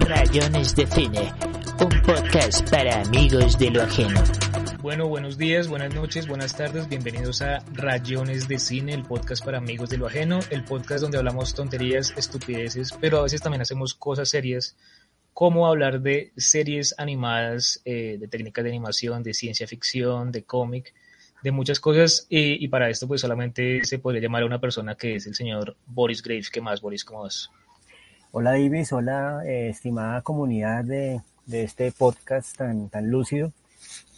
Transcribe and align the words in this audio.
Rayones 0.00 0.74
de 0.74 0.86
Cine, 0.86 1.30
un 1.78 2.02
podcast 2.02 2.70
para 2.70 3.02
amigos 3.02 3.58
de 3.58 3.70
lo 3.70 3.82
ajeno. 3.82 4.18
Bueno, 4.80 5.08
buenos 5.08 5.36
días, 5.36 5.68
buenas 5.68 5.94
noches, 5.94 6.26
buenas 6.26 6.56
tardes, 6.56 6.88
bienvenidos 6.88 7.42
a 7.42 7.58
Rayones 7.74 8.48
de 8.48 8.58
Cine, 8.58 8.94
el 8.94 9.02
podcast 9.02 9.44
para 9.44 9.58
amigos 9.58 9.90
de 9.90 9.98
lo 9.98 10.06
ajeno, 10.06 10.40
el 10.48 10.64
podcast 10.64 11.02
donde 11.02 11.18
hablamos 11.18 11.52
tonterías, 11.52 12.14
estupideces, 12.16 12.92
pero 12.98 13.18
a 13.18 13.24
veces 13.24 13.42
también 13.42 13.60
hacemos 13.60 13.92
cosas 13.92 14.30
serias, 14.30 14.74
como 15.34 15.66
hablar 15.66 16.00
de 16.00 16.32
series 16.38 16.94
animadas, 16.96 17.82
eh, 17.84 18.16
de 18.18 18.26
técnicas 18.26 18.64
de 18.64 18.70
animación, 18.70 19.22
de 19.22 19.34
ciencia 19.34 19.66
ficción, 19.66 20.32
de 20.32 20.44
cómic, 20.44 20.94
de 21.42 21.50
muchas 21.50 21.78
cosas, 21.78 22.26
y, 22.30 22.64
y 22.64 22.68
para 22.68 22.88
esto 22.88 23.06
pues 23.06 23.20
solamente 23.20 23.84
se 23.84 23.98
podría 23.98 24.22
llamar 24.22 24.44
a 24.44 24.46
una 24.46 24.62
persona 24.62 24.94
que 24.94 25.16
es 25.16 25.26
el 25.26 25.34
señor 25.34 25.76
Boris 25.84 26.22
Graves. 26.22 26.48
¿Qué 26.48 26.62
más, 26.62 26.80
Boris? 26.80 27.04
¿Cómo 27.04 27.24
vas? 27.24 27.50
Hola 28.30 28.50
Davis, 28.52 28.92
hola 28.92 29.42
eh, 29.46 29.70
estimada 29.70 30.20
comunidad 30.20 30.84
de, 30.84 31.22
de, 31.46 31.62
este 31.62 31.90
podcast 31.92 32.58
tan, 32.58 32.90
tan 32.90 33.10
lúcido. 33.10 33.52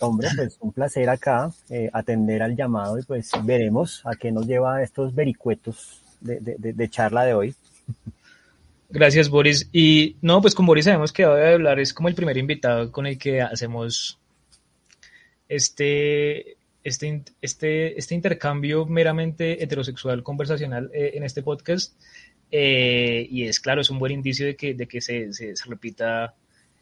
Hombre, 0.01 0.29
pues 0.37 0.57
un 0.59 0.73
placer 0.73 1.09
acá 1.09 1.53
eh, 1.69 1.89
atender 1.93 2.43
al 2.43 2.57
llamado 2.57 2.99
y 2.99 3.05
pues 3.05 3.31
veremos 3.45 4.03
a 4.05 4.17
qué 4.17 4.33
nos 4.33 4.49
lleva 4.49 4.83
estos 4.83 5.15
vericuetos 5.15 6.03
de, 6.21 6.41
de, 6.41 6.73
de, 6.73 6.91
charla 6.91 7.25
de 7.25 7.35
hoy. 7.35 7.55
Gracias 8.91 9.29
Boris. 9.29 9.69
Y 9.73 10.17
no, 10.23 10.43
pues 10.43 10.57
con 10.57 10.67
Boris 10.67 10.89
habíamos 10.89 11.13
quedado 11.13 11.37
de 11.37 11.55
hablar, 11.55 11.79
es 11.79 11.95
como 11.95 12.09
el 12.09 12.17
primer 12.17 12.37
invitado 12.37 12.91
con 12.91 13.07
el 13.07 13.17
que 13.17 13.41
hacemos 13.41 14.19
este, 15.49 16.57
este, 16.83 17.23
este, 17.41 17.97
este 17.97 18.15
intercambio 18.17 18.87
meramente 18.87 19.63
heterosexual 19.63 20.25
conversacional 20.25 20.91
eh, 20.93 21.13
en 21.15 21.23
este 21.23 21.43
podcast. 21.45 21.95
Eh, 22.51 23.27
y 23.31 23.45
es 23.45 23.61
claro, 23.61 23.81
es 23.81 23.91
un 23.91 23.99
buen 23.99 24.13
indicio 24.13 24.47
de 24.47 24.57
que, 24.57 24.75
de 24.75 24.87
que 24.89 25.01
se, 25.01 25.33
se, 25.33 25.55
se, 25.55 25.69
repita 25.69 26.35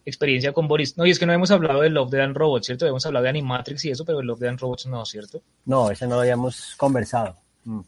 experiencia 0.05 0.53
con 0.53 0.67
Boris. 0.67 0.97
No, 0.97 1.05
y 1.05 1.11
es 1.11 1.19
que 1.19 1.27
no 1.27 1.33
hemos 1.33 1.51
hablado 1.51 1.83
de 1.83 1.91
Love, 1.91 2.11
Dead 2.11 2.25
and 2.25 2.37
Robots, 2.37 2.67
¿cierto? 2.67 2.87
Hemos 2.87 3.05
hablado 3.05 3.25
de 3.25 3.31
Animatrix 3.31 3.85
y 3.85 3.91
eso, 3.91 4.05
pero 4.05 4.19
de 4.19 4.25
Love, 4.25 4.41
Dead 4.41 4.51
and 4.51 4.61
Robots 4.61 4.87
no, 4.87 5.05
¿cierto? 5.05 5.43
No, 5.67 5.91
ese 5.91 6.07
no 6.07 6.15
lo 6.15 6.23
habíamos 6.23 6.75
conversado. 6.77 7.37
Mm. 7.65 7.81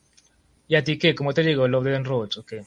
¿Y 0.68 0.77
a 0.77 0.84
ti 0.84 0.98
qué? 0.98 1.14
¿Cómo 1.14 1.32
te 1.32 1.42
llegó 1.42 1.66
Love, 1.66 1.84
Dead 1.84 1.96
and 1.96 2.06
Robots? 2.06 2.38
Okay. 2.38 2.60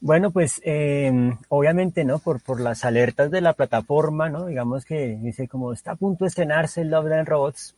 Bueno, 0.00 0.30
pues 0.30 0.60
eh, 0.64 1.10
obviamente, 1.48 2.04
¿no? 2.04 2.18
Por, 2.18 2.42
por 2.42 2.60
las 2.60 2.84
alertas 2.84 3.30
de 3.30 3.40
la 3.40 3.54
plataforma, 3.54 4.28
¿no? 4.28 4.46
Digamos 4.46 4.84
que 4.84 5.16
dice 5.20 5.48
como 5.48 5.72
está 5.72 5.92
a 5.92 5.96
punto 5.96 6.24
de 6.24 6.28
estrenarse 6.28 6.84
Love, 6.84 7.06
Dead 7.06 7.18
and 7.20 7.28
Robots, 7.28 7.74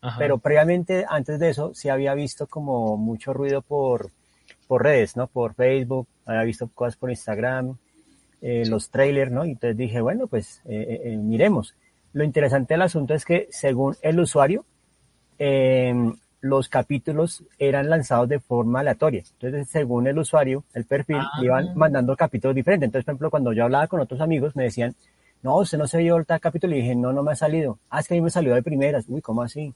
Ajá. 0.00 0.18
pero 0.18 0.38
previamente, 0.38 1.06
antes 1.08 1.38
de 1.38 1.50
eso, 1.50 1.72
sí 1.74 1.88
había 1.88 2.14
visto 2.14 2.48
como 2.48 2.96
mucho 2.96 3.32
ruido 3.32 3.62
por 3.62 4.10
por 4.70 4.84
redes, 4.84 5.16
¿no? 5.16 5.26
Por 5.26 5.54
Facebook, 5.54 6.06
había 6.24 6.44
visto 6.44 6.68
cosas 6.68 6.94
por 6.94 7.10
Instagram, 7.10 7.76
eh, 8.40 8.62
los 8.68 8.88
trailers, 8.88 9.32
¿no? 9.32 9.44
Y 9.44 9.50
entonces 9.50 9.76
dije, 9.76 10.00
bueno, 10.00 10.28
pues 10.28 10.62
eh, 10.64 11.00
eh, 11.06 11.16
miremos. 11.16 11.74
Lo 12.12 12.22
interesante 12.22 12.74
del 12.74 12.82
asunto 12.82 13.12
es 13.12 13.24
que 13.24 13.48
según 13.50 13.96
el 14.00 14.20
usuario, 14.20 14.64
los 16.40 16.68
capítulos 16.68 17.42
eran 17.58 17.90
lanzados 17.90 18.28
de 18.28 18.38
forma 18.38 18.78
aleatoria. 18.78 19.24
Entonces, 19.40 19.68
según 19.68 20.06
el 20.06 20.16
usuario, 20.16 20.62
el 20.72 20.84
perfil, 20.84 21.18
ah. 21.18 21.40
iban 21.42 21.74
mandando 21.74 22.14
capítulos 22.14 22.54
diferentes. 22.54 22.86
Entonces, 22.86 23.06
por 23.06 23.14
ejemplo, 23.14 23.30
cuando 23.30 23.52
yo 23.52 23.64
hablaba 23.64 23.88
con 23.88 23.98
otros 23.98 24.20
amigos, 24.20 24.54
me 24.54 24.62
decían, 24.62 24.94
no, 25.42 25.56
usted 25.56 25.78
no 25.78 25.88
se 25.88 25.98
vio 25.98 26.22
tal 26.24 26.38
capítulo. 26.38 26.76
Y 26.76 26.82
dije, 26.82 26.94
no, 26.94 27.12
no 27.12 27.24
me 27.24 27.32
ha 27.32 27.36
salido. 27.36 27.80
Ah, 27.90 27.98
es 27.98 28.06
que 28.06 28.14
a 28.14 28.18
mí 28.18 28.20
me 28.20 28.30
salió 28.30 28.54
de 28.54 28.62
primeras. 28.62 29.06
Uy, 29.08 29.20
¿cómo 29.20 29.42
así? 29.42 29.74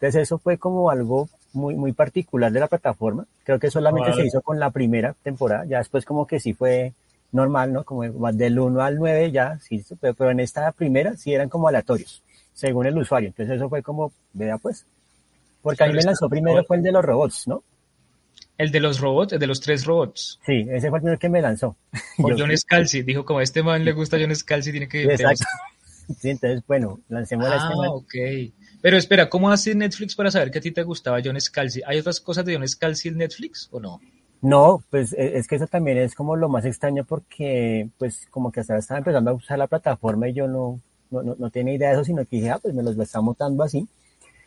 Entonces, 0.00 0.22
eso 0.22 0.38
fue 0.38 0.56
como 0.56 0.88
algo 0.88 1.28
muy, 1.52 1.74
muy 1.74 1.92
particular 1.92 2.50
de 2.50 2.60
la 2.60 2.68
plataforma. 2.68 3.26
Creo 3.44 3.58
que 3.58 3.70
solamente 3.70 4.08
vale. 4.08 4.22
se 4.22 4.28
hizo 4.28 4.40
con 4.40 4.58
la 4.58 4.70
primera 4.70 5.14
temporada. 5.22 5.66
Ya 5.66 5.76
después 5.76 6.06
como 6.06 6.26
que 6.26 6.40
sí 6.40 6.54
fue 6.54 6.94
normal, 7.32 7.70
¿no? 7.70 7.84
Como 7.84 8.02
del 8.32 8.58
1 8.58 8.80
al 8.80 8.96
9 8.96 9.30
ya, 9.30 9.58
sí, 9.60 9.84
pero, 10.00 10.14
pero 10.14 10.30
en 10.30 10.40
esta 10.40 10.72
primera 10.72 11.16
sí 11.18 11.34
eran 11.34 11.50
como 11.50 11.68
aleatorios, 11.68 12.22
según 12.54 12.86
el 12.86 12.96
usuario. 12.96 13.28
Entonces 13.28 13.56
eso 13.56 13.68
fue 13.68 13.82
como, 13.82 14.10
vea 14.32 14.56
pues. 14.56 14.86
Porque 15.60 15.84
a 15.84 15.88
mí 15.88 15.92
me 15.92 16.02
lanzó 16.02 16.30
primero 16.30 16.64
fue 16.64 16.78
el 16.78 16.82
de 16.82 16.92
los 16.92 17.04
robots, 17.04 17.46
¿no? 17.46 17.62
El 18.56 18.70
de 18.70 18.80
los 18.80 19.00
robots, 19.00 19.34
el 19.34 19.38
de 19.38 19.46
los 19.46 19.60
tres 19.60 19.84
robots. 19.84 20.38
Sí, 20.46 20.66
ese 20.70 20.88
fue 20.88 20.98
el 20.98 21.02
primero 21.02 21.18
que 21.18 21.28
me 21.28 21.42
lanzó. 21.42 21.76
Por 22.16 22.38
John 22.38 22.56
Scalzi, 22.56 23.02
dijo 23.02 23.26
como 23.26 23.40
a 23.40 23.42
este 23.42 23.62
man 23.62 23.84
le 23.84 23.92
gusta 23.92 24.16
John 24.18 24.34
Scalzi, 24.34 24.70
tiene 24.70 24.88
que... 24.88 25.04
Exacto. 25.04 25.44
Sí, 26.18 26.30
entonces, 26.30 26.64
bueno, 26.66 26.98
lancemos 27.08 27.46
ah, 27.46 27.52
a 27.52 27.56
este 27.56 27.76
man. 27.76 27.88
ok. 27.90 28.14
Pero 28.82 28.96
espera, 28.96 29.28
¿cómo 29.28 29.50
hace 29.50 29.74
Netflix 29.74 30.14
para 30.14 30.30
saber 30.30 30.50
que 30.50 30.58
a 30.58 30.62
ti 30.62 30.70
te 30.70 30.82
gustaba 30.82 31.20
John 31.22 31.40
Scalzi? 31.40 31.82
¿Hay 31.86 31.98
otras 31.98 32.20
cosas 32.20 32.44
de 32.44 32.54
John 32.54 32.66
Scalzi 32.66 33.08
en 33.08 33.18
Netflix 33.18 33.68
o 33.72 33.80
no? 33.80 34.00
No, 34.42 34.82
pues 34.88 35.12
es 35.12 35.46
que 35.46 35.56
eso 35.56 35.66
también 35.66 35.98
es 35.98 36.14
como 36.14 36.34
lo 36.34 36.48
más 36.48 36.64
extraño 36.64 37.04
porque 37.04 37.88
pues 37.98 38.26
como 38.30 38.50
que 38.50 38.60
hasta 38.60 38.78
estaba 38.78 38.98
empezando 38.98 39.30
a 39.30 39.34
usar 39.34 39.58
la 39.58 39.66
plataforma 39.66 40.28
y 40.28 40.32
yo 40.32 40.48
no, 40.48 40.80
no, 41.10 41.22
no, 41.22 41.36
no 41.38 41.50
tenía 41.50 41.74
idea 41.74 41.88
de 41.88 41.94
eso, 41.96 42.04
sino 42.04 42.24
que 42.24 42.36
dije, 42.36 42.50
ah, 42.50 42.58
pues 42.58 42.72
me 42.72 42.82
los 42.82 42.96
está 42.98 43.20
montando 43.20 43.62
así. 43.62 43.86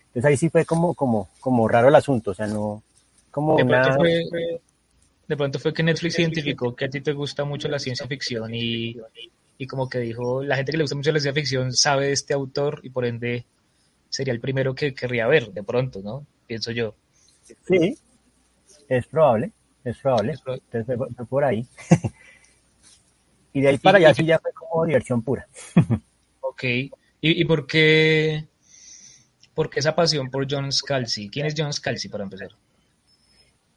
Entonces 0.08 0.26
ahí 0.26 0.38
sí 0.38 0.50
fue 0.50 0.66
como, 0.66 0.96
como, 0.96 1.30
como 1.40 1.68
raro 1.68 1.90
el 1.90 1.96
asunto, 1.96 2.32
o 2.32 2.34
sea, 2.34 2.48
no, 2.48 2.82
como 3.30 3.56
de 3.56 3.64
una... 3.64 3.84
Pronto 3.84 4.00
fue, 4.00 4.62
de 5.28 5.38
pronto 5.38 5.60
fue 5.60 5.74
que 5.74 5.84
Netflix 5.84 6.18
identificó 6.18 6.76
que 6.76 6.86
a 6.86 6.90
ti 6.90 7.02
te 7.02 7.14
gusta 7.14 7.46
mucho 7.46 7.68
la 7.68 7.80
ciencia 7.80 8.08
ficción 8.08 8.54
y, 8.54 8.98
y 9.60 9.68
como 9.68 9.88
que 9.90 10.00
dijo, 10.00 10.44
la 10.44 10.56
gente 10.56 10.72
que 10.72 10.78
le 10.78 10.84
gusta 10.84 10.96
mucho 10.96 11.12
la 11.12 11.20
ciencia 11.20 11.40
ficción 11.40 11.72
sabe 11.72 12.08
de 12.08 12.14
este 12.14 12.34
autor 12.34 12.80
y 12.84 12.90
por 12.90 13.06
ende 13.06 13.46
sería 14.14 14.32
el 14.32 14.40
primero 14.40 14.76
que 14.76 14.94
querría 14.94 15.26
ver, 15.26 15.52
de 15.52 15.64
pronto, 15.64 16.00
¿no? 16.04 16.28
Pienso 16.46 16.72
yo. 16.72 16.94
Sí, 17.68 17.98
es 18.88 19.08
probable, 19.08 19.52
es 19.84 19.98
probable. 19.98 20.34
Es 20.34 20.42
probable. 20.42 20.64
Entonces 20.72 20.98
fue, 20.98 21.08
fue 21.16 21.26
por 21.26 21.44
ahí. 21.44 21.68
y 23.54 23.62
de 23.62 23.70
ahí 23.70 23.78
para 23.80 23.98
allá 23.98 24.14
sí 24.14 24.24
ya 24.24 24.38
fue 24.38 24.54
como 24.54 24.86
diversión 24.86 25.24
pura. 25.24 25.48
ok. 26.42 26.64
¿Y, 26.64 26.92
¿Y, 27.22 27.46
por 27.46 27.66
qué 27.66 28.46
por 29.56 29.70
qué 29.70 29.80
esa 29.80 29.96
pasión 29.96 30.30
por 30.30 30.46
John 30.50 30.72
Scalzi? 30.72 31.30
¿Quién 31.30 31.48
es 31.48 31.56
John 31.58 31.74
Scalzi 31.74 32.08
para 32.08 32.24
empezar? 32.24 32.50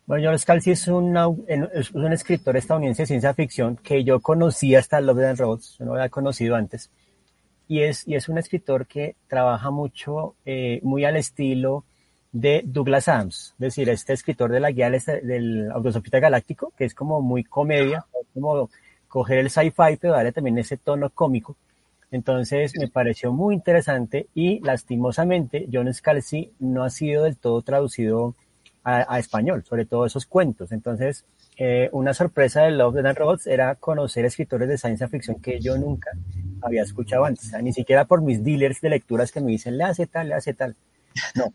Bueno, 0.05 0.29
John 0.29 0.39
Scalzi 0.39 0.73
es, 0.73 0.87
una, 0.89 1.29
es 1.73 1.91
un 1.93 2.13
escritor 2.13 2.57
estadounidense 2.59 3.05
de 3.05 3.07
ciencia 3.07 3.33
ficción 3.33 3.77
que 3.77 4.05
yo 4.05 4.21
conocí 4.21 4.75
hasta 4.75 5.01
Love 5.01 5.25
and 5.31 5.39
Robots, 5.39 5.77
no 5.81 5.87
lo 5.87 5.95
había 5.95 6.11
conocido 6.11 6.57
antes 6.57 6.91
y 7.69 7.83
es, 7.83 8.07
y 8.07 8.15
es 8.15 8.29
un 8.29 8.39
escritor 8.39 8.87
que 8.87 9.17
trabaja 9.29 9.71
mucho, 9.71 10.35
eh, 10.45 10.81
muy 10.83 11.05
al 11.05 11.17
estilo 11.17 11.85
de 12.33 12.63
Douglas 12.65 13.09
Adams, 13.09 13.55
es 13.55 13.59
decir, 13.59 13.89
este 13.89 14.13
escritor 14.13 14.51
de 14.53 14.61
la 14.61 14.71
guía 14.71 14.91
del, 14.91 15.03
del 15.23 15.71
Autosopista 15.73 16.21
Galáctico, 16.21 16.73
que 16.77 16.85
es 16.85 16.95
como 16.95 17.23
muy 17.23 17.45
comedia, 17.45 18.05
como 18.35 18.69
coger 19.09 19.39
el 19.39 19.51
sci-fi, 19.51 19.97
pero 20.01 20.13
darle 20.13 20.33
también 20.33 20.59
ese 20.59 20.77
tono 20.77 21.11
cómico. 21.11 21.57
Entonces 22.11 22.73
me 22.79 22.89
pareció 22.89 23.33
muy 23.33 23.55
interesante 23.55 24.29
y 24.35 24.61
lastimosamente 24.61 25.67
John 25.73 25.93
Scalzi 25.93 26.53
no 26.61 26.85
ha 26.85 26.91
sido 26.91 27.25
del 27.25 27.37
todo 27.37 27.63
traducido 27.63 28.35
a, 28.85 29.13
a 29.13 29.19
español, 29.19 29.65
sobre 29.65 29.87
todo 29.87 30.07
esos 30.07 30.27
cuentos. 30.27 30.71
Entonces 30.71 31.25
eh, 31.59 31.89
una 31.93 32.13
sorpresa 32.13 32.63
de 32.63 32.71
Love, 32.73 32.99
and 32.99 33.17
Robots 33.17 33.47
era 33.47 33.75
conocer 33.77 34.27
escritores 34.27 34.69
de 34.69 34.77
ciencia 34.77 35.09
ficción 35.09 35.41
que 35.41 35.59
yo 35.59 35.79
nunca 35.79 36.11
había 36.63 36.83
escuchado 36.83 37.25
antes, 37.25 37.47
o 37.47 37.49
sea, 37.51 37.63
ni 37.63 37.73
siquiera 37.73 38.05
por 38.05 38.23
mis 38.23 38.43
dealers 38.43 38.81
de 38.81 38.91
lecturas 38.91 39.33
que 39.33 39.41
me 39.41 39.53
dicen, 39.53 39.77
le 39.77 39.85
hace 39.85 40.07
tal, 40.07 40.29
le 40.29 40.35
hace 40.35 40.55
tal. 40.55 40.77
No. 41.35 41.53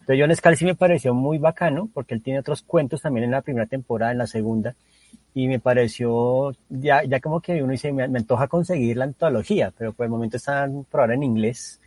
Entonces 0.00 0.20
John 0.20 0.36
Scalzi 0.36 0.64
me 0.66 0.74
pareció 0.74 1.14
muy 1.14 1.38
bacano 1.38 1.88
porque 1.94 2.14
él 2.14 2.22
tiene 2.22 2.40
otros 2.40 2.62
cuentos 2.62 3.00
también 3.00 3.24
en 3.24 3.30
la 3.30 3.40
primera 3.40 3.66
temporada, 3.66 4.12
en 4.12 4.18
la 4.18 4.26
segunda, 4.26 4.74
y 5.32 5.48
me 5.48 5.58
pareció, 5.60 6.52
ya, 6.68 7.02
ya 7.04 7.20
como 7.20 7.40
que 7.40 7.62
uno 7.62 7.72
dice, 7.72 7.92
me, 7.92 8.06
me 8.08 8.18
antoja 8.18 8.46
conseguir 8.46 8.98
la 8.98 9.04
antología, 9.04 9.72
pero 9.76 9.92
por 9.92 10.04
el 10.04 10.10
momento 10.10 10.36
están 10.36 10.84
por 10.84 11.00
ahora 11.00 11.14
en 11.14 11.22
inglés. 11.22 11.80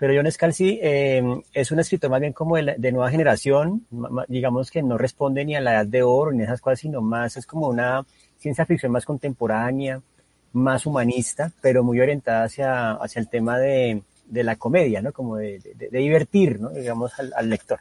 Pero 0.00 0.14
John 0.16 0.32
Scalzi 0.32 0.78
eh, 0.82 1.22
es 1.52 1.70
un 1.70 1.78
escritor 1.78 2.10
más 2.10 2.20
bien 2.20 2.32
como 2.32 2.56
de, 2.56 2.76
de, 2.78 2.90
nueva 2.90 3.10
generación, 3.10 3.86
digamos 4.28 4.70
que 4.70 4.82
no 4.82 4.96
responde 4.96 5.44
ni 5.44 5.54
a 5.54 5.60
la 5.60 5.74
edad 5.74 5.86
de 5.86 6.02
oro 6.02 6.32
ni 6.32 6.40
a 6.40 6.44
esas 6.46 6.62
cosas, 6.62 6.80
sino 6.80 7.02
más 7.02 7.36
es 7.36 7.44
como 7.44 7.68
una 7.68 8.06
ciencia 8.38 8.64
ficción 8.64 8.92
más 8.92 9.04
contemporánea, 9.04 10.00
más 10.52 10.86
humanista, 10.86 11.52
pero 11.60 11.84
muy 11.84 12.00
orientada 12.00 12.44
hacia, 12.44 12.92
hacia 12.92 13.20
el 13.20 13.28
tema 13.28 13.58
de, 13.58 14.02
de 14.26 14.44
la 14.44 14.56
comedia, 14.56 15.02
¿no? 15.02 15.12
Como 15.12 15.36
de, 15.36 15.58
de, 15.58 15.88
de 15.88 15.98
divertir, 15.98 16.60
¿no? 16.60 16.70
Digamos, 16.70 17.18
al, 17.18 17.32
al, 17.36 17.48
lector. 17.48 17.80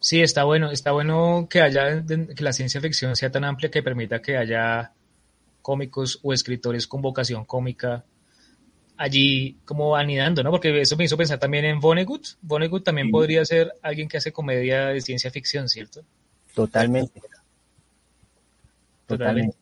Sí, 0.00 0.22
está 0.22 0.44
bueno, 0.44 0.70
está 0.70 0.92
bueno 0.92 1.48
que 1.50 1.60
haya, 1.60 2.04
que 2.06 2.44
la 2.44 2.52
ciencia 2.52 2.80
ficción 2.80 3.16
sea 3.16 3.30
tan 3.30 3.44
amplia 3.44 3.70
que 3.70 3.82
permita 3.82 4.22
que 4.22 4.36
haya 4.36 4.92
cómicos 5.62 6.20
o 6.22 6.32
escritores 6.32 6.86
con 6.86 7.02
vocación 7.02 7.44
cómica 7.44 8.04
allí 8.96 9.56
como 9.64 9.96
anidando, 9.96 10.42
¿no? 10.42 10.50
Porque 10.50 10.80
eso 10.80 10.96
me 10.96 11.04
hizo 11.04 11.16
pensar 11.16 11.38
también 11.38 11.64
en 11.64 11.80
Vonnegut. 11.80 12.26
Vonnegut 12.42 12.84
también 12.84 13.06
sí. 13.06 13.12
podría 13.12 13.44
ser 13.44 13.72
alguien 13.80 14.08
que 14.08 14.18
hace 14.18 14.32
comedia 14.32 14.86
de 14.86 15.00
ciencia 15.00 15.30
ficción, 15.30 15.68
¿cierto? 15.68 16.02
Totalmente. 16.54 17.20
Totalmente. 19.06 19.56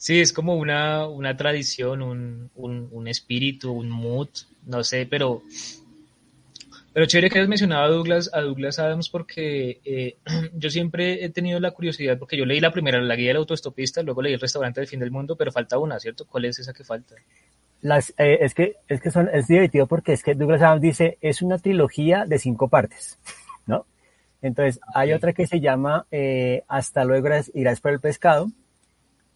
Sí, 0.00 0.18
es 0.18 0.32
como 0.32 0.56
una, 0.56 1.06
una 1.06 1.36
tradición, 1.36 2.00
un, 2.00 2.50
un, 2.54 2.88
un, 2.90 3.06
espíritu, 3.06 3.70
un 3.70 3.90
mood, 3.90 4.30
no 4.64 4.82
sé, 4.82 5.04
pero 5.04 5.42
Pero 6.94 7.04
chévere 7.04 7.28
que 7.28 7.38
hayas 7.38 7.50
mencionado 7.50 7.84
a 7.84 7.88
Douglas, 7.88 8.30
a 8.32 8.40
Douglas 8.40 8.78
Adams 8.78 9.10
porque 9.10 9.78
eh, 9.84 10.16
yo 10.54 10.70
siempre 10.70 11.22
he 11.22 11.28
tenido 11.28 11.60
la 11.60 11.72
curiosidad, 11.72 12.18
porque 12.18 12.38
yo 12.38 12.46
leí 12.46 12.60
la 12.60 12.72
primera, 12.72 12.98
la 12.98 13.14
guía 13.14 13.28
del 13.28 13.36
autoestopista, 13.36 14.02
luego 14.02 14.22
leí 14.22 14.32
el 14.32 14.40
restaurante 14.40 14.80
del 14.80 14.88
fin 14.88 15.00
del 15.00 15.10
mundo, 15.10 15.36
pero 15.36 15.52
falta 15.52 15.76
una, 15.76 16.00
¿cierto? 16.00 16.24
¿Cuál 16.26 16.46
es 16.46 16.58
esa 16.58 16.72
que 16.72 16.82
falta? 16.82 17.16
Las, 17.82 18.14
eh, 18.16 18.38
es 18.40 18.54
que, 18.54 18.76
es 18.88 19.02
que 19.02 19.10
son, 19.10 19.28
es 19.30 19.48
divertido 19.48 19.86
porque 19.86 20.14
es 20.14 20.22
que 20.22 20.34
Douglas 20.34 20.62
Adams 20.62 20.80
dice, 20.80 21.18
es 21.20 21.42
una 21.42 21.58
trilogía 21.58 22.24
de 22.24 22.38
cinco 22.38 22.68
partes, 22.68 23.18
¿no? 23.66 23.84
Entonces, 24.40 24.80
hay 24.94 25.12
otra 25.12 25.34
que 25.34 25.46
se 25.46 25.60
llama 25.60 26.06
eh, 26.10 26.62
Hasta 26.68 27.04
luego 27.04 27.28
irás 27.52 27.82
por 27.82 27.92
el 27.92 28.00
pescado, 28.00 28.50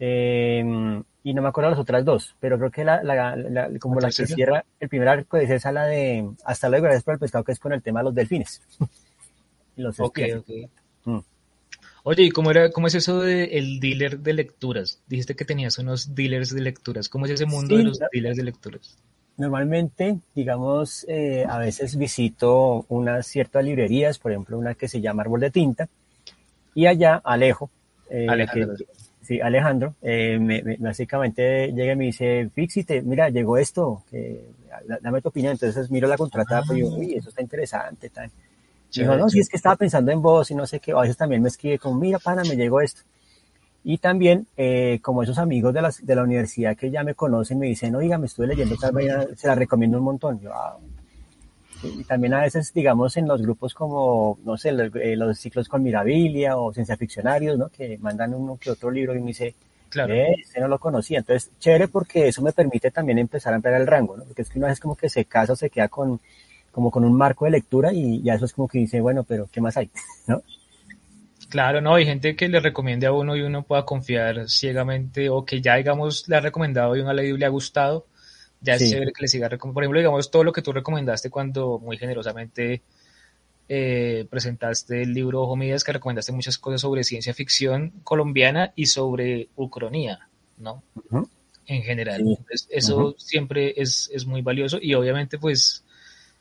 eh, 0.06 1.02
y 1.22 1.32
no 1.32 1.40
me 1.40 1.48
acuerdo 1.48 1.70
las 1.70 1.78
otras 1.78 2.04
dos, 2.04 2.36
pero 2.38 2.58
creo 2.58 2.70
que 2.70 2.84
la, 2.84 3.02
la, 3.02 3.34
la 3.34 3.70
como 3.78 3.98
la 3.98 4.10
que 4.10 4.26
cierra 4.26 4.62
el 4.78 4.90
primer 4.90 5.08
arco 5.08 5.38
es 5.38 5.48
esa 5.48 5.72
la 5.72 5.86
de 5.86 6.28
Hasta 6.44 6.68
luego, 6.68 6.84
gracias 6.84 7.04
por 7.04 7.14
el 7.14 7.20
pescado, 7.20 7.44
que 7.44 7.52
es 7.52 7.58
con 7.58 7.72
el 7.72 7.82
tema 7.82 8.00
de 8.00 8.04
los 8.04 8.14
delfines. 8.14 8.60
los 9.76 9.98
ok, 9.98 10.18
ok. 10.38 10.50
Mm. 11.06 11.18
Oye, 12.02 12.24
¿y 12.24 12.30
cómo, 12.30 12.50
era, 12.50 12.70
cómo 12.70 12.86
es 12.88 12.94
eso 12.96 13.22
de 13.22 13.44
el 13.44 13.80
dealer 13.80 14.18
de 14.18 14.34
lecturas? 14.34 15.00
Dijiste 15.06 15.34
que 15.34 15.46
tenías 15.46 15.78
unos 15.78 16.14
dealers 16.14 16.54
de 16.54 16.60
lecturas. 16.60 17.08
¿Cómo 17.08 17.24
es 17.24 17.32
ese 17.32 17.46
mundo 17.46 17.78
de 17.78 17.84
los 17.84 17.98
dealers 18.12 18.36
de 18.36 18.42
lecturas? 18.42 18.98
Normalmente, 19.38 20.18
digamos, 20.34 21.06
eh, 21.08 21.46
a 21.48 21.56
veces 21.56 21.96
visito 21.96 22.84
unas 22.90 23.26
ciertas 23.26 23.64
librerías, 23.64 24.18
por 24.18 24.32
ejemplo, 24.32 24.58
una 24.58 24.74
que 24.74 24.86
se 24.86 25.00
llama 25.00 25.22
Árbol 25.22 25.40
de 25.40 25.50
Tinta, 25.50 25.88
y 26.74 26.84
allá 26.84 27.22
Alejo, 27.24 27.70
eh, 28.10 28.26
Alejandro. 28.28 28.74
Sí, 29.24 29.40
Alejandro, 29.40 29.94
eh, 30.02 30.38
me, 30.38 30.76
básicamente 30.78 31.72
llega 31.72 31.94
y 31.94 31.96
me 31.96 32.04
dice, 32.04 32.50
Fixite, 32.54 33.00
mira, 33.00 33.30
llegó 33.30 33.56
esto, 33.56 34.02
que, 34.10 34.50
dame 35.00 35.22
tu 35.22 35.28
opinión. 35.28 35.52
Entonces 35.52 35.90
miro 35.90 36.06
la 36.06 36.18
contratada, 36.18 36.62
pues 36.66 36.78
yo, 36.78 36.88
uy, 36.88 37.14
eso 37.14 37.30
está 37.30 37.40
interesante, 37.40 38.10
tal. 38.10 38.30
Y 38.92 39.00
dijo, 39.00 39.16
no, 39.16 39.28
si 39.28 39.40
es 39.40 39.48
que 39.48 39.56
estaba 39.56 39.76
pensando 39.76 40.12
en 40.12 40.20
vos 40.20 40.50
y 40.50 40.54
no 40.54 40.66
sé 40.66 40.78
qué, 40.78 40.92
a 40.92 41.00
veces 41.00 41.16
también 41.16 41.42
me 41.42 41.48
escribe 41.48 41.78
como, 41.78 41.98
mira, 41.98 42.18
pana, 42.18 42.42
me 42.42 42.54
llegó 42.54 42.80
esto. 42.80 43.00
Y 43.82 43.98
también, 43.98 44.46
eh, 44.56 44.98
como 45.02 45.22
esos 45.22 45.38
amigos 45.38 45.72
de, 45.72 45.82
las, 45.82 46.04
de 46.04 46.14
la 46.14 46.22
universidad 46.22 46.76
que 46.76 46.90
ya 46.90 47.02
me 47.02 47.14
conocen, 47.14 47.58
me 47.58 47.66
dicen, 47.66 47.94
oiga, 47.94 48.18
me 48.18 48.26
estuve 48.26 48.46
leyendo 48.46 48.76
tal 48.76 48.92
vaina, 48.92 49.26
se 49.36 49.46
la 49.46 49.54
recomiendo 49.54 49.98
un 49.98 50.04
montón. 50.04 50.38
Yo, 50.40 50.52
ah, 50.52 50.78
y 51.86 52.04
también 52.04 52.34
a 52.34 52.42
veces, 52.42 52.72
digamos, 52.72 53.16
en 53.16 53.28
los 53.28 53.42
grupos 53.42 53.75
como, 53.75 54.38
no 54.44 54.56
sé, 54.56 54.70
eh, 54.70 55.16
los, 55.16 55.38
ciclos 55.38 55.69
con 55.69 55.82
Mirabilia 55.82 56.56
o 56.56 56.72
Ciencia 56.72 56.96
Ficcionarios, 56.96 57.58
¿no? 57.58 57.69
Que 57.69 57.98
mandan 57.98 58.34
uno 58.34 58.58
que 58.60 58.70
otro 58.70 58.90
libro 58.90 59.14
y 59.14 59.20
me 59.20 59.28
dice, 59.28 59.54
claro. 59.88 60.14
Eh, 60.14 60.34
ese 60.40 60.60
no 60.60 60.69
lo 60.69 60.78
conocía. 60.78 61.19
Entonces, 61.19 61.50
chévere 61.58 61.88
porque 61.88 62.28
eso 62.28 62.42
me 62.42 62.52
permite 62.52 62.90
también 62.90 63.19
empezar 63.19 63.52
a 63.52 63.56
ampliar 63.56 63.81
el 63.81 63.86
rango, 63.86 64.16
¿no? 64.16 64.25
Porque 64.25 64.42
es 64.42 64.50
que 64.50 64.58
una 64.58 64.69
vez 64.69 64.81
como 64.81 64.96
que 64.96 65.08
se 65.08 65.25
casa 65.25 65.52
o 65.52 65.56
se 65.56 65.70
queda 65.70 65.88
con, 65.88 66.20
como 66.70 66.90
con 66.90 67.04
un 67.04 67.14
marco 67.14 67.44
de 67.44 67.52
lectura 67.52 67.92
y 67.92 68.22
ya 68.22 68.34
eso 68.34 68.44
es 68.44 68.52
como 68.52 68.69
que 68.69 68.78
dice, 68.78 69.00
bueno, 69.00 69.25
pero 69.25 69.48
¿qué 69.50 69.60
más 69.60 69.76
hay? 69.76 69.90
¿No? 70.26 70.42
Claro, 71.48 71.81
no, 71.81 71.94
hay 71.94 72.04
gente 72.04 72.34
que 72.34 72.48
le 72.48 72.58
recomiende 72.58 73.06
a 73.06 73.12
uno 73.12 73.36
y 73.36 73.42
uno 73.42 73.62
pueda 73.62 73.84
confiar 73.84 74.48
ciegamente 74.48 75.28
o 75.28 75.44
que 75.44 75.60
ya, 75.60 75.76
digamos, 75.76 76.28
le 76.28 76.36
ha 76.36 76.40
recomendado 76.40 76.96
y 76.96 77.00
uno 77.00 77.12
le, 77.12 77.32
le 77.32 77.46
ha 77.46 77.50
gustado 77.50 78.06
ya 78.64 78.75
es 78.75 78.90
chévere 78.90 79.12
que 79.12 79.22
le 79.22 79.28
siga 79.28 79.49
Por 79.49 79.82
ejemplo, 79.82 79.99
digamos, 79.99 80.31
todo 80.31 80.43
lo 80.43 80.52
que 80.52 80.62
tú 80.62 80.72
recomendaste 80.72 81.31
cuando 81.31 81.78
muy 81.78 81.99
generosamente 81.99 82.82
eh, 83.69 84.26
presentaste 84.28 85.02
el 85.02 85.12
libro 85.12 85.43
Ojo 85.43 85.56
Mías, 85.56 85.84
que 85.84 85.93
recomendaste 85.93 86.32
muchas 86.32 86.58
cosas 86.58 86.81
sobre 86.81 87.05
ciencia 87.05 87.34
ficción 87.34 87.93
colombiana 88.02 88.72
y 88.75 88.87
sobre 88.87 89.49
ucronía, 89.56 90.28
¿no? 90.58 90.82
En 91.66 91.82
general. 91.82 92.22
eso 92.70 93.14
siempre 93.19 93.75
es, 93.76 94.11
es, 94.12 94.26
muy 94.26 94.43
valioso 94.43 94.78
y 94.81 94.94
obviamente, 94.94 95.38
pues, 95.38 95.84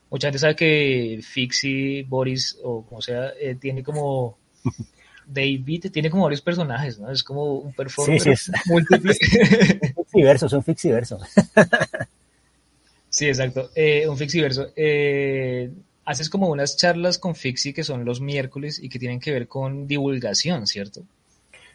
mucha 0.10 0.28
gente 0.28 0.40
sabe 0.40 0.56
que 0.56 1.20
Fixi, 1.22 2.04
Boris, 2.04 2.58
o 2.64 2.86
como 2.86 3.02
sea, 3.02 3.34
eh, 3.40 3.56
tiene 3.56 3.84
como... 3.84 4.38
David 5.26 5.90
tiene 5.92 6.10
como 6.10 6.24
varios 6.24 6.42
personajes, 6.42 7.00
¿no? 7.00 7.10
Es 7.10 7.24
como 7.24 7.54
un 7.54 7.74
performer 7.74 8.20
sí, 8.20 8.36
sí, 8.36 8.52
múltiple. 8.66 9.14
fixiverso, 9.14 10.48
es 10.48 10.54
un 10.54 10.64
fixiverso. 10.64 11.20
Sí, 13.14 13.28
exacto. 13.28 13.70
Eh, 13.76 14.08
un 14.10 14.18
fixiverso. 14.18 14.68
Eh, 14.76 15.72
haces 16.06 16.30
como 16.30 16.50
unas 16.50 16.76
charlas 16.76 17.18
con 17.18 17.36
Fixi 17.36 17.74
que 17.74 17.84
son 17.84 18.04
los 18.06 18.20
miércoles 18.20 18.80
y 18.82 18.90
que 18.90 19.00
tienen 19.00 19.20
que 19.20 19.32
ver 19.32 19.48
con 19.48 19.88
divulgación, 19.88 20.68
¿cierto? 20.68 21.04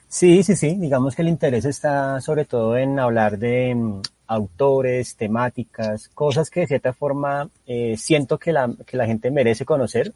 Sí, 0.09 0.43
sí, 0.43 0.57
sí. 0.57 0.77
Digamos 0.79 1.15
que 1.15 1.23
el 1.23 1.29
interés 1.29 1.65
está 1.65 2.21
sobre 2.21 2.45
todo 2.45 2.77
en 2.77 2.99
hablar 2.99 3.39
de 3.39 3.75
mm, 3.75 4.03
autores, 4.27 5.17
temáticas, 5.17 6.09
cosas 6.09 6.51
que 6.51 6.61
de 6.61 6.67
cierta 6.67 6.93
forma 6.93 7.49
eh, 7.67 7.97
siento 7.97 8.39
que 8.39 8.53
la, 8.53 8.71
que 8.87 8.97
la 8.97 9.07
gente 9.07 9.31
merece 9.31 9.65
conocer 9.65 10.13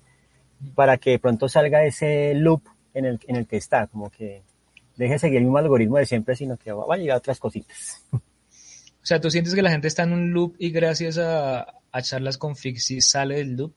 para 0.75 0.97
que 0.99 1.19
pronto 1.19 1.49
salga 1.49 1.85
ese 1.85 2.35
loop 2.35 2.63
en 2.95 3.05
el, 3.05 3.21
en 3.27 3.37
el 3.37 3.47
que 3.47 3.57
está, 3.57 3.87
como 3.87 4.11
que 4.11 4.43
deje 4.97 5.15
de 5.15 5.19
seguir 5.19 5.39
el 5.39 5.45
mismo 5.45 5.59
algoritmo 5.59 5.99
de 5.99 6.07
siempre, 6.07 6.37
sino 6.37 6.57
que 6.57 6.73
va 6.73 6.95
a 6.95 6.97
llegar 6.97 7.17
a 7.17 7.19
otras 7.19 7.39
cositas. 7.39 8.05
O 9.03 9.07
sea, 9.07 9.21
¿tú 9.21 9.31
sientes 9.31 9.55
que 9.55 9.63
la 9.63 9.71
gente 9.71 9.89
está 9.89 10.05
en 10.05 10.13
un 10.13 10.33
loop 10.33 10.55
y 10.59 10.71
gracias 10.71 11.19
a, 11.19 11.67
a 11.91 12.03
charlas 12.03 12.39
con 12.39 12.55
Fixi 12.55 13.01
sale 13.01 13.37
del 13.37 13.57
loop? 13.57 13.73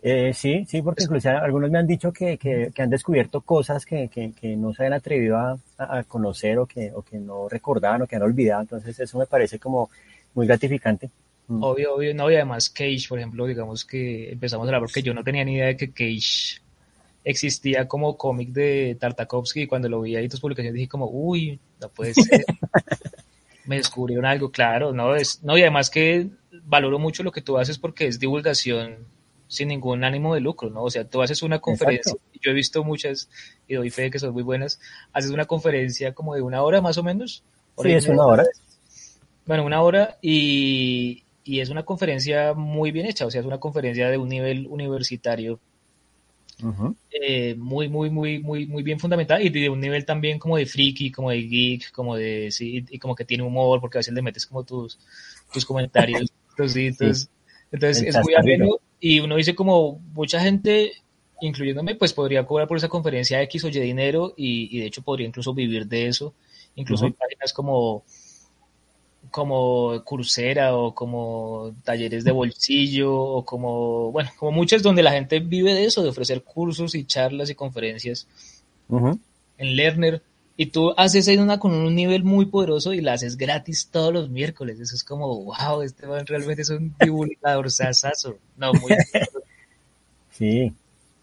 Eh, 0.00 0.32
sí, 0.34 0.64
sí, 0.66 0.82
porque 0.82 1.04
incluso 1.04 1.30
algunos 1.30 1.70
me 1.70 1.78
han 1.78 1.86
dicho 1.86 2.12
que, 2.12 2.36
que, 2.36 2.70
que 2.74 2.82
han 2.82 2.90
descubierto 2.90 3.40
cosas 3.40 3.86
que, 3.86 4.08
que, 4.08 4.32
que, 4.32 4.56
no 4.56 4.74
se 4.74 4.82
habían 4.82 4.98
atrevido 4.98 5.36
a, 5.36 5.58
a, 5.78 6.02
conocer 6.04 6.58
o 6.58 6.66
que, 6.66 6.90
o 6.92 7.02
que 7.02 7.18
no 7.18 7.48
recordaban 7.48 8.02
o 8.02 8.06
que 8.06 8.16
han 8.16 8.22
olvidado. 8.22 8.62
Entonces 8.62 8.98
eso 8.98 9.18
me 9.18 9.26
parece 9.26 9.60
como 9.60 9.90
muy 10.34 10.46
gratificante. 10.46 11.10
Mm. 11.46 11.62
Obvio, 11.62 11.94
obvio, 11.94 12.14
no, 12.14 12.30
y 12.30 12.34
además 12.34 12.70
Cage, 12.70 13.06
por 13.08 13.18
ejemplo, 13.18 13.46
digamos 13.46 13.84
que 13.84 14.32
empezamos 14.32 14.66
a 14.66 14.68
hablar 14.68 14.80
porque 14.80 15.02
yo 15.02 15.14
no 15.14 15.22
tenía 15.22 15.44
ni 15.44 15.54
idea 15.54 15.66
de 15.66 15.76
que 15.76 15.92
Cage 15.92 16.62
existía 17.24 17.86
como 17.86 18.16
cómic 18.16 18.50
de 18.50 18.96
Tartakovsky 18.98 19.62
y 19.62 19.66
cuando 19.66 19.88
lo 19.88 20.00
vi 20.00 20.16
ahí 20.16 20.28
tus 20.28 20.40
publicaciones 20.40 20.74
dije 20.74 20.88
como, 20.88 21.06
uy, 21.06 21.60
no 21.80 21.88
puede 21.88 22.14
ser. 22.14 22.44
Me 23.64 23.76
descubrieron 23.76 24.24
algo, 24.24 24.50
claro, 24.50 24.92
no 24.92 25.14
es, 25.14 25.42
no, 25.42 25.56
y 25.56 25.62
además 25.62 25.90
que 25.90 26.28
valoro 26.64 26.98
mucho 26.98 27.22
lo 27.22 27.32
que 27.32 27.42
tú 27.42 27.58
haces 27.58 27.78
porque 27.78 28.06
es 28.06 28.18
divulgación 28.18 29.06
sin 29.46 29.68
ningún 29.68 30.02
ánimo 30.02 30.34
de 30.34 30.40
lucro, 30.40 30.70
¿no? 30.70 30.82
O 30.82 30.90
sea, 30.90 31.04
tú 31.04 31.22
haces 31.22 31.42
una 31.42 31.60
conferencia, 31.60 32.14
yo 32.40 32.50
he 32.50 32.54
visto 32.54 32.82
muchas 32.84 33.28
y 33.68 33.74
doy 33.74 33.90
fe 33.90 34.02
de 34.02 34.10
que 34.10 34.18
son 34.18 34.32
muy 34.32 34.42
buenas, 34.42 34.80
haces 35.12 35.30
una 35.30 35.44
conferencia 35.44 36.14
como 36.14 36.34
de 36.34 36.40
una 36.40 36.62
hora 36.62 36.80
más 36.80 36.96
o 36.98 37.02
menos. 37.02 37.44
Sí, 37.78 37.92
es 37.92 38.08
una 38.08 38.24
hora. 38.24 38.44
Bueno, 39.44 39.64
una 39.64 39.82
hora 39.82 40.18
y, 40.22 41.24
y 41.44 41.60
es 41.60 41.68
una 41.68 41.84
conferencia 41.84 42.54
muy 42.54 42.92
bien 42.92 43.06
hecha, 43.06 43.26
o 43.26 43.30
sea, 43.30 43.40
es 43.40 43.46
una 43.46 43.60
conferencia 43.60 44.08
de 44.08 44.18
un 44.18 44.28
nivel 44.28 44.66
universitario 44.68 45.60
eh, 47.10 47.54
muy, 47.56 47.88
muy, 47.88 48.10
muy, 48.10 48.38
muy, 48.38 48.66
muy 48.66 48.82
bien 48.82 48.98
fundamentada 48.98 49.40
y 49.40 49.48
de 49.48 49.68
un 49.68 49.80
nivel 49.80 50.04
también 50.04 50.38
como 50.38 50.56
de 50.56 50.66
friki, 50.66 51.10
como 51.10 51.30
de 51.30 51.42
geek, 51.42 51.92
como 51.92 52.16
de, 52.16 52.50
sí, 52.50 52.84
y 52.90 52.98
como 52.98 53.14
que 53.14 53.24
tiene 53.24 53.42
humor, 53.42 53.80
porque 53.80 53.98
a 53.98 54.00
veces 54.00 54.14
le 54.14 54.22
metes 54.22 54.46
como 54.46 54.64
tus, 54.64 54.98
tus 55.52 55.64
comentarios, 55.64 56.30
entonces 56.56 57.28
es 57.70 58.22
muy 58.22 58.34
ameno 58.34 58.76
y 59.00 59.20
uno 59.20 59.36
dice 59.36 59.54
como 59.54 59.98
mucha 60.14 60.40
gente, 60.40 60.92
incluyéndome, 61.40 61.96
pues 61.96 62.12
podría 62.12 62.46
cobrar 62.46 62.68
por 62.68 62.76
esa 62.76 62.88
conferencia 62.88 63.42
X 63.42 63.64
o 63.64 63.68
Y 63.68 63.80
dinero 63.80 64.34
y, 64.36 64.78
de 64.78 64.86
hecho 64.86 65.02
podría 65.02 65.26
incluso 65.26 65.52
vivir 65.52 65.86
de 65.86 66.06
eso, 66.06 66.34
incluso 66.76 67.06
hay 67.06 67.12
páginas 67.12 67.52
como 67.52 68.04
como 69.32 70.04
Coursera 70.04 70.76
o 70.76 70.94
como 70.94 71.74
talleres 71.82 72.22
de 72.22 72.30
bolsillo 72.30 73.12
o 73.12 73.44
como, 73.44 74.12
bueno, 74.12 74.30
como 74.36 74.52
muchas 74.52 74.82
donde 74.82 75.02
la 75.02 75.10
gente 75.10 75.40
vive 75.40 75.74
de 75.74 75.86
eso, 75.86 76.04
de 76.04 76.10
ofrecer 76.10 76.44
cursos 76.44 76.94
y 76.94 77.04
charlas 77.04 77.50
y 77.50 77.56
conferencias 77.56 78.28
en 78.88 79.76
Lerner. 79.76 80.22
Y 80.56 80.66
tú 80.66 80.94
haces 80.96 81.26
una 81.38 81.58
con 81.58 81.72
un 81.72 81.96
nivel 81.96 82.22
muy 82.22 82.46
poderoso 82.46 82.92
y 82.92 83.00
la 83.00 83.14
haces 83.14 83.36
gratis 83.36 83.88
todos 83.90 84.12
los 84.12 84.30
miércoles. 84.30 84.78
Eso 84.78 84.94
es 84.94 85.02
como, 85.02 85.44
wow, 85.44 85.82
este 85.82 86.06
man 86.06 86.26
realmente 86.26 86.62
es 86.62 86.70
un 86.70 86.94
divulgador 87.00 87.70
sasazo. 87.70 88.36
No, 88.56 88.72
muy 88.74 88.92
Sí. 90.30 90.72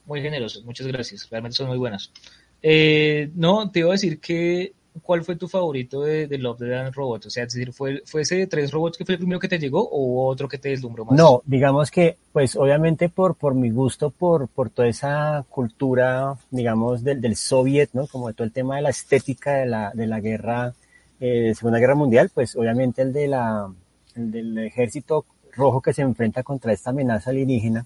Muy 0.05 0.21
generoso, 0.21 0.63
muchas 0.63 0.87
gracias. 0.87 1.29
Realmente 1.29 1.55
son 1.57 1.67
muy 1.67 1.77
buenas. 1.77 2.11
Eh, 2.61 3.29
no, 3.35 3.69
te 3.71 3.79
iba 3.79 3.89
a 3.89 3.93
decir 3.93 4.19
que 4.19 4.73
¿cuál 5.01 5.23
fue 5.23 5.35
tu 5.35 5.47
favorito 5.47 6.01
de, 6.01 6.27
de 6.27 6.37
Love, 6.37 6.59
Death 6.59 6.85
and 6.85 6.95
Robots? 6.95 7.27
O 7.27 7.29
sea, 7.29 7.43
es 7.43 7.53
decir, 7.53 7.73
¿fue, 7.73 8.01
¿fue 8.05 8.21
ese 8.21 8.35
de 8.35 8.47
tres 8.47 8.71
robots 8.71 8.97
que 8.97 9.05
fue 9.05 9.13
el 9.13 9.19
primero 9.19 9.39
que 9.39 9.47
te 9.47 9.59
llegó 9.59 9.87
o 9.89 10.27
otro 10.27 10.47
que 10.47 10.57
te 10.57 10.69
deslumbró 10.69 11.05
más? 11.05 11.17
No, 11.17 11.41
digamos 11.45 11.91
que, 11.91 12.17
pues 12.31 12.55
obviamente 12.55 13.09
por, 13.09 13.35
por 13.35 13.55
mi 13.55 13.69
gusto, 13.69 14.09
por, 14.09 14.47
por 14.47 14.69
toda 14.69 14.87
esa 14.87 15.45
cultura, 15.49 16.35
digamos, 16.51 17.03
del, 17.03 17.21
del 17.21 17.35
soviet, 17.35 17.89
¿no? 17.93 18.07
Como 18.07 18.27
de 18.27 18.33
todo 18.33 18.45
el 18.45 18.53
tema 18.53 18.77
de 18.77 18.83
la 18.83 18.89
estética 18.89 19.53
de 19.53 19.65
la, 19.65 19.91
de 19.93 20.07
la 20.07 20.19
guerra, 20.19 20.73
eh, 21.19 21.53
Segunda 21.55 21.79
Guerra 21.79 21.95
Mundial, 21.95 22.31
pues 22.33 22.55
obviamente 22.55 23.01
el 23.01 23.11
de 23.11 23.27
la, 23.27 23.71
el 24.15 24.31
del 24.31 24.57
ejército 24.59 25.25
rojo 25.53 25.81
que 25.81 25.93
se 25.93 26.01
enfrenta 26.01 26.43
contra 26.43 26.71
esta 26.71 26.91
amenaza 26.91 27.29
alienígena, 27.29 27.85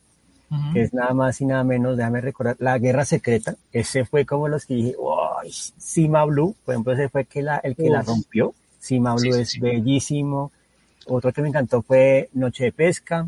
que 0.72 0.84
es 0.84 0.94
nada 0.94 1.16
más 1.16 1.42
y 1.42 1.46
nada 1.48 1.64
menos, 1.64 1.98
déjame 1.98 2.22
recordar, 2.22 2.56
la 2.60 2.78
guerra 2.78 3.06
secreta, 3.06 3.56
ese 3.72 4.06
fue 4.06 4.24
como 4.24 4.48
los 4.48 4.68
que 4.68 4.76
dije, 4.76 4.96
wow, 4.98 5.13
Sima 5.50 6.26
Blue, 6.26 6.56
por 6.66 6.74
ejemplo, 6.74 6.94
ese 6.94 7.10
fue 7.10 7.26
que 7.26 7.42
la, 7.42 7.58
el 7.58 7.76
que 7.76 7.90
la 7.90 8.02
rompió. 8.02 8.54
Sima 8.80 9.16
Blue 9.16 9.36
es 9.36 9.60
bellísimo. 9.60 10.52
Otro 11.08 11.32
que 11.32 11.42
me 11.42 11.50
encantó 11.50 11.82
fue 11.82 12.30
Noche 12.34 12.66
de 12.66 12.72
Pesca. 12.72 13.28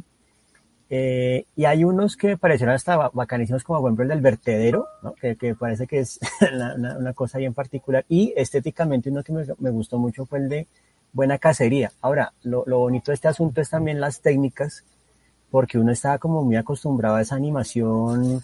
Eh, 0.89 1.45
y 1.55 1.65
hay 1.65 1.83
unos 1.83 2.15
que 2.15 2.27
me 2.27 2.37
parecieron 2.37 2.75
hasta 2.75 3.09
bacanísimos, 3.09 3.63
como 3.63 3.79
por 3.79 3.89
ejemplo 3.89 4.03
el 4.03 4.09
del 4.09 4.21
vertedero, 4.21 4.87
¿no? 5.01 5.13
que, 5.15 5.35
que 5.35 5.55
parece 5.55 5.87
que 5.87 5.99
es 5.99 6.19
una, 6.53 6.97
una, 6.97 7.13
cosa 7.13 7.37
bien 7.37 7.53
particular. 7.53 8.05
Y 8.07 8.33
estéticamente 8.35 9.09
uno 9.09 9.23
que 9.23 9.33
me, 9.33 9.45
me, 9.57 9.69
gustó 9.71 9.97
mucho 9.97 10.25
fue 10.25 10.39
el 10.39 10.49
de 10.49 10.67
Buena 11.11 11.39
Cacería. 11.39 11.91
Ahora, 12.01 12.33
lo, 12.43 12.63
lo 12.67 12.79
bonito 12.79 13.11
de 13.11 13.15
este 13.15 13.27
asunto 13.27 13.61
es 13.61 13.69
también 13.69 13.99
las 13.99 14.21
técnicas, 14.21 14.83
porque 15.49 15.79
uno 15.79 15.91
estaba 15.91 16.17
como 16.17 16.43
muy 16.43 16.55
acostumbrado 16.55 17.15
a 17.15 17.21
esa 17.21 17.35
animación 17.35 18.43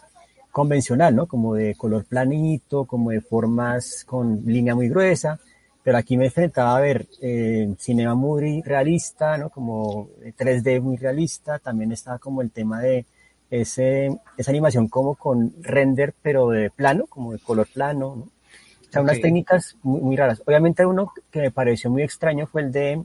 convencional, 0.52 1.16
¿no? 1.16 1.28
Como 1.28 1.56
de 1.56 1.76
color 1.76 2.06
planito, 2.06 2.86
como 2.86 3.12
de 3.12 3.22
formas 3.22 4.04
con 4.06 4.44
línea 4.46 4.76
muy 4.76 4.90
gruesa 4.90 5.40
pero 5.84 5.98
aquí 5.98 6.18
me 6.18 6.26
enfrentaba 6.26 6.78
a 6.78 6.82
ver 6.82 7.08
eh, 7.22 7.74
cinema 7.80 8.14
muy 8.14 8.62
realista, 8.62 9.38
¿no? 9.38 9.50
Como 9.50 10.10
3D 10.38 10.80
muy 10.80 10.98
realista, 10.98 11.60
también 11.60 11.92
estaba 11.92 12.20
como 12.20 12.42
el 12.42 12.52
tema 12.52 12.82
de 12.82 13.06
ese, 13.50 14.16
esa 14.38 14.52
animación 14.52 14.88
como 14.88 15.16
con 15.16 15.54
render, 15.62 16.14
pero 16.22 16.50
de 16.50 16.70
plano, 16.70 17.08
como 17.08 17.32
de 17.32 17.40
color 17.40 17.68
plano, 17.68 18.16
¿no? 18.16 18.24
O 18.24 18.92
sea, 18.92 19.02
unas 19.02 19.22
técnicas 19.22 19.78
muy, 19.84 20.02
muy, 20.02 20.18
raras. 20.18 20.44
Obviamente 20.46 20.86
uno 20.86 21.14
que 21.32 21.40
me 21.40 21.52
pareció 21.52 21.90
muy 21.90 22.04
extraño 22.04 22.46
fue 22.46 22.62
el 22.62 22.72
de, 22.74 23.02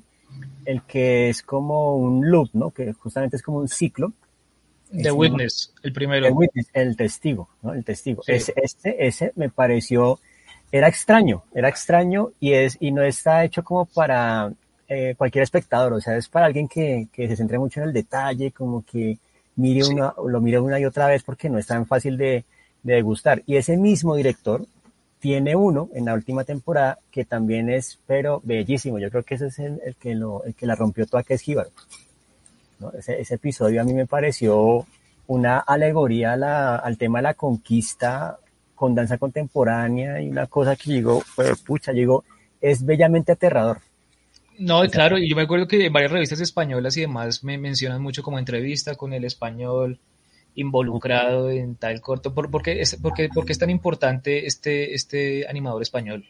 el 0.65 0.83
que 0.83 1.29
es 1.29 1.43
como 1.43 1.97
un 1.97 2.29
loop, 2.29 2.51
¿no? 2.55 2.73
Que 2.73 2.93
justamente 2.93 3.37
es 3.37 3.43
como 3.43 3.59
un 3.59 3.69
ciclo. 3.69 4.13
The 4.91 5.13
Witness, 5.13 5.73
el 5.83 5.93
primero. 5.93 6.27
El 6.27 6.33
Witness, 6.33 6.69
el 6.73 6.97
testigo, 6.97 7.49
¿no? 7.63 7.75
El 7.75 7.85
testigo. 7.85 8.23
Sí. 8.23 8.33
Ese, 8.33 8.55
ese, 8.57 8.97
ese 8.99 9.33
me 9.37 9.49
pareció 9.51 10.21
era 10.73 10.89
extraño, 10.89 11.45
era 11.55 11.69
extraño 11.69 12.33
y 12.41 12.53
es 12.53 12.77
y 12.81 12.93
no 12.93 13.03
está 13.03 13.45
hecho 13.45 13.63
como 13.63 13.87
para 13.87 14.53
eh, 14.89 15.15
cualquier 15.17 15.43
espectador, 15.43 15.93
o 15.93 16.01
sea, 16.01 16.17
es 16.17 16.29
para 16.29 16.47
alguien 16.47 16.69
que, 16.69 17.09
que 17.13 17.29
se 17.29 17.37
centre 17.37 17.59
mucho 17.59 17.81
en 17.81 17.89
el 17.89 17.93
detalle, 17.93 18.53
como 18.53 18.85
que 18.85 19.19
mire 19.57 19.83
sí. 19.83 19.93
una, 19.93 20.15
lo 20.25 20.41
mire 20.41 20.61
una 20.61 20.79
y 20.79 20.85
otra 20.85 21.07
vez 21.07 21.23
porque 21.23 21.49
no 21.49 21.59
es 21.59 21.67
tan 21.67 21.87
fácil 21.87 22.17
de, 22.17 22.45
de 22.83 22.95
degustar. 22.95 23.43
Y 23.47 23.57
ese 23.57 23.77
mismo 23.77 24.15
director 24.15 24.67
tiene 25.19 25.57
uno 25.57 25.89
en 25.95 26.05
la 26.05 26.15
última 26.15 26.45
temporada 26.45 26.99
que 27.11 27.25
también 27.25 27.69
es, 27.69 27.99
pero 28.07 28.41
bellísimo. 28.45 28.99
Yo 28.99 29.11
creo 29.11 29.23
que 29.23 29.35
ese 29.35 29.47
es 29.47 29.59
el, 29.59 29.81
el 29.85 29.97
que 29.97 30.15
lo, 30.15 30.45
el 30.45 30.55
que 30.55 30.67
la 30.67 30.75
rompió 30.75 31.07
toda, 31.07 31.23
que 31.23 31.35
es 31.35 31.41
Jíbaro. 31.41 31.71
¿No? 32.79 32.93
Ese, 32.93 33.23
episodio 33.35 33.81
a 33.81 33.85
mí 33.85 33.95
me 33.95 34.07
pareció 34.07 34.87
una 35.27 35.59
alegoría 35.59 36.35
al 36.77 36.99
tema 36.99 37.19
de 37.19 37.25
la 37.25 37.35
conquista 37.35 38.39
con 38.75 38.95
danza 38.95 39.19
contemporánea 39.19 40.21
y 40.21 40.29
una 40.29 40.47
cosa 40.47 40.77
que 40.77 40.91
llegó, 40.91 41.23
pues, 41.35 41.61
pucha, 41.63 41.93
llegó, 41.93 42.25
es 42.61 42.85
bellamente 42.85 43.33
aterrador. 43.33 43.79
No, 44.59 44.83
claro, 44.89 45.19
y 45.19 45.29
yo 45.29 45.37
me 45.37 45.43
acuerdo 45.43 45.67
que 45.67 45.87
en 45.87 45.93
varias 45.93 46.13
revistas 46.13 46.41
españolas 46.41 46.97
y 46.97 47.03
demás 47.03 47.45
me 47.45 47.59
mencionan 47.59 48.01
mucho 48.01 48.23
como 48.23 48.39
entrevista 48.39 48.95
con 48.95 49.13
el 49.13 49.25
español 49.25 49.99
involucrado 50.55 51.51
en 51.51 51.77
tal 51.77 52.01
corto. 52.01 52.35
¿Por, 52.35 52.63
qué, 52.63 52.81
es, 52.81 52.97
por, 52.97 53.13
qué, 53.15 53.29
por 53.29 53.45
qué 53.45 53.53
es 53.53 53.59
tan 53.59 53.71
importante 53.71 54.47
este, 54.47 54.95
este 54.95 55.47
animador 55.49 55.83
español? 55.83 56.25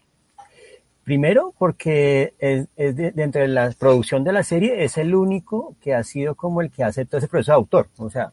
Primero, 1.07 1.55
porque 1.57 2.35
es, 2.41 2.67
es 2.75 2.97
de, 2.97 3.13
dentro 3.13 3.41
de 3.41 3.47
la 3.47 3.71
producción 3.79 4.25
de 4.25 4.33
la 4.33 4.43
serie 4.43 4.83
es 4.83 4.99
el 4.99 5.15
único 5.15 5.77
que 5.81 5.95
ha 5.95 6.03
sido 6.03 6.35
como 6.35 6.63
el 6.63 6.73
que 6.73 6.83
hace 6.83 7.05
todo 7.05 7.19
ese 7.19 7.29
proceso 7.29 7.53
de 7.53 7.57
autor. 7.59 7.89
O 7.99 8.11
sea, 8.11 8.33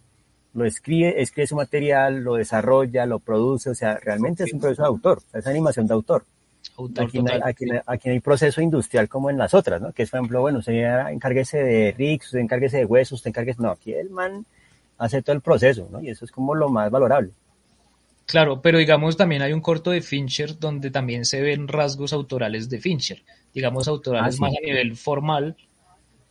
lo 0.56 0.66
escribe, 0.66 1.22
escribe 1.22 1.46
su 1.46 1.56
material, 1.56 2.24
lo 2.24 2.34
desarrolla, 2.34 3.06
lo 3.06 3.20
produce, 3.20 3.70
o 3.70 3.76
sea, 3.76 3.98
realmente 3.98 4.46
es 4.46 4.54
un 4.54 4.60
proceso 4.60 4.82
de 4.82 4.88
autor, 4.88 5.22
es 5.34 5.46
animación 5.46 5.86
de 5.86 5.94
autor. 5.94 6.26
autor 6.76 7.06
aquí, 7.06 7.22
no 7.22 7.32
hay, 7.32 7.42
aquí, 7.44 7.66
aquí, 7.86 8.10
no 8.10 8.14
hay, 8.14 8.20
proceso 8.22 8.60
industrial 8.60 9.08
como 9.08 9.30
en 9.30 9.38
las 9.38 9.54
otras, 9.54 9.80
¿no? 9.80 9.92
Que 9.92 10.02
es, 10.02 10.10
por 10.10 10.22
ejemplo, 10.22 10.42
bueno, 10.42 10.58
usted 10.58 10.74
encárguese 11.12 11.60
de 11.60 11.92
Rix, 11.96 12.26
usted 12.26 12.40
encárguese 12.40 12.78
de 12.78 12.86
huesos, 12.86 13.20
usted 13.20 13.30
encárguese, 13.30 13.62
no, 13.62 13.70
aquí 13.70 13.94
el 13.94 14.10
man 14.10 14.48
hace 14.98 15.22
todo 15.22 15.36
el 15.36 15.44
proceso, 15.44 15.88
¿no? 15.92 16.02
Y 16.02 16.10
eso 16.10 16.26
es 16.26 16.32
como 16.32 16.56
lo 16.56 16.70
más 16.70 16.90
valorable. 16.90 17.34
Claro, 18.26 18.62
pero 18.62 18.78
digamos 18.78 19.18
también 19.18 19.42
hay 19.42 19.54
un 19.54 19.62
corto 19.62 19.92
de 19.92 20.02
Fincher 20.02 20.58
donde 20.58 20.92
también 20.92 21.26
se 21.26 21.42
ven 21.42 21.68
rasgos 21.68 22.14
autorales 22.14 22.70
de 22.70 22.80
Fincher, 22.80 23.24
digamos 23.54 23.88
autorales 23.88 24.36
ah, 24.36 24.38
sí. 24.38 24.42
más 24.42 24.54
a 24.58 24.66
nivel 24.66 24.96
formal, 24.96 25.58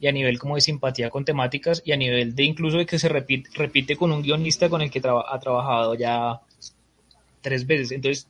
y 0.03 0.09
a 0.09 0.13
nivel 0.13 0.37
como 0.37 0.57
de 0.57 0.61
simpatía 0.61 1.11
con 1.11 1.25
temáticas 1.25 1.81
y 1.85 1.93
a 1.93 1.97
nivel 1.97 2.35
de 2.35 2.43
incluso 2.43 2.79
de 2.79 2.87
que 2.87 2.99
se 2.99 3.09
repite, 3.09 3.49
repite 3.55 3.97
con 3.97 4.11
un 4.11 4.21
guionista 4.21 4.69
con 4.69 4.83
el 4.83 4.91
que 4.91 4.99
ha 4.99 5.39
trabajado 5.39 5.95
ya 5.95 6.41
tres 7.41 7.65
veces. 7.65 7.93
Entonces, 7.93 8.27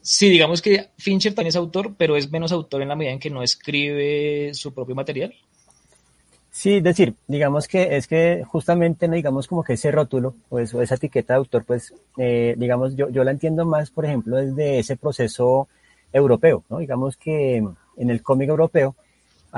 sí, 0.00 0.30
digamos 0.30 0.62
que 0.62 0.90
Fincher 0.96 1.34
también 1.34 1.48
es 1.48 1.56
autor, 1.56 1.96
pero 1.98 2.16
es 2.16 2.30
menos 2.30 2.52
autor 2.52 2.82
en 2.82 2.88
la 2.88 2.94
medida 2.94 3.10
en 3.10 3.18
que 3.18 3.30
no 3.30 3.42
escribe 3.42 4.54
su 4.54 4.72
propio 4.72 4.94
material. 4.94 5.34
Sí, 6.52 6.76
es 6.76 6.82
decir, 6.82 7.14
digamos 7.28 7.68
que 7.68 7.96
es 7.96 8.08
que 8.08 8.42
justamente, 8.44 9.06
no 9.06 9.14
digamos 9.14 9.46
como 9.46 9.62
que 9.62 9.74
ese 9.74 9.92
rótulo 9.92 10.34
o, 10.48 10.58
eso, 10.58 10.82
esa 10.82 10.96
etiqueta 10.96 11.34
de 11.34 11.38
autor, 11.38 11.64
pues, 11.64 11.94
eh, 12.18 12.54
digamos, 12.58 12.96
yo, 12.96 13.08
yo 13.08 13.22
la 13.22 13.30
entiendo 13.30 13.64
más, 13.64 13.90
por 13.90 14.04
ejemplo, 14.04 14.36
desde 14.36 14.80
ese 14.80 14.96
proceso 14.96 15.68
europeo, 16.12 16.64
¿no? 16.68 16.78
Digamos 16.78 17.16
que 17.16 17.56
en 17.56 18.10
el 18.10 18.22
cómic 18.22 18.48
europeo, 18.48 18.96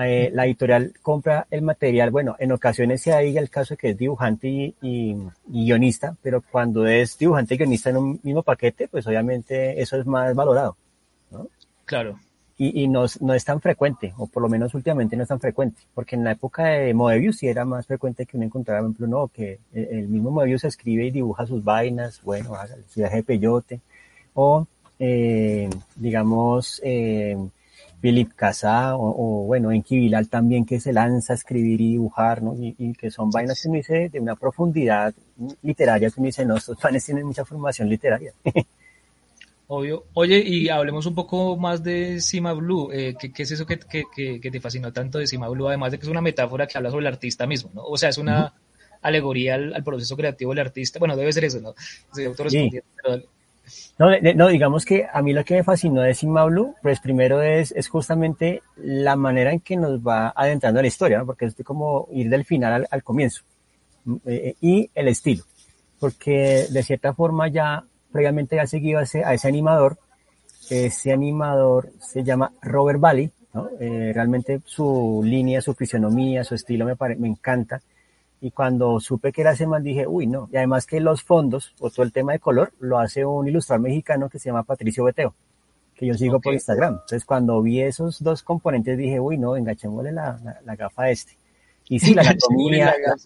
eh, 0.01 0.31
la 0.35 0.47
editorial 0.47 0.93
compra 1.03 1.47
el 1.51 1.63
material, 1.63 2.11
bueno, 2.11 2.37
en 2.39 2.53
ocasiones 2.53 3.03
se 3.03 3.13
hay 3.13 3.37
el 3.37 3.51
caso 3.51 3.75
de 3.75 3.79
que 3.79 3.91
es 3.91 3.97
dibujante 3.97 4.49
y, 4.49 4.75
y, 4.83 5.17
y, 5.51 5.65
guionista, 5.67 6.17
pero 6.23 6.43
cuando 6.43 6.87
es 6.87 7.19
dibujante 7.19 7.55
y 7.55 7.59
guionista 7.59 7.91
en 7.91 7.97
un 7.99 8.21
mismo 8.23 8.43
paquete, 8.43 8.89
pues 8.89 9.07
obviamente 9.07 9.81
eso 9.81 9.99
es 9.99 10.07
más 10.07 10.35
valorado, 10.35 10.77
¿no? 11.31 11.49
Claro. 11.87 12.19
Y, 12.63 12.85
y 12.85 12.87
no, 12.87 13.07
no, 13.19 13.35
es 13.35 13.45
tan 13.45 13.61
frecuente, 13.61 14.15
o 14.19 14.29
por 14.29 14.41
lo 14.41 14.49
menos 14.49 14.73
últimamente 14.75 15.17
no 15.17 15.25
es 15.25 15.29
tan 15.29 15.41
frecuente, 15.41 15.83
porque 15.95 16.15
en 16.15 16.23
la 16.23 16.31
época 16.31 16.67
de 16.67 16.95
Moebius 16.95 17.39
sí 17.39 17.49
era 17.49 17.65
más 17.65 17.89
frecuente 17.89 18.25
que 18.25 18.37
uno 18.37 18.47
encontrara, 18.47 18.81
por 18.83 18.91
ejemplo, 18.91 19.09
no, 19.09 19.27
que 19.27 19.59
el 19.73 20.07
mismo 20.07 20.31
Moebius 20.31 20.63
escribe 20.63 21.07
y 21.07 21.11
dibuja 21.11 21.45
sus 21.45 21.65
vainas, 21.65 22.23
bueno, 22.23 22.55
haga 22.55 22.77
el 22.77 22.85
viaje 22.95 23.17
de 23.17 23.23
peyote, 23.25 23.81
o, 24.35 24.69
eh, 25.01 25.69
digamos, 25.97 26.81
eh, 26.85 27.37
Philip 28.01 28.33
Casá 28.37 28.97
o, 28.97 29.45
bueno, 29.45 29.73
Enki 29.73 29.99
Bilal 29.99 30.29
también 30.29 30.65
que 30.65 30.79
se 30.79 30.93
lanza 30.93 31.33
a 31.33 31.37
escribir 31.37 31.81
y 31.81 31.91
dibujar, 31.95 32.45
¿no? 32.45 32.55
Y, 32.55 32.77
y 32.79 32.93
que 32.93 33.11
son 33.11 33.29
vainas 33.31 33.61
que 33.61 33.71
me 33.71 33.79
dice 33.79 34.09
de 34.09 34.21
una 34.21 34.37
profundidad 34.37 35.13
literaria 35.63 36.11
que 36.11 36.21
me 36.21 36.29
dice, 36.29 36.47
no, 36.47 36.59
estos 36.59 36.79
panes 36.79 37.05
tienen 37.05 37.27
mucha 37.27 37.45
formación 37.45 37.89
literaria. 37.89 38.33
Obvio. 39.75 40.05
Oye, 40.13 40.39
y 40.39 40.69
hablemos 40.69 41.07
un 41.07 41.15
poco 41.15 41.57
más 41.57 41.83
de 41.83 42.21
Cima 42.21 42.53
Blue. 42.53 42.91
Eh, 42.93 43.15
¿qué, 43.19 43.33
¿qué, 43.33 43.45
es 43.45 43.53
eso 43.53 43.65
que, 43.65 43.79
que, 43.79 44.05
que, 44.39 44.51
te 44.51 44.61
fascinó 44.61 44.93
tanto 44.93 45.17
de 45.17 45.27
Cima 45.27 45.49
Blue? 45.49 45.67
Además 45.67 45.93
de 45.93 45.99
que 45.99 46.05
es 46.05 46.11
una 46.11 46.21
metáfora 46.21 46.67
que 46.67 46.77
habla 46.77 46.91
sobre 46.91 47.07
el 47.07 47.15
artista 47.15 47.47
mismo, 47.47 47.71
¿no? 47.73 47.83
O 47.85 47.97
sea, 47.97 48.11
es 48.11 48.19
una 48.19 48.39
uh 48.39 48.49
-huh. 48.49 48.53
alegoría 49.01 49.55
al, 49.55 49.73
al, 49.73 49.83
proceso 49.83 50.15
creativo 50.15 50.51
del 50.51 50.59
artista. 50.67 50.99
Bueno, 50.99 51.17
debe 51.17 51.33
ser 51.33 51.47
eso, 51.47 51.59
¿no? 51.63 51.75
Sí, 52.13 52.69
pero 53.03 53.23
no, 53.99 54.11
no, 54.35 54.49
digamos 54.49 54.85
que 54.85 55.07
a 55.11 55.23
mí 55.23 55.33
lo 55.33 55.43
que 55.43 55.55
me 55.55 55.65
fascinó 55.65 56.03
de 56.03 56.13
Sigma 56.13 56.45
Blue, 56.45 56.75
pues 56.83 57.01
primero 57.01 57.41
es, 57.41 57.73
es 57.73 57.89
justamente 57.89 58.61
la 58.77 59.17
manera 59.17 59.53
en 59.53 59.61
que 59.61 59.79
nos 59.79 60.01
va 60.01 60.35
adentrando 60.37 60.81
a 60.81 60.83
la 60.83 60.89
historia, 60.89 61.17
¿no? 61.17 61.25
porque 61.25 61.47
es 61.47 61.55
como 61.65 62.09
ir 62.13 62.29
del 62.29 62.45
final 62.45 62.75
al, 62.75 62.89
al 62.91 63.03
comienzo. 63.03 63.43
Eh, 64.27 64.55
y 64.61 64.91
el 64.95 65.09
estilo, 65.09 65.45
porque 65.99 66.67
de 66.69 66.83
cierta 66.83 67.15
forma 67.15 67.49
ya 67.49 67.87
previamente 68.13 68.57
ya 68.57 68.67
seguido 68.67 68.99
a 68.99 69.03
ese, 69.03 69.25
a 69.25 69.35
ese 69.35 69.49
animador, 69.49 69.99
ese 70.71 71.13
animador 71.13 71.91
se 71.99 72.23
llama 72.23 72.53
Robert 72.63 73.01
Valley, 73.01 73.31
¿no? 73.55 73.69
eh, 73.81 74.13
realmente 74.15 74.61
su 74.65 75.23
línea, 75.25 75.61
su 75.61 75.75
fisionomía, 75.75 76.45
su 76.45 76.55
estilo 76.55 76.85
me, 76.85 76.97
pare, 76.97 77.17
me 77.17 77.29
encanta 77.29 77.81
y 78.43 78.51
cuando 78.51 78.99
supe 78.99 79.33
que 79.33 79.41
era 79.41 79.53
ese 79.53 79.69
man 79.69 79.85
dije, 79.85 80.05
uy, 80.05 80.27
no, 80.27 80.49
y 80.53 80.57
además 80.57 80.85
que 80.85 80.99
los 80.99 81.23
fondos 81.23 81.75
o 81.79 81.91
todo 81.91 82.03
el 82.03 82.13
tema 82.13 82.33
de 82.33 82.41
color 82.41 82.73
lo 82.81 82.99
hace 82.99 83.25
un 83.25 83.47
ilustrador 83.47 83.83
mexicano 83.83 84.29
que 84.29 84.41
se 84.41 84.49
llama 84.49 84.65
Patricio 84.65 85.05
Beteo, 85.05 85.33
que 85.95 86.07
yo 86.07 86.15
sigo 86.15 86.39
okay. 86.39 86.49
por 86.49 86.55
Instagram. 86.55 86.95
Entonces 86.95 87.25
cuando 87.25 87.63
vi 87.63 87.81
esos 87.81 88.21
dos 88.21 88.43
componentes 88.43 88.99
dije, 88.99 89.21
uy, 89.21 89.39
no, 89.39 89.57
engachémosle 89.57 90.11
la, 90.11 90.41
la, 90.43 90.61
la 90.65 90.75
gafa 90.75 91.05
a 91.05 91.11
este. 91.11 91.39
Y 91.93 91.99
sí, 91.99 92.15
la 92.15 92.23
anatomía, 92.27 92.95
la, 93.05 93.17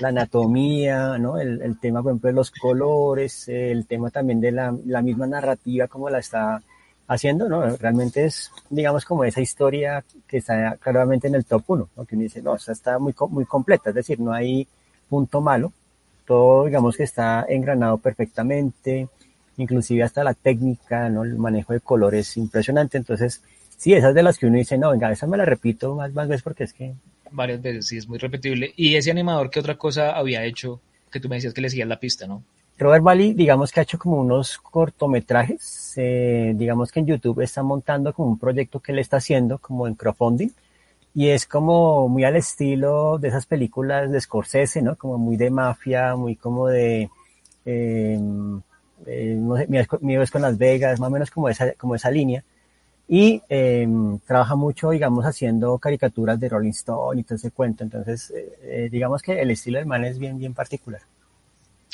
la, 0.00 0.08
anatomía, 0.08 1.18
¿no? 1.18 1.36
El, 1.36 1.60
el, 1.60 1.78
tema, 1.78 2.02
por 2.02 2.12
ejemplo, 2.12 2.28
de 2.28 2.34
los 2.36 2.50
colores, 2.50 3.48
el 3.48 3.86
tema 3.86 4.08
también 4.08 4.40
de 4.40 4.50
la, 4.50 4.74
la 4.86 5.02
misma 5.02 5.26
narrativa, 5.26 5.88
como 5.88 6.08
la 6.08 6.20
está 6.20 6.62
haciendo, 7.06 7.50
¿no? 7.50 7.76
Realmente 7.76 8.24
es, 8.24 8.50
digamos, 8.70 9.04
como 9.04 9.24
esa 9.24 9.42
historia 9.42 10.02
que 10.26 10.38
está 10.38 10.76
claramente 10.76 11.28
en 11.28 11.34
el 11.34 11.44
top 11.44 11.64
1, 11.66 11.88
¿no? 11.94 12.04
Que 12.06 12.14
uno 12.14 12.22
dice, 12.22 12.40
no, 12.40 12.54
esa 12.54 12.72
está 12.72 12.98
muy, 12.98 13.14
muy 13.28 13.44
completa, 13.44 13.90
es 13.90 13.96
decir, 13.96 14.18
no 14.18 14.32
hay 14.32 14.66
punto 15.06 15.42
malo, 15.42 15.74
todo, 16.26 16.64
digamos, 16.64 16.96
que 16.96 17.02
está 17.02 17.44
engranado 17.46 17.98
perfectamente, 17.98 19.06
inclusive 19.58 20.02
hasta 20.02 20.24
la 20.24 20.32
técnica, 20.32 21.10
¿no? 21.10 21.24
El 21.24 21.36
manejo 21.36 21.74
de 21.74 21.80
colores 21.80 22.38
impresionante, 22.38 22.96
entonces, 22.96 23.42
sí, 23.76 23.92
esas 23.92 24.14
de 24.14 24.22
las 24.22 24.38
que 24.38 24.46
uno 24.46 24.56
dice, 24.56 24.78
no, 24.78 24.92
venga, 24.92 25.12
esa 25.12 25.26
me 25.26 25.36
la 25.36 25.44
repito 25.44 25.94
más, 25.94 26.10
más 26.14 26.26
veces 26.26 26.42
porque 26.42 26.64
es 26.64 26.72
que... 26.72 26.94
Varias 27.30 27.60
veces, 27.60 27.86
sí, 27.86 27.96
es 27.98 28.08
muy 28.08 28.18
repetible. 28.18 28.72
Y 28.76 28.96
ese 28.96 29.10
animador, 29.10 29.50
¿qué 29.50 29.60
otra 29.60 29.76
cosa 29.76 30.12
había 30.12 30.44
hecho? 30.44 30.80
Que 31.10 31.20
tú 31.20 31.28
me 31.28 31.36
decías 31.36 31.54
que 31.54 31.60
le 31.60 31.70
seguías 31.70 31.88
la 31.88 32.00
pista, 32.00 32.26
¿no? 32.26 32.42
Robert 32.78 33.02
Bali, 33.02 33.34
digamos 33.34 33.72
que 33.72 33.80
ha 33.80 33.82
hecho 33.82 33.98
como 33.98 34.20
unos 34.20 34.58
cortometrajes, 34.58 35.94
eh, 35.96 36.52
digamos 36.54 36.92
que 36.92 37.00
en 37.00 37.06
YouTube 37.06 37.40
está 37.40 37.62
montando 37.62 38.12
como 38.12 38.28
un 38.28 38.38
proyecto 38.38 38.78
que 38.78 38.92
él 38.92 39.00
está 39.00 39.16
haciendo 39.16 39.58
como 39.58 39.88
en 39.88 39.94
crowdfunding 39.94 40.50
y 41.18 41.30
es 41.30 41.46
como 41.46 42.08
muy 42.08 42.22
al 42.22 42.36
estilo 42.36 43.18
de 43.18 43.28
esas 43.28 43.46
películas 43.46 44.10
de 44.12 44.20
Scorsese, 44.20 44.82
¿no? 44.82 44.94
Como 44.94 45.18
muy 45.18 45.36
de 45.36 45.50
mafia, 45.50 46.14
muy 46.14 46.36
como 46.36 46.68
de, 46.68 47.10
eh, 47.64 48.20
eh, 49.06 49.86
con 50.30 50.42
Las 50.42 50.56
Vegas, 50.58 51.00
más 51.00 51.08
o 51.08 51.10
menos 51.10 51.30
como 51.32 51.48
esa, 51.48 51.72
como 51.72 51.96
esa 51.96 52.12
línea. 52.12 52.44
Y 53.08 53.42
eh, 53.48 53.88
trabaja 54.26 54.54
mucho, 54.54 54.90
digamos, 54.90 55.24
haciendo 55.24 55.78
caricaturas 55.78 56.38
de 56.38 56.50
Rolling 56.50 56.70
Stone 56.70 57.20
y 57.20 57.24
todo 57.24 57.36
ese 57.36 57.50
cuento. 57.50 57.82
Entonces, 57.82 58.30
eh, 58.30 58.58
eh, 58.62 58.88
digamos 58.92 59.22
que 59.22 59.40
el 59.40 59.50
estilo 59.50 59.78
del 59.78 59.86
man 59.86 60.04
es 60.04 60.18
bien, 60.18 60.38
bien 60.38 60.52
particular. 60.52 61.00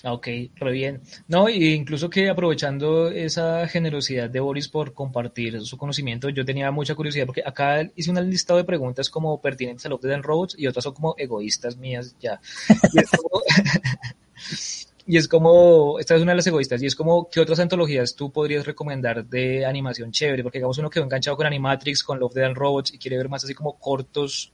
Ah, 0.03 0.13
ok, 0.13 0.27
re 0.57 0.73
bien. 0.73 1.01
No, 1.29 1.49
y 1.49 1.73
incluso 1.73 2.11
que 2.11 2.29
aprovechando 2.29 3.09
esa 3.09 3.67
generosidad 3.69 4.29
de 4.29 4.41
Boris 4.41 4.69
por 4.69 4.93
compartir 4.93 5.63
su 5.63 5.79
conocimiento, 5.79 6.29
yo 6.29 6.45
tenía 6.45 6.71
mucha 6.71 6.95
curiosidad 6.95 7.25
porque 7.25 7.43
acá 7.47 7.89
hice 7.97 8.11
un 8.11 8.29
listado 8.29 8.59
de 8.59 8.65
preguntas 8.65 9.09
como 9.09 9.41
pertinentes 9.41 9.87
a 9.87 9.89
Love, 9.89 10.03
Dead 10.03 10.15
and 10.15 10.25
Robots 10.25 10.57
y 10.59 10.67
otras 10.67 10.85
son 10.85 10.93
como 10.93 11.15
egoístas 11.17 11.79
mías 11.79 12.17
ya. 12.21 12.39
Y 15.07 15.19
es 15.19 15.29
como, 15.29 15.99
esta 15.99 16.15
es 16.15 16.23
una 16.23 16.33
de 16.33 16.37
las 16.37 16.47
egoístas, 16.47 16.83
y 16.83 16.87
es 16.87 16.97
como, 16.97 17.29
¿qué 17.29 17.41
otras 17.41 17.61
antologías 17.61 18.15
tú 18.15 18.31
podrías 18.31 18.65
recomendar 18.65 19.25
de 19.27 19.67
animación 19.67 20.11
chévere? 20.11 20.43
Porque 20.43 20.59
digamos 20.59 20.79
uno 20.79 20.89
quedó 20.89 21.05
enganchado 21.05 21.37
con 21.37 21.47
Animatrix, 21.47 22.03
con 22.03 22.19
Love, 22.19 22.33
Dead 22.33 22.47
and 22.47 22.57
Robots 22.57 22.95
y 22.95 22.99
quiere 22.99 23.19
ver 23.19 23.29
más 23.29 23.45
así 23.45 23.55
como 23.55 23.79
cortos 23.79 24.51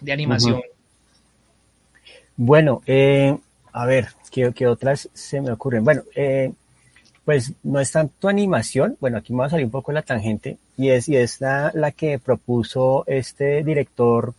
de 0.00 0.12
animación. 0.12 0.60
Bueno, 2.36 2.82
eh, 2.86 3.36
a 3.72 3.86
ver, 3.86 4.08
¿qué, 4.32 4.52
¿qué, 4.52 4.66
otras 4.66 5.08
se 5.12 5.40
me 5.40 5.52
ocurren? 5.52 5.84
Bueno, 5.84 6.02
eh, 6.14 6.52
pues 7.24 7.52
no 7.62 7.78
es 7.78 7.92
tanto 7.92 8.28
animación, 8.28 8.96
bueno, 9.00 9.18
aquí 9.18 9.32
me 9.32 9.40
va 9.40 9.46
a 9.46 9.50
salir 9.50 9.66
un 9.66 9.70
poco 9.70 9.92
la 9.92 10.02
tangente, 10.02 10.58
y 10.76 10.88
es, 10.88 11.08
y 11.08 11.16
es 11.16 11.40
la, 11.40 11.70
la 11.74 11.92
que 11.92 12.18
propuso 12.18 13.04
este 13.06 13.62
director 13.62 14.34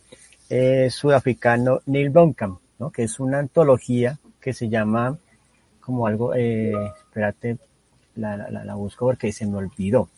eh, 0.50 0.90
sudafricano 0.90 1.80
Neil 1.86 2.10
Blomkamp, 2.10 2.60
¿no? 2.78 2.90
que 2.90 3.04
es 3.04 3.20
una 3.20 3.38
antología 3.38 4.18
que 4.40 4.52
se 4.52 4.68
llama 4.68 5.16
como 5.90 6.06
algo, 6.06 6.34
eh, 6.34 6.72
espérate, 7.06 7.58
la, 8.16 8.36
la, 8.36 8.64
la, 8.64 8.74
busco 8.74 9.06
porque 9.06 9.32
se 9.32 9.46
me 9.46 9.56
olvidó, 9.58 10.08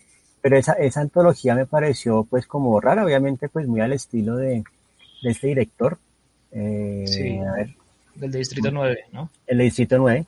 pero 0.41 0.57
esa, 0.57 0.73
esa 0.75 1.01
antología 1.01 1.55
me 1.55 1.67
pareció 1.67 2.25
pues 2.25 2.47
como 2.47 2.81
rara, 2.81 3.05
obviamente 3.05 3.49
pues 3.49 3.67
muy 3.67 3.81
al 3.81 3.93
estilo 3.93 4.37
de, 4.37 4.65
de 5.23 5.31
este 5.31 5.49
director. 5.49 5.99
Eh, 6.51 7.05
sí. 7.07 7.39
A 7.39 7.53
ver, 7.53 7.75
del 8.15 8.33
de 8.33 8.39
Distrito 8.39 8.71
9, 8.71 9.05
¿no? 9.13 9.31
El 9.47 9.59
de 9.59 9.65
Distrito 9.65 9.99
9, 9.99 10.27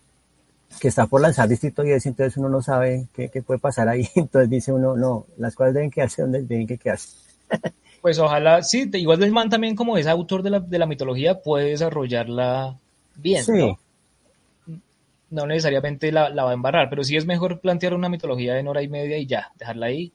que 0.80 0.88
está 0.88 1.06
por 1.06 1.20
lanzar 1.20 1.48
Distrito 1.48 1.82
10, 1.82 2.06
entonces 2.06 2.36
uno 2.36 2.48
no 2.48 2.62
sabe 2.62 3.06
qué, 3.14 3.28
qué 3.28 3.42
puede 3.42 3.60
pasar 3.60 3.88
ahí. 3.88 4.08
Entonces 4.16 4.50
dice 4.50 4.72
uno, 4.72 4.96
no, 4.96 5.26
las 5.36 5.54
cosas 5.54 5.74
deben 5.74 5.90
quedarse 5.90 6.22
donde 6.22 6.42
deben 6.42 6.66
que 6.66 6.78
quedarse. 6.78 7.16
Pues 8.04 8.18
ojalá, 8.18 8.62
sí, 8.62 8.90
igual 8.92 9.22
el 9.22 9.32
man 9.32 9.48
también 9.48 9.74
como 9.74 9.96
es 9.96 10.06
autor 10.06 10.42
de 10.42 10.50
la, 10.50 10.60
de 10.60 10.78
la 10.78 10.84
mitología 10.84 11.40
puede 11.40 11.70
desarrollarla 11.70 12.78
bien, 13.16 13.42
sí. 13.42 13.52
¿no? 13.52 13.78
No 15.35 15.47
necesariamente 15.47 16.12
la, 16.12 16.29
la, 16.31 16.45
va 16.45 16.50
a 16.50 16.55
embarrar, 16.55 16.88
pero 16.88 17.03
sí 17.03 17.17
es 17.17 17.26
mejor 17.26 17.61
plantear 17.61 17.95
una 17.95 18.09
mitología 18.09 18.59
en 18.59 18.69
hora 18.69 18.83
y 18.83 18.88
media 18.88 19.19
y 19.19 19.26
ya, 19.26 19.53
dejarla 19.59 19.87
ahí. 19.87 20.12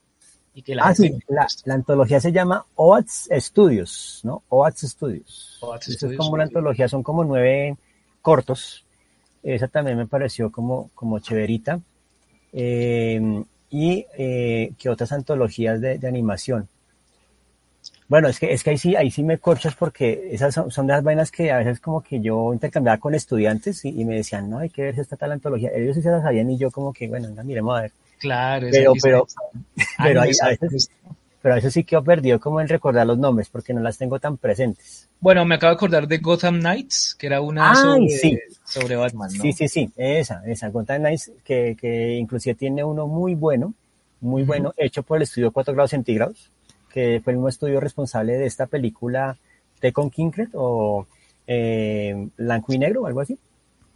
Y 0.54 0.62
que 0.62 0.76
la 0.76 0.86
ah, 0.86 0.96
sí, 0.96 1.14
la, 1.28 1.46
la, 1.66 1.74
antología 1.74 2.20
se 2.20 2.32
llama 2.32 2.66
OATS 2.76 3.30
Studios, 3.38 4.22
¿no? 4.24 4.44
OATS 4.50 4.82
Studios. 4.82 5.60
OATS 5.62 5.94
Studios, 5.94 6.14
es 6.14 6.18
como 6.18 6.32
una 6.32 6.44
antología, 6.44 6.88
son 6.88 7.04
como 7.04 7.24
nueve 7.24 7.78
cortos. 8.22 8.86
Esa 9.44 9.68
también 9.68 9.98
me 9.98 10.08
pareció 10.08 10.52
como, 10.52 10.90
como 10.96 11.20
chéverita. 11.20 11.82
Eh, 12.54 13.44
y 13.70 14.06
eh, 14.18 14.74
que 14.78 14.90
otras 14.90 15.12
antologías 15.12 15.80
de, 15.82 15.98
de, 15.98 16.08
animación. 16.08 16.68
Bueno, 18.10 18.28
es 18.28 18.40
que, 18.40 18.52
es 18.52 18.64
que 18.64 18.72
ahí 18.72 18.78
sí, 18.80 18.96
ahí 18.96 19.12
sí 19.12 19.24
me 19.24 19.38
corchas 19.38 19.76
porque 19.76 20.30
esas 20.32 20.54
son, 20.54 20.72
son 20.72 20.88
de 20.88 20.94
las 20.94 21.04
vainas 21.04 21.30
que 21.32 21.52
a 21.52 21.60
veces 21.60 21.80
como 21.80 22.02
que 22.02 22.20
yo 22.20 22.52
intercambiaba 22.52 22.98
con 22.98 23.14
estudiantes 23.14 23.86
y, 23.86 23.90
y 23.90 24.04
me 24.04 24.16
decían, 24.16 24.50
no, 24.50 24.58
hay 24.58 24.72
que 24.72 24.82
ver 24.82 24.96
si 24.96 25.02
está 25.02 25.16
tal 25.16 25.32
antología. 25.32 25.70
Ellos 25.76 25.96
sí 25.96 26.02
se 26.02 26.10
las 26.10 26.24
sabían 26.24 26.50
y 26.50 26.58
yo 26.58 26.72
como 26.72 26.92
que, 26.92 27.08
bueno, 27.08 27.28
venga, 27.28 27.44
miremos 27.44 27.78
a 27.78 27.82
ver. 27.84 27.92
Claro, 28.18 28.68
pero, 28.72 28.94
pero, 29.02 29.28
pero, 30.04 30.22
a 30.22 30.26
veces, 30.26 30.90
pero 31.40 31.54
a 31.54 31.56
veces 31.58 31.72
sí 31.72 31.84
quedo 31.84 32.04
perdido 32.04 32.40
como 32.40 32.60
en 32.60 32.68
recordar 32.68 33.06
los 33.06 33.20
nombres 33.20 33.48
porque 33.48 33.76
no 33.76 33.82
las 33.82 34.00
tengo 34.00 34.20
tan 34.20 34.38
presentes. 34.38 35.08
Bueno, 35.20 35.46
me 35.46 35.56
acabo 35.56 35.70
de 35.70 35.76
acordar 35.76 36.08
de 36.08 36.18
Gotham 36.18 36.60
Knights, 36.60 37.16
que 37.18 37.28
era 37.28 37.42
una 37.42 37.72
Ay, 37.72 38.10
sobre, 38.10 38.10
sí. 38.10 38.40
sobre 38.66 38.96
Batman, 38.96 39.30
¿no? 39.38 39.44
Sí, 39.44 39.54
sí, 39.54 39.68
sí, 39.68 39.92
esa, 39.96 40.42
esa, 40.48 40.70
Gotham 40.70 41.02
Knights, 41.02 41.32
que, 41.44 41.78
que 41.80 42.16
inclusive 42.16 42.56
tiene 42.56 42.84
uno 42.84 43.06
muy 43.06 43.36
bueno, 43.36 43.76
muy 44.20 44.42
uh 44.42 44.46
-huh. 44.46 44.48
bueno, 44.48 44.74
hecho 44.78 45.04
por 45.04 45.18
el 45.18 45.24
estudio 45.24 45.52
4 45.52 45.76
grados 45.76 45.92
centígrados, 45.92 46.52
que 46.90 47.22
fue 47.24 47.34
el 47.34 47.38
mismo 47.38 47.50
estudio 47.50 47.80
responsable 47.80 48.38
de 48.38 48.46
esta 48.46 48.66
película 48.68 49.38
Tecon 49.80 50.10
Kinkred 50.10 50.50
o 50.54 51.08
eh, 51.48 52.30
Blanco 52.38 52.74
y 52.74 52.78
Negro, 52.78 53.06
algo 53.06 53.22
así. 53.22 53.38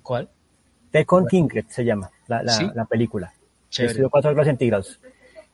¿Cuál? 0.01 0.29
Bueno. 0.91 1.27
Kinkred 1.27 1.65
se 1.69 1.83
llama 1.83 2.09
la, 2.27 2.43
la, 2.43 2.53
¿Sí? 2.53 2.69
la 2.73 2.85
película. 2.85 3.33
Estudio 3.69 4.09
4 4.09 4.31
grados 4.31 4.47
centígrados. 4.47 4.99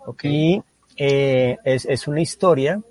Okay. 0.05 0.31
Y 0.31 0.63
eh, 0.97 1.57
es, 1.63 1.85
es, 1.85 2.07
una 2.07 2.21
historia 2.21 2.81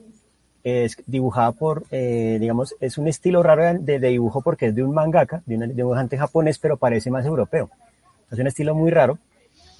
es 0.65 0.97
dibujada 1.07 1.53
por, 1.53 1.85
eh, 1.91 2.39
digamos, 2.41 2.75
es 2.81 2.97
un 2.97 3.09
estilo 3.09 3.43
raro 3.43 3.81
de, 3.81 3.99
de, 3.99 4.09
dibujo 4.09 4.41
porque 4.41 4.67
es 4.67 4.75
de 4.75 4.83
un 4.83 4.95
mangaka, 4.95 5.43
de 5.47 5.57
un 5.57 5.77
dibujante 5.77 6.17
japonés, 6.17 6.59
pero 6.59 6.77
parece 6.77 7.11
más 7.11 7.27
europeo. 7.27 7.71
Es 8.31 8.39
un 8.39 8.47
estilo 8.47 8.75
muy 8.75 8.91
raro. 8.91 9.19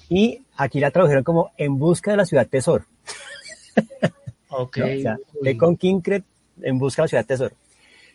Y 0.09 0.41
aquí 0.57 0.79
la 0.79 0.91
tradujeron 0.91 1.23
como 1.23 1.51
En 1.57 1.77
busca 1.77 2.11
de 2.11 2.17
la 2.17 2.25
ciudad 2.25 2.47
tesoro. 2.47 2.85
Ok. 4.49 4.77
¿No? 4.77 4.85
O 4.85 5.01
sea, 5.01 5.17
con 5.57 5.77
Kinkred 5.77 6.23
En 6.61 6.77
busca 6.77 7.01
de 7.01 7.05
la 7.05 7.07
ciudad 7.07 7.25
tesoro. 7.25 7.55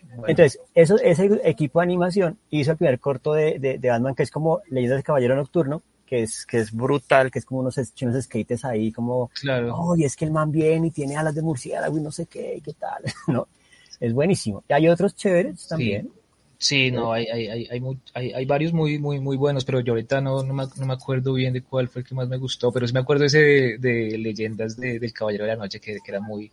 Bueno. 0.03 0.25
Entonces, 0.27 0.59
eso, 0.75 0.97
ese 0.97 1.29
equipo 1.43 1.79
de 1.79 1.83
animación 1.83 2.37
hizo 2.51 2.71
el 2.71 2.77
primer 2.77 2.99
corto 2.99 3.33
de, 3.33 3.57
de, 3.59 3.79
de 3.79 3.89
Batman, 3.89 4.13
que 4.13 4.23
es 4.23 4.31
como 4.31 4.61
Leyendas 4.69 4.97
del 4.97 5.03
Caballero 5.03 5.35
Nocturno, 5.35 5.81
que 6.05 6.23
es, 6.23 6.45
que 6.45 6.59
es 6.59 6.71
brutal, 6.71 7.31
que 7.31 7.39
es 7.39 7.45
como 7.45 7.61
unos, 7.61 7.77
unos 8.01 8.23
skates 8.23 8.63
ahí, 8.63 8.91
como, 8.91 9.29
claro. 9.41 9.75
oh, 9.75 9.95
y 9.95 10.05
es 10.05 10.15
que 10.15 10.25
el 10.25 10.31
man 10.31 10.51
viene 10.51 10.87
y 10.87 10.91
tiene 10.91 11.17
alas 11.17 11.33
de 11.33 11.41
murciélago 11.41 11.97
y 11.97 12.01
no 12.01 12.11
sé 12.11 12.27
qué, 12.27 12.55
y 12.57 12.61
qué 12.61 12.73
tal, 12.73 13.03
¿no? 13.27 13.47
Es 13.99 14.13
buenísimo. 14.13 14.63
Y 14.69 14.73
hay 14.73 14.87
otros 14.87 15.15
chéveres 15.15 15.67
también. 15.67 16.03
Sí. 16.03 16.21
Sí, 16.57 16.91
no, 16.91 17.11
hay, 17.11 17.25
hay, 17.25 17.47
hay, 17.47 17.67
hay, 17.69 17.79
muy, 17.79 17.97
hay, 18.13 18.31
hay, 18.31 18.45
varios 18.45 18.71
muy, 18.71 18.97
muy, 18.97 19.19
muy 19.19 19.37
buenos, 19.37 19.65
pero 19.65 19.81
yo 19.81 19.93
ahorita 19.93 20.21
no, 20.21 20.41
no, 20.43 20.53
me, 20.53 20.63
no 20.77 20.85
me 20.85 20.93
acuerdo 20.93 21.33
bien 21.33 21.53
de 21.53 21.61
cuál 21.61 21.89
fue 21.89 22.01
el 22.01 22.07
que 22.07 22.15
más 22.15 22.27
me 22.27 22.37
gustó, 22.37 22.71
pero 22.71 22.87
sí 22.87 22.93
me 22.93 23.01
acuerdo 23.01 23.25
ese 23.25 23.39
de, 23.39 23.77
de 23.77 24.17
leyendas 24.17 24.77
de, 24.77 24.99
del 24.99 25.13
Caballero 25.13 25.43
de 25.45 25.51
la 25.51 25.57
Noche, 25.57 25.79
que, 25.79 25.97
que 26.03 26.11
era 26.11 26.21
muy, 26.21 26.49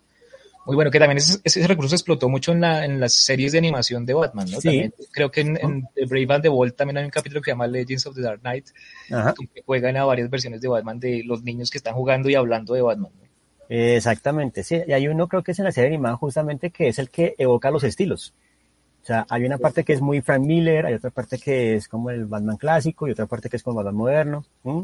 muy 0.65 0.77
bueno, 0.77 0.91
que 0.91 0.99
también 0.99 1.19
ese, 1.19 1.39
ese 1.43 1.67
recurso 1.67 1.95
explotó 1.95 2.29
mucho 2.29 2.53
en, 2.53 2.61
la, 2.61 2.85
en 2.85 3.01
las 3.01 3.13
series 3.13 3.53
de 3.53 3.59
animación 3.59 4.07
de 4.07 4.15
Batman, 4.15 4.47
¿no? 4.51 4.61
Sí. 4.61 4.69
También, 4.69 4.95
creo 5.13 5.31
que 5.31 5.41
en, 5.41 5.57
en 5.57 5.89
The 5.95 6.07
Brave 6.07 6.35
and 6.35 6.43
the 6.43 6.49
Bold 6.49 6.75
también 6.75 6.99
hay 6.99 7.05
un 7.05 7.11
capítulo 7.11 7.41
que 7.41 7.47
se 7.47 7.53
llama 7.53 7.67
Legends 7.67 8.07
of 8.07 8.15
the 8.15 8.23
Dark 8.23 8.41
Knight, 8.41 8.67
Ajá. 9.11 9.35
que 9.55 9.63
juegan 9.63 9.97
a 9.97 10.05
varias 10.05 10.31
versiones 10.31 10.61
de 10.61 10.69
Batman 10.69 11.01
de 11.01 11.23
los 11.25 11.43
niños 11.43 11.71
que 11.71 11.79
están 11.79 11.95
jugando 11.95 12.29
y 12.31 12.35
hablando 12.35 12.75
de 12.75 12.83
Batman. 12.83 13.11
¿no? 13.15 13.29
Exactamente, 13.69 14.63
sí, 14.63 14.81
y 14.87 14.93
hay 14.93 15.09
uno 15.09 15.29
creo 15.29 15.43
que 15.43 15.53
es 15.53 15.59
en 15.59 15.65
la 15.65 15.73
serie 15.73 15.89
animada 15.89 16.17
justamente 16.17 16.71
que 16.71 16.89
es 16.89 16.99
el 16.99 17.11
que 17.11 17.35
evoca 17.39 17.71
los 17.71 17.85
estilos. 17.85 18.35
O 19.03 19.05
sea, 19.05 19.27
hay 19.29 19.45
una 19.45 19.59
parte 19.59 19.83
que 19.85 19.93
es 19.95 20.01
muy 20.01 20.21
Frank 20.21 20.43
Miller, 20.45 20.87
hay 20.87 20.95
otra 20.95 21.11
parte 21.11 21.37
que 21.39 21.75
es 21.75 21.89
como 21.89 22.11
el 22.11 22.25
Batman 22.27 22.57
clásico 22.57 23.09
y 23.09 23.11
otra 23.11 23.27
parte 23.27 23.49
que 23.49 23.57
es 23.57 23.63
como 23.63 23.81
el 23.81 23.85
Batman 23.85 23.97
moderno. 23.99 24.45
¿Mm? 24.63 24.83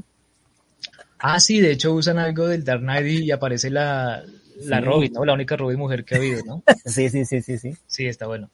Ah, 1.20 1.40
sí, 1.40 1.60
de 1.60 1.72
hecho 1.72 1.92
usan 1.94 2.18
algo 2.18 2.46
del 2.46 2.64
Dark 2.64 2.80
Knight 2.80 3.06
y 3.24 3.30
aparece 3.30 3.70
la, 3.70 4.24
la 4.62 4.78
Sí. 4.80 4.84
Robin, 4.84 5.12
¿no? 5.12 5.24
La 5.24 5.32
única 5.34 5.56
Robin 5.56 5.78
mujer 5.78 6.04
que 6.04 6.14
ha 6.14 6.18
habido, 6.18 6.42
¿no? 6.44 6.62
Sí, 6.84 7.08
sí, 7.10 7.24
sí, 7.24 7.42
sí, 7.42 7.58
sí. 7.58 7.72
Sí, 7.86 8.06
está 8.06 8.26
bueno. 8.26 8.50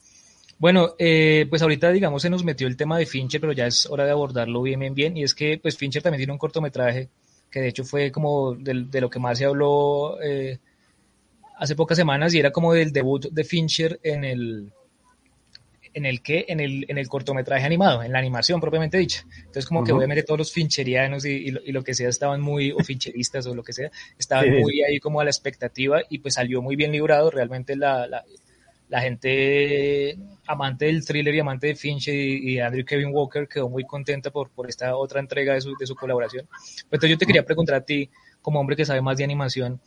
Bueno, 0.58 0.94
eh, 0.98 1.46
pues 1.50 1.62
ahorita 1.62 1.90
digamos 1.90 2.22
se 2.22 2.30
nos 2.30 2.44
metió 2.44 2.66
el 2.66 2.76
tema 2.76 2.98
de 2.98 3.06
Fincher, 3.06 3.40
pero 3.40 3.52
ya 3.52 3.66
es 3.66 3.86
hora 3.86 4.04
de 4.04 4.12
abordarlo 4.12 4.62
bien, 4.62 4.80
bien, 4.80 4.94
bien. 4.94 5.16
Y 5.16 5.22
es 5.24 5.34
que 5.34 5.58
pues 5.60 5.76
Fincher 5.76 6.02
también 6.02 6.20
tiene 6.20 6.32
un 6.32 6.38
cortometraje 6.38 7.08
que 7.50 7.60
de 7.60 7.68
hecho 7.68 7.84
fue 7.84 8.10
como 8.12 8.54
del- 8.54 8.90
de, 8.90 9.00
lo 9.00 9.10
que 9.10 9.18
más 9.18 9.38
se 9.38 9.44
habló 9.44 10.18
eh, 10.22 10.58
hace 11.58 11.74
pocas 11.76 11.96
semanas 11.96 12.34
y 12.34 12.38
era 12.38 12.50
como 12.50 12.72
del 12.72 12.92
debut 12.92 13.26
de 13.30 13.44
Fincher 13.44 13.98
en 14.02 14.24
el 14.24 14.72
en 15.94 16.06
el 16.06 16.22
que 16.22 16.44
en 16.48 16.60
el 16.60 16.84
en 16.88 16.98
el 16.98 17.08
cortometraje 17.08 17.64
animado, 17.64 18.02
en 18.02 18.12
la 18.12 18.18
animación 18.18 18.60
propiamente 18.60 18.98
dicha. 18.98 19.26
Entonces 19.46 19.66
como 19.66 19.82
que 19.84 19.92
Ujú. 19.92 19.96
obviamente 19.96 20.22
todos 20.24 20.38
los 20.38 20.52
fincherianos 20.52 21.24
y, 21.24 21.30
y 21.30 21.50
lo, 21.50 21.60
y 21.64 21.72
lo 21.72 21.82
que 21.84 21.94
sea 21.94 22.08
estaban 22.08 22.40
muy 22.40 22.72
o 22.72 22.82
fincheristas 22.82 23.46
o 23.46 23.54
lo 23.54 23.62
que 23.62 23.72
sea, 23.72 23.90
estaban 24.18 24.44
Sí, 24.44 24.64
sí, 24.64 24.64
muy 24.64 24.82
ahí 24.82 24.98
como 25.00 25.20
a 25.20 25.24
la 25.24 25.30
expectativa 25.30 26.02
y 26.08 26.18
pues 26.18 26.34
salió 26.34 26.60
muy 26.62 26.76
bien 26.76 26.92
librado. 26.92 27.30
Realmente 27.30 27.76
la, 27.76 28.06
la, 28.06 28.24
la 28.88 29.00
gente 29.00 30.18
amante 30.46 30.86
del 30.86 31.04
thriller 31.04 31.34
y 31.34 31.40
amante 31.40 31.68
de 31.68 31.74
Fincher 31.74 32.14
y, 32.14 32.54
y 32.54 32.58
Andrew 32.60 32.84
Kevin 32.84 33.10
Walker 33.12 33.48
quedó 33.48 33.68
muy 33.68 33.84
contenta 33.84 34.30
por, 34.30 34.50
por 34.50 34.68
esta 34.68 34.96
otra 34.96 35.20
entrega 35.20 35.54
de 35.54 35.60
su, 35.60 35.74
de 35.76 35.86
su 35.86 35.94
colaboración. 35.96 36.46
Pues 36.46 36.84
entonces 36.92 37.10
yo 37.10 37.18
te 37.18 37.26
quería 37.26 37.44
preguntar 37.44 37.76
a 37.76 37.84
ti, 37.84 38.10
como 38.42 38.60
hombre 38.60 38.76
que 38.76 38.84
sabe 38.84 39.00
más 39.00 39.16
de 39.16 39.24
animación 39.24 39.80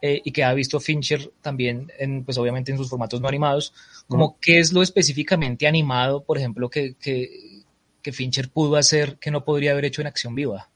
eh, 0.00 0.20
y 0.24 0.30
que 0.30 0.44
ha 0.44 0.54
visto 0.54 0.80
Fincher 0.80 1.30
también, 1.42 1.90
en, 1.98 2.24
pues 2.24 2.38
obviamente 2.38 2.70
en 2.70 2.78
sus 2.78 2.88
formatos 2.88 3.20
no 3.20 3.28
animados, 3.28 3.72
como 4.06 4.38
qué 4.40 4.58
es 4.58 4.72
lo 4.72 4.82
específicamente 4.82 5.66
animado, 5.66 6.22
por 6.22 6.38
ejemplo, 6.38 6.70
que, 6.70 6.94
que, 6.94 7.62
que 8.02 8.12
Fincher 8.12 8.48
pudo 8.48 8.76
hacer 8.76 9.16
que 9.16 9.30
no 9.30 9.44
podría 9.44 9.72
haber 9.72 9.86
hecho 9.86 10.00
en 10.00 10.06
acción 10.06 10.34
viva. 10.34 10.68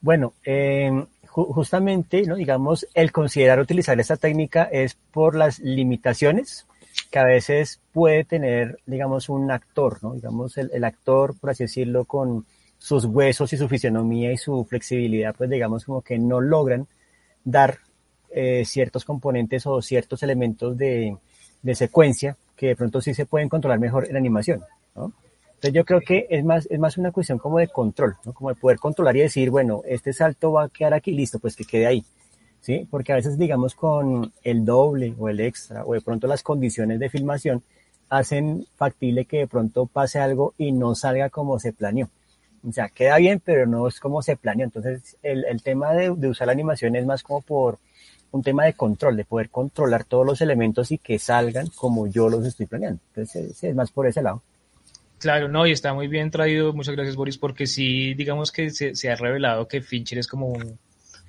Bueno, 0.00 0.34
eh, 0.44 1.04
justamente, 1.26 2.22
¿no? 2.22 2.36
digamos, 2.36 2.86
el 2.94 3.12
considerar 3.12 3.60
utilizar 3.60 3.98
esta 4.00 4.16
técnica 4.16 4.64
es 4.64 4.96
por 5.12 5.36
las 5.36 5.58
limitaciones 5.60 6.66
que 7.10 7.18
a 7.18 7.24
veces 7.24 7.80
puede 7.92 8.24
tener, 8.24 8.80
digamos, 8.86 9.28
un 9.28 9.50
actor, 9.50 10.02
¿no? 10.02 10.14
Digamos, 10.14 10.58
el, 10.58 10.70
el 10.72 10.84
actor, 10.84 11.38
por 11.38 11.50
así 11.50 11.64
decirlo, 11.64 12.04
con 12.04 12.44
sus 12.80 13.04
huesos 13.04 13.52
y 13.52 13.58
su 13.58 13.68
fisionomía 13.68 14.32
y 14.32 14.38
su 14.38 14.64
flexibilidad, 14.64 15.34
pues 15.36 15.50
digamos 15.50 15.84
como 15.84 16.00
que 16.00 16.18
no 16.18 16.40
logran 16.40 16.88
dar 17.44 17.78
eh, 18.30 18.64
ciertos 18.64 19.04
componentes 19.04 19.66
o 19.66 19.82
ciertos 19.82 20.22
elementos 20.22 20.76
de, 20.76 21.16
de, 21.62 21.74
secuencia 21.74 22.36
que 22.56 22.68
de 22.68 22.76
pronto 22.76 23.00
sí 23.00 23.14
se 23.14 23.26
pueden 23.26 23.48
controlar 23.48 23.78
mejor 23.78 24.08
en 24.08 24.16
animación, 24.16 24.62
¿no? 24.94 25.12
Entonces 25.60 25.74
yo 25.74 25.84
creo 25.84 26.00
que 26.00 26.26
es 26.30 26.42
más, 26.42 26.66
es 26.70 26.78
más 26.78 26.96
una 26.96 27.12
cuestión 27.12 27.38
como 27.38 27.58
de 27.58 27.68
control, 27.68 28.16
¿no? 28.24 28.32
Como 28.32 28.48
de 28.48 28.54
poder 28.54 28.78
controlar 28.78 29.14
y 29.16 29.20
decir, 29.20 29.50
bueno, 29.50 29.82
este 29.84 30.14
salto 30.14 30.52
va 30.52 30.64
a 30.64 30.68
quedar 30.70 30.94
aquí, 30.94 31.12
listo, 31.12 31.38
pues 31.38 31.54
que 31.54 31.66
quede 31.66 31.86
ahí. 31.86 32.04
¿Sí? 32.62 32.86
Porque 32.90 33.12
a 33.12 33.16
veces, 33.16 33.38
digamos, 33.38 33.74
con 33.74 34.32
el 34.42 34.64
doble 34.64 35.14
o 35.18 35.28
el 35.28 35.40
extra 35.40 35.84
o 35.84 35.94
de 35.94 36.00
pronto 36.00 36.26
las 36.26 36.42
condiciones 36.42 36.98
de 36.98 37.10
filmación 37.10 37.62
hacen 38.08 38.66
factible 38.76 39.24
que 39.24 39.38
de 39.38 39.46
pronto 39.46 39.86
pase 39.86 40.18
algo 40.18 40.54
y 40.56 40.72
no 40.72 40.94
salga 40.94 41.30
como 41.30 41.58
se 41.58 41.72
planeó. 41.72 42.08
O 42.66 42.72
sea, 42.72 42.88
queda 42.88 43.16
bien, 43.18 43.40
pero 43.42 43.66
no 43.66 43.86
es 43.86 44.00
como 44.00 44.22
se 44.22 44.36
planeó. 44.36 44.64
Entonces, 44.64 45.16
el, 45.22 45.44
el 45.44 45.62
tema 45.62 45.92
de, 45.92 46.14
de, 46.14 46.28
usar 46.28 46.46
la 46.46 46.52
animación 46.52 46.96
es 46.96 47.06
más 47.06 47.22
como 47.22 47.40
por 47.40 47.78
un 48.32 48.42
tema 48.42 48.64
de 48.64 48.74
control, 48.74 49.16
de 49.16 49.24
poder 49.24 49.50
controlar 49.50 50.04
todos 50.04 50.26
los 50.26 50.40
elementos 50.40 50.90
y 50.92 50.98
que 50.98 51.18
salgan 51.18 51.66
como 51.68 52.06
yo 52.06 52.28
los 52.28 52.46
estoy 52.46 52.66
planeando. 52.66 53.00
Entonces, 53.08 53.62
es 53.62 53.74
más 53.74 53.90
por 53.90 54.06
ese 54.06 54.22
lado. 54.22 54.42
Claro, 55.18 55.48
no, 55.48 55.66
y 55.66 55.72
está 55.72 55.92
muy 55.92 56.08
bien 56.08 56.30
traído, 56.30 56.72
muchas 56.72 56.94
gracias 56.94 57.14
Boris, 57.14 57.36
porque 57.36 57.66
sí, 57.66 58.14
digamos 58.14 58.50
que 58.50 58.70
se, 58.70 58.94
se 58.94 59.10
ha 59.10 59.16
revelado 59.16 59.68
que 59.68 59.82
Fincher 59.82 60.18
es 60.18 60.26
como 60.26 60.46
un, 60.46 60.78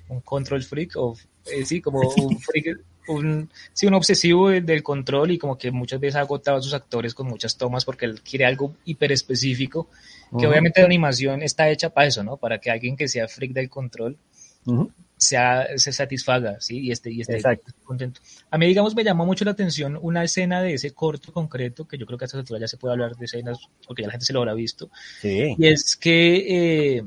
un 0.08 0.20
control 0.22 0.62
freak, 0.62 0.96
o 0.96 1.14
eh, 1.44 1.66
sí, 1.66 1.82
como 1.82 2.00
un 2.00 2.38
freak, 2.40 2.80
un, 3.08 3.50
sí, 3.74 3.86
un 3.86 3.92
obsesivo 3.92 4.48
de, 4.48 4.62
del 4.62 4.82
control 4.82 5.32
y 5.32 5.38
como 5.38 5.58
que 5.58 5.70
muchas 5.70 6.00
veces 6.00 6.16
ha 6.16 6.20
agotado 6.20 6.56
a 6.56 6.62
sus 6.62 6.72
actores 6.72 7.12
con 7.12 7.26
muchas 7.26 7.58
tomas 7.58 7.84
porque 7.84 8.06
él 8.06 8.22
quiere 8.22 8.46
algo 8.46 8.74
hiper 8.86 9.12
específico, 9.12 9.88
que 10.30 10.36
uh 10.36 10.38
-huh. 10.38 10.48
obviamente 10.48 10.80
la 10.80 10.86
animación 10.86 11.42
está 11.42 11.68
hecha 11.68 11.90
para 11.90 12.06
eso, 12.06 12.24
¿no? 12.24 12.38
Para 12.38 12.58
que 12.58 12.70
alguien 12.70 12.96
que 12.96 13.08
sea 13.08 13.28
freak 13.28 13.52
del 13.52 13.68
control 13.68 14.16
uh 14.64 14.72
-huh. 14.72 14.90
Se 15.22 15.92
satisfaga, 15.92 16.60
¿sí? 16.60 16.80
Y 16.80 16.90
esté, 16.90 17.12
y 17.12 17.20
esté 17.20 17.40
contento. 17.84 18.20
A 18.50 18.58
mí, 18.58 18.66
digamos, 18.66 18.94
me 18.94 19.04
llamó 19.04 19.24
mucho 19.24 19.44
la 19.44 19.52
atención 19.52 19.98
una 20.00 20.24
escena 20.24 20.60
de 20.62 20.74
ese 20.74 20.92
corto 20.92 21.32
concreto, 21.32 21.86
que 21.86 21.96
yo 21.96 22.06
creo 22.06 22.18
que 22.18 22.24
a 22.24 22.26
esta 22.26 22.38
altura 22.38 22.60
ya 22.60 22.68
se 22.68 22.76
puede 22.76 22.92
hablar 22.92 23.16
de 23.16 23.24
escenas, 23.24 23.58
porque 23.86 24.02
ya 24.02 24.08
la 24.08 24.12
gente 24.12 24.26
se 24.26 24.32
lo 24.32 24.40
habrá 24.40 24.54
visto. 24.54 24.90
Sí. 25.20 25.54
Y 25.56 25.66
es 25.66 25.96
que, 25.96 26.96
eh, 26.96 27.04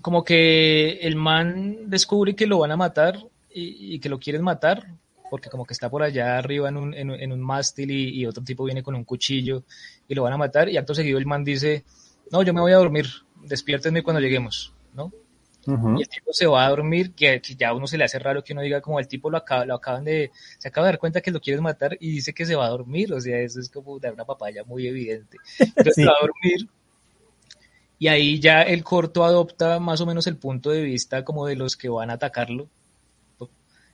como 0.00 0.24
que 0.24 0.98
el 1.02 1.16
man 1.16 1.90
descubre 1.90 2.36
que 2.36 2.46
lo 2.46 2.58
van 2.58 2.70
a 2.70 2.76
matar 2.76 3.18
y, 3.52 3.94
y, 3.94 3.98
que 3.98 4.08
lo 4.08 4.18
quieren 4.18 4.42
matar, 4.42 4.86
porque 5.30 5.50
como 5.50 5.64
que 5.64 5.74
está 5.74 5.90
por 5.90 6.02
allá 6.02 6.38
arriba 6.38 6.68
en 6.68 6.76
un, 6.76 6.94
en, 6.94 7.10
en 7.10 7.32
un 7.32 7.40
mástil 7.40 7.90
y, 7.90 8.20
y, 8.20 8.26
otro 8.26 8.44
tipo 8.44 8.64
viene 8.64 8.82
con 8.82 8.94
un 8.94 9.04
cuchillo 9.04 9.64
y 10.06 10.14
lo 10.14 10.22
van 10.22 10.32
a 10.32 10.36
matar 10.36 10.68
y 10.68 10.76
acto 10.76 10.94
seguido 10.94 11.18
el 11.18 11.26
man 11.26 11.44
dice, 11.44 11.84
no, 12.30 12.42
yo 12.42 12.54
me 12.54 12.60
voy 12.60 12.72
a 12.72 12.76
dormir, 12.76 13.06
despiértenme 13.42 14.02
cuando 14.02 14.20
lleguemos, 14.20 14.72
¿no? 14.94 15.12
Uh 15.64 15.70
-huh. 15.72 15.98
Y 15.98 16.02
el 16.02 16.08
tipo 16.08 16.32
se 16.32 16.46
va 16.46 16.66
a 16.66 16.70
dormir, 16.70 17.14
que, 17.14 17.40
que, 17.40 17.54
ya 17.54 17.68
a 17.68 17.74
uno 17.74 17.86
se 17.86 17.96
le 17.96 18.04
hace 18.04 18.18
raro 18.18 18.42
que 18.42 18.52
uno 18.52 18.62
diga 18.62 18.80
como 18.80 18.98
el 18.98 19.06
tipo 19.06 19.30
lo, 19.30 19.38
acaba, 19.38 19.64
lo 19.64 19.74
acaban 19.74 20.04
de, 20.04 20.30
se 20.58 20.68
acaba 20.68 20.86
de 20.86 20.92
dar 20.92 20.98
cuenta 20.98 21.20
que 21.20 21.30
lo 21.30 21.40
quieren 21.40 21.62
matar 21.62 21.96
y 22.00 22.10
dice 22.10 22.32
que 22.32 22.46
se 22.46 22.56
va 22.56 22.66
a 22.66 22.70
dormir, 22.70 23.12
o 23.12 23.20
sea, 23.20 23.38
eso 23.38 23.60
es 23.60 23.68
como 23.68 23.98
dar 23.98 24.12
una 24.12 24.24
papaya 24.24 24.64
muy 24.64 24.86
evidente. 24.86 25.38
Entonces 25.58 25.94
sí. 25.94 26.02
se 26.02 26.06
va 26.06 26.14
a 26.20 26.26
dormir 26.26 26.68
y 28.02 28.08
ahí 28.08 28.40
ya 28.40 28.62
el 28.62 28.82
corto 28.82 29.24
adopta 29.24 29.78
más 29.78 30.00
o 30.00 30.06
menos 30.06 30.26
el 30.26 30.36
punto 30.36 30.70
de 30.70 30.82
vista 30.82 31.24
como 31.24 31.46
de 31.46 31.54
los 31.54 31.76
que 31.76 31.88
van 31.88 32.10
a 32.10 32.14
atacarlo. 32.14 32.68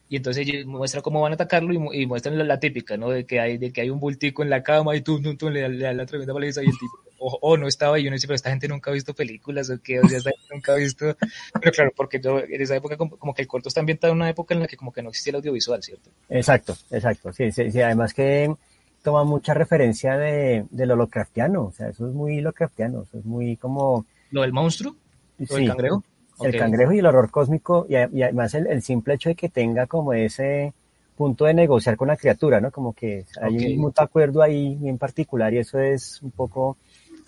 Y 0.09 0.16
entonces 0.16 0.64
muestra 0.64 1.02
cómo 1.02 1.20
van 1.20 1.33
a 1.33 1.35
atacarlo 1.35 1.74
y, 1.92 2.07
muestran 2.07 2.38
la, 2.38 2.44
la, 2.44 2.59
típica, 2.59 2.96
¿no? 2.96 3.11
De 3.11 3.26
que 3.26 3.38
hay 3.38 3.59
de 3.59 3.70
que 3.70 3.83
hay 3.83 3.90
un 3.90 4.00
bultico 4.00 4.42
en 4.42 4.48
la 4.48 4.62
cama 4.62 4.96
y 4.96 5.02
tú, 5.02 5.20
tú, 5.20 5.37
tú 5.37 5.50
le, 5.50 5.68
le, 5.68 5.85
da 5.85 5.92
la 5.92 6.07
tremenda 6.07 6.33
paliza 6.33 6.62
y 6.62 6.68
el 6.68 6.72
tipo, 6.72 6.96
o 7.18 7.38
oh, 7.40 7.57
no 7.57 7.68
estaba. 7.68 7.98
Y 7.98 8.07
uno 8.07 8.14
dice, 8.14 8.26
pero 8.26 8.37
esta 8.37 8.50
gente 8.50 8.68
nunca 8.68 8.90
ha 8.90 8.94
visto 8.94 9.14
películas 9.14 9.70
o 9.70 9.81
qué, 9.83 10.00
o 10.00 10.09
sea, 10.09 10.18
esta 10.18 10.31
gente 10.31 10.54
nunca 10.54 10.72
ha 10.72 10.76
visto. 10.76 11.16
Pero 11.61 11.72
claro, 11.72 11.92
porque 11.96 12.20
yo, 12.20 12.38
en 12.38 12.61
esa 12.61 12.76
época, 12.76 12.96
como, 12.96 13.16
como, 13.18 13.35
que 13.35 13.42
el 13.42 13.48
corto 13.48 13.68
está 13.68 13.81
ambientado 13.81 14.12
en 14.12 14.18
una 14.18 14.31
época 14.31 14.54
en 14.54 14.61
la 14.61 14.66
que 14.66 14.76
como 14.76 14.92
que 14.92 15.02
no 15.02 15.11
existía 15.11 15.33
el 15.33 15.37
audiovisual, 15.37 15.83
¿cierto? 15.83 16.11
Exacto, 16.28 16.76
exacto. 16.90 17.33
Sí, 17.33 17.50
sí, 17.52 17.70
sí. 17.70 17.81
Además 17.81 18.14
que 18.14 18.54
toma 19.02 19.24
mucha 19.24 19.54
referencia 19.54 20.16
de, 20.16 20.66
de 20.70 20.87
lo 20.87 20.96
Lovecraftiano, 20.96 21.66
o 21.66 21.72
sea, 21.72 21.88
eso 21.88 22.09
es 22.09 22.14
muy 22.14 22.40
Lovecraftiano, 22.40 23.02
eso 23.02 23.18
es 23.18 23.24
muy 23.24 23.57
como 23.57 24.07
¿Lo 24.31 24.42
del 24.42 24.52
monstruo? 24.52 24.96
¿Lo 25.38 25.46
sí, 25.46 25.54
del 25.54 25.68
cangrejo? 25.68 26.04
El 26.40 26.48
okay. 26.48 26.61
cangrejo 26.61 26.92
y 26.92 26.98
el 26.98 27.07
horror 27.07 27.31
cósmico, 27.31 27.87
y, 27.88 27.94
y 27.94 28.22
además 28.22 28.54
el, 28.54 28.66
el, 28.68 28.83
simple 28.83 29.14
hecho 29.14 29.28
de 29.28 29.35
que 29.35 29.48
tenga 29.48 29.87
como 29.87 30.12
ese 30.12 30.72
punto 31.16 31.46
de 31.46 31.54
negociar 31.54 31.96
con 31.96 32.09
la 32.09 32.16
criatura, 32.16 32.61
¿no? 32.61 32.70
Como 32.70 32.92
que 32.92 33.24
hay 33.40 33.57
okay. 33.57 33.74
un 33.74 33.81
mutuo 33.81 34.04
acuerdo 34.04 34.40
ahí 34.40 34.78
en 34.85 34.98
particular 34.98 35.52
y 35.52 35.59
eso 35.59 35.81
es 35.81 36.22
un 36.22 36.31
poco 36.31 36.76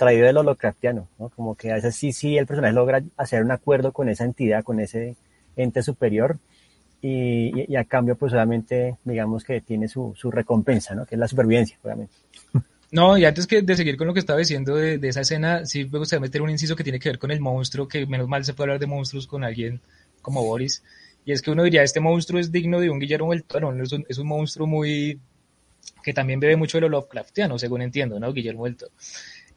traído 0.01 0.27
de 0.27 0.33
lo 0.33 0.43
Lovecraftiano, 0.43 1.09
¿no? 1.19 1.29
Como 1.29 1.55
que 1.55 1.71
a 1.71 1.75
veces 1.75 1.95
sí, 1.95 2.15
sí 2.15 2.39
el 2.39 2.47
personaje 2.47 2.73
logra 2.73 3.03
hacer 3.19 3.45
un 3.45 3.51
acuerdo 3.51 3.93
con 3.93 4.09
esa 4.09 4.25
entidad, 4.25 4.65
con 4.65 4.81
ese 4.81 5.15
ente 5.57 5.83
superior 5.83 6.39
y, 7.03 7.71
y, 7.71 7.77
a 7.77 7.85
cambio 7.85 8.17
pues 8.17 8.33
obviamente 8.33 8.97
digamos 9.05 9.45
que 9.45 9.61
tiene 9.61 9.89
su, 9.89 10.15
su 10.17 10.31
recompensa, 10.31 10.95
¿no? 10.95 11.05
Que 11.05 11.17
es 11.17 11.19
la 11.19 11.29
supervivencia, 11.29 11.79
obviamente. 11.83 12.15
No, 12.93 13.17
y 13.17 13.25
antes 13.25 13.47
que 13.47 13.63
de 13.63 13.77
seguir 13.77 13.97
con 13.97 14.09
lo 14.09 14.13
que 14.13 14.19
estaba 14.19 14.41
diciendo 14.41 14.75
de, 14.75 14.99
de, 14.99 15.09
esa 15.11 15.21
escena, 15.21 15.65
sí 15.65 15.85
me 15.85 16.01
gustaría 16.01 16.23
meter 16.23 16.43
un 16.43 16.51
inciso 16.51 16.75
que 16.75 16.83
tiene 16.83 16.99
que 16.99 17.11
ver 17.11 17.21
con 17.21 17.31
el 17.31 17.39
monstruo, 17.39 17.87
que 17.87 18.05
menos 18.05 18.27
mal 18.27 18.45
se 18.45 18.53
puede 18.53 18.65
hablar 18.65 18.81
de 18.81 18.89
monstruos 18.89 19.29
con 19.29 19.45
alguien 19.45 19.81
como 20.23 20.43
Boris. 20.43 20.83
Y 21.25 21.31
es 21.31 21.41
que 21.41 21.53
uno 21.53 21.63
diría, 21.63 21.85
este 21.85 22.01
monstruo 22.01 22.41
es 22.41 22.51
digno 22.51 22.81
de 22.81 22.91
un 22.91 22.99
Guillermo 22.99 23.31
del 23.31 23.45
Toro, 23.45 23.71
¿no? 23.73 23.85
es, 23.85 23.93
un, 23.93 24.05
es 24.09 24.19
un 24.19 24.27
monstruo 24.27 24.67
muy... 24.67 25.21
que 26.03 26.13
también 26.13 26.41
bebe 26.41 26.57
mucho 26.57 26.79
de 26.79 26.83
lo 26.83 26.89
Lovecraftiano, 26.89 27.61
según 27.61 27.83
entiendo, 27.83 28.19
¿no? 28.19 28.33
Guillermo 28.33 28.65
del 28.65 28.75
Toro. 28.75 28.91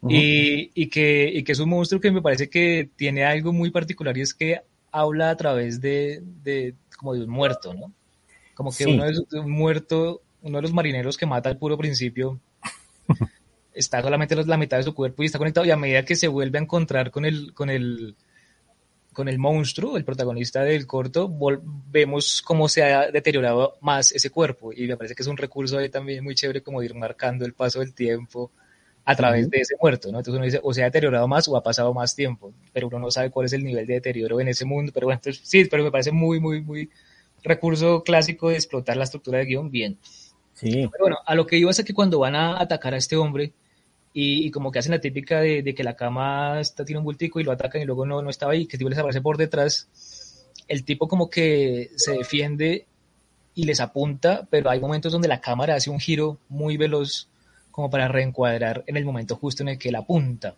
Uh 0.04 0.08
-huh. 0.08 0.12
y, 0.12 0.70
y, 0.74 0.88
que, 0.88 1.30
y 1.32 1.42
que 1.42 1.52
es 1.52 1.60
un 1.60 1.70
monstruo 1.70 1.98
que 1.98 2.10
me 2.10 2.20
parece 2.20 2.50
que 2.50 2.90
tiene 2.94 3.24
algo 3.24 3.54
muy 3.54 3.70
particular 3.70 4.16
y 4.18 4.20
es 4.20 4.34
que 4.34 4.60
habla 4.92 5.30
a 5.30 5.36
través 5.36 5.80
de, 5.80 6.22
de 6.42 6.74
como 6.98 7.14
de 7.14 7.24
un 7.24 7.30
muerto, 7.30 7.72
¿no? 7.72 7.90
Como 8.54 8.70
que 8.70 8.84
sí. 8.84 8.92
uno 8.92 9.06
es 9.06 9.22
un 9.32 9.50
muerto, 9.50 10.20
uno 10.42 10.58
de 10.58 10.62
los 10.62 10.74
marineros 10.74 11.16
que 11.16 11.24
mata 11.24 11.48
al 11.48 11.56
puro 11.56 11.78
principio, 11.78 12.38
está 13.74 14.02
solamente 14.02 14.36
la 14.36 14.56
mitad 14.58 14.76
de 14.76 14.82
su 14.82 14.94
cuerpo 14.94 15.22
y 15.22 15.26
está 15.26 15.38
conectado 15.38 15.66
y 15.66 15.70
a 15.70 15.76
medida 15.76 16.04
que 16.04 16.16
se 16.16 16.28
vuelve 16.28 16.58
a 16.58 16.62
encontrar 16.62 17.10
con 17.10 17.24
el 17.24 17.54
con 17.54 17.70
el 17.70 18.14
con 19.14 19.28
el 19.28 19.38
monstruo, 19.38 19.96
el 19.96 20.04
protagonista 20.04 20.62
del 20.64 20.86
corto, 20.86 21.32
vemos 21.90 22.42
cómo 22.42 22.68
se 22.68 22.82
ha 22.82 23.10
deteriorado 23.10 23.78
más 23.80 24.12
ese 24.12 24.28
cuerpo 24.28 24.70
y 24.72 24.86
me 24.86 24.96
parece 24.98 25.14
que 25.14 25.22
es 25.22 25.28
un 25.28 25.36
recurso 25.36 25.78
ahí 25.78 25.88
también 25.88 26.22
muy 26.22 26.34
chévere 26.34 26.62
como 26.62 26.82
ir 26.82 26.94
marcando 26.94 27.46
el 27.46 27.54
paso 27.54 27.80
del 27.80 27.94
tiempo 27.94 28.50
a 29.04 29.14
través 29.14 29.50
de 29.50 29.58
ese 29.60 29.74
muerto, 29.80 30.10
¿no? 30.10 30.18
Entonces 30.18 30.36
uno 30.36 30.44
dice, 30.44 30.60
o 30.62 30.72
se 30.72 30.82
ha 30.82 30.86
deteriorado 30.86 31.28
más 31.28 31.46
o 31.48 31.56
ha 31.56 31.62
pasado 31.62 31.92
más 31.92 32.14
tiempo, 32.14 32.52
pero 32.72 32.88
uno 32.88 32.98
no 32.98 33.10
sabe 33.10 33.30
cuál 33.30 33.46
es 33.46 33.52
el 33.52 33.62
nivel 33.62 33.86
de 33.86 33.94
deterioro 33.94 34.40
en 34.40 34.48
ese 34.48 34.64
mundo, 34.64 34.92
pero 34.94 35.06
bueno, 35.06 35.18
entonces, 35.18 35.42
sí, 35.46 35.66
pero 35.66 35.84
me 35.84 35.90
parece 35.90 36.10
muy, 36.10 36.40
muy, 36.40 36.62
muy 36.62 36.90
recurso 37.42 38.02
clásico 38.02 38.48
de 38.48 38.54
explotar 38.54 38.96
la 38.96 39.04
estructura 39.04 39.38
de 39.38 39.44
guion 39.44 39.70
bien. 39.70 39.98
Sí. 40.54 40.70
Pero 40.70 41.04
bueno, 41.04 41.18
a 41.26 41.34
lo 41.34 41.46
que 41.46 41.58
iba 41.58 41.70
es 41.70 41.84
que 41.84 41.92
cuando 41.92 42.18
van 42.18 42.34
a 42.34 42.60
atacar 42.60 42.94
a 42.94 42.96
este 42.96 43.16
hombre 43.16 43.52
y, 44.14 44.46
y 44.46 44.50
como 44.50 44.72
que 44.72 44.78
hacen 44.78 44.92
la 44.92 45.00
típica 45.00 45.40
de, 45.40 45.62
de, 45.62 45.74
que 45.74 45.84
la 45.84 45.96
cama 45.96 46.60
está, 46.60 46.84
tiene 46.84 47.00
un 47.00 47.04
bultico 47.04 47.40
y 47.40 47.44
lo 47.44 47.52
atacan 47.52 47.82
y 47.82 47.84
luego 47.84 48.06
no, 48.06 48.22
no 48.22 48.30
estaba 48.30 48.52
ahí, 48.52 48.66
que 48.66 48.76
el 48.76 48.78
tipo 48.78 48.88
les 48.88 48.98
aparece 48.98 49.20
por 49.20 49.36
detrás, 49.36 49.88
el 50.66 50.84
tipo 50.84 51.08
como 51.08 51.28
que 51.28 51.90
se 51.96 52.12
defiende 52.12 52.86
y 53.54 53.64
les 53.64 53.80
apunta, 53.80 54.46
pero 54.48 54.70
hay 54.70 54.80
momentos 54.80 55.12
donde 55.12 55.28
la 55.28 55.40
cámara 55.40 55.74
hace 55.74 55.90
un 55.90 56.00
giro 56.00 56.38
muy 56.48 56.78
veloz 56.78 57.28
como 57.74 57.90
para 57.90 58.06
reencuadrar 58.06 58.84
en 58.86 58.96
el 58.96 59.04
momento 59.04 59.34
justo 59.34 59.64
en 59.64 59.70
el 59.70 59.78
que 59.78 59.90
la 59.90 59.98
apunta. 59.98 60.54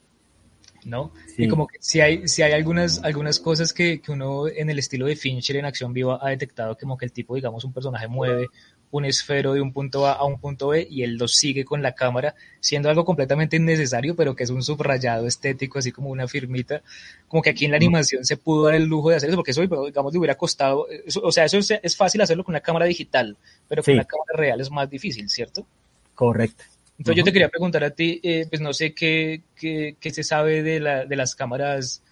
¿no? 0.84 1.12
Sí. 1.34 1.44
Y 1.44 1.48
como 1.48 1.66
que 1.66 1.78
si 1.80 2.00
hay, 2.00 2.28
si 2.28 2.42
hay 2.42 2.52
algunas, 2.52 3.02
algunas 3.02 3.40
cosas 3.40 3.72
que, 3.72 4.02
que, 4.02 4.12
uno 4.12 4.46
en 4.48 4.68
el 4.68 4.78
estilo 4.78 5.06
de 5.06 5.16
Fincher 5.16 5.56
en 5.56 5.64
acción 5.64 5.94
viva 5.94 6.20
ha 6.20 6.28
detectado, 6.28 6.76
como 6.78 6.98
que 6.98 7.06
el 7.06 7.12
tipo, 7.12 7.34
digamos, 7.34 7.64
un 7.64 7.72
personaje 7.72 8.06
mueve 8.06 8.48
un 8.90 9.06
esfero 9.06 9.54
de 9.54 9.62
un 9.62 9.72
punto 9.72 10.06
A 10.06 10.12
a 10.12 10.24
un 10.24 10.38
punto 10.38 10.68
B 10.68 10.86
y 10.88 11.04
él 11.04 11.16
lo 11.16 11.26
sigue 11.26 11.64
con 11.64 11.80
la 11.80 11.94
cámara, 11.94 12.34
siendo 12.60 12.90
algo 12.90 13.06
completamente 13.06 13.56
innecesario, 13.56 14.14
pero 14.14 14.36
que 14.36 14.44
es 14.44 14.50
un 14.50 14.62
subrayado 14.62 15.26
estético, 15.26 15.78
así 15.78 15.92
como 15.92 16.10
una 16.10 16.28
firmita, 16.28 16.82
como 17.28 17.42
que 17.42 17.50
aquí 17.50 17.64
en 17.64 17.70
la 17.70 17.78
animación 17.78 18.26
se 18.26 18.36
pudo 18.36 18.66
dar 18.66 18.74
el 18.74 18.84
lujo 18.84 19.08
de 19.08 19.16
hacer 19.16 19.30
eso, 19.30 19.36
porque 19.36 19.52
eso, 19.52 19.62
digamos, 19.62 20.12
le 20.12 20.18
hubiera 20.18 20.36
costado, 20.36 20.86
eso, 20.88 21.20
o 21.22 21.32
sea, 21.32 21.46
eso 21.46 21.56
es, 21.56 21.70
es, 21.82 21.96
fácil 21.96 22.20
hacerlo 22.20 22.44
con 22.44 22.52
una 22.52 22.60
cámara 22.60 22.84
digital, 22.84 23.38
pero 23.66 23.82
con 23.82 23.92
sí. 23.92 23.94
una 23.94 24.04
cámara 24.04 24.34
real 24.34 24.60
es 24.60 24.70
más 24.70 24.88
difícil, 24.90 25.28
¿cierto? 25.30 25.66
Correcto. 26.14 26.64
Entonces 26.98 27.12
uh 27.12 27.12
-huh. 27.12 27.16
yo 27.16 27.24
te 27.24 27.32
quería 27.32 27.48
preguntar 27.48 27.84
a 27.84 27.90
ti, 27.90 28.20
eh, 28.22 28.46
pues 28.48 28.60
no 28.60 28.72
sé 28.72 28.94
qué, 28.94 29.42
qué, 29.54 29.96
qué 30.00 30.10
se 30.10 30.22
sabe 30.22 30.62
de, 30.62 30.80
la, 30.80 31.04
de 31.04 31.16
las 31.16 31.34
cámaras 31.34 32.02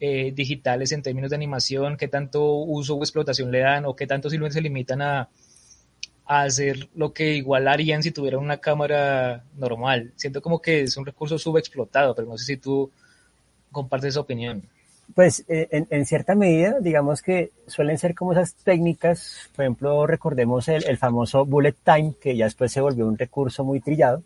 eh, 0.00 0.32
digitales 0.34 0.92
en 0.92 1.02
términos 1.02 1.30
de 1.30 1.36
animación, 1.36 1.96
qué 1.96 2.08
tanto 2.08 2.54
uso 2.54 2.94
o 2.96 3.02
explotación 3.02 3.50
le 3.50 3.60
dan 3.60 3.84
o 3.84 3.96
qué 3.96 4.06
tanto 4.06 4.30
simplemente 4.30 4.54
se 4.54 4.62
limitan 4.62 5.02
a, 5.02 5.28
a 6.26 6.42
hacer 6.42 6.88
lo 6.94 7.12
que 7.12 7.34
igual 7.34 7.66
harían 7.66 8.02
si 8.02 8.12
tuvieran 8.12 8.40
una 8.40 8.58
cámara 8.58 9.44
normal. 9.56 10.12
Siento 10.16 10.40
como 10.42 10.60
que 10.60 10.82
es 10.82 10.96
un 10.96 11.06
recurso 11.06 11.38
subexplotado, 11.38 12.14
pero 12.14 12.28
no 12.28 12.38
sé 12.38 12.44
si 12.44 12.56
tú 12.58 12.92
compartes 13.72 14.10
esa 14.10 14.20
opinión. 14.20 14.62
Pues 15.14 15.44
eh, 15.48 15.68
en, 15.70 15.86
en, 15.90 16.04
cierta 16.06 16.34
medida, 16.34 16.78
digamos 16.80 17.22
que 17.22 17.50
suelen 17.66 17.98
ser 17.98 18.14
como 18.14 18.32
esas 18.32 18.54
técnicas, 18.54 19.50
por 19.56 19.64
ejemplo, 19.64 20.06
recordemos 20.06 20.68
el, 20.68 20.84
el, 20.86 20.98
famoso 20.98 21.46
bullet 21.46 21.74
time, 21.82 22.14
que 22.20 22.36
ya 22.36 22.44
después 22.44 22.70
se 22.70 22.80
volvió 22.80 23.06
un 23.06 23.16
recurso 23.16 23.64
muy 23.64 23.80
trillado, 23.80 24.22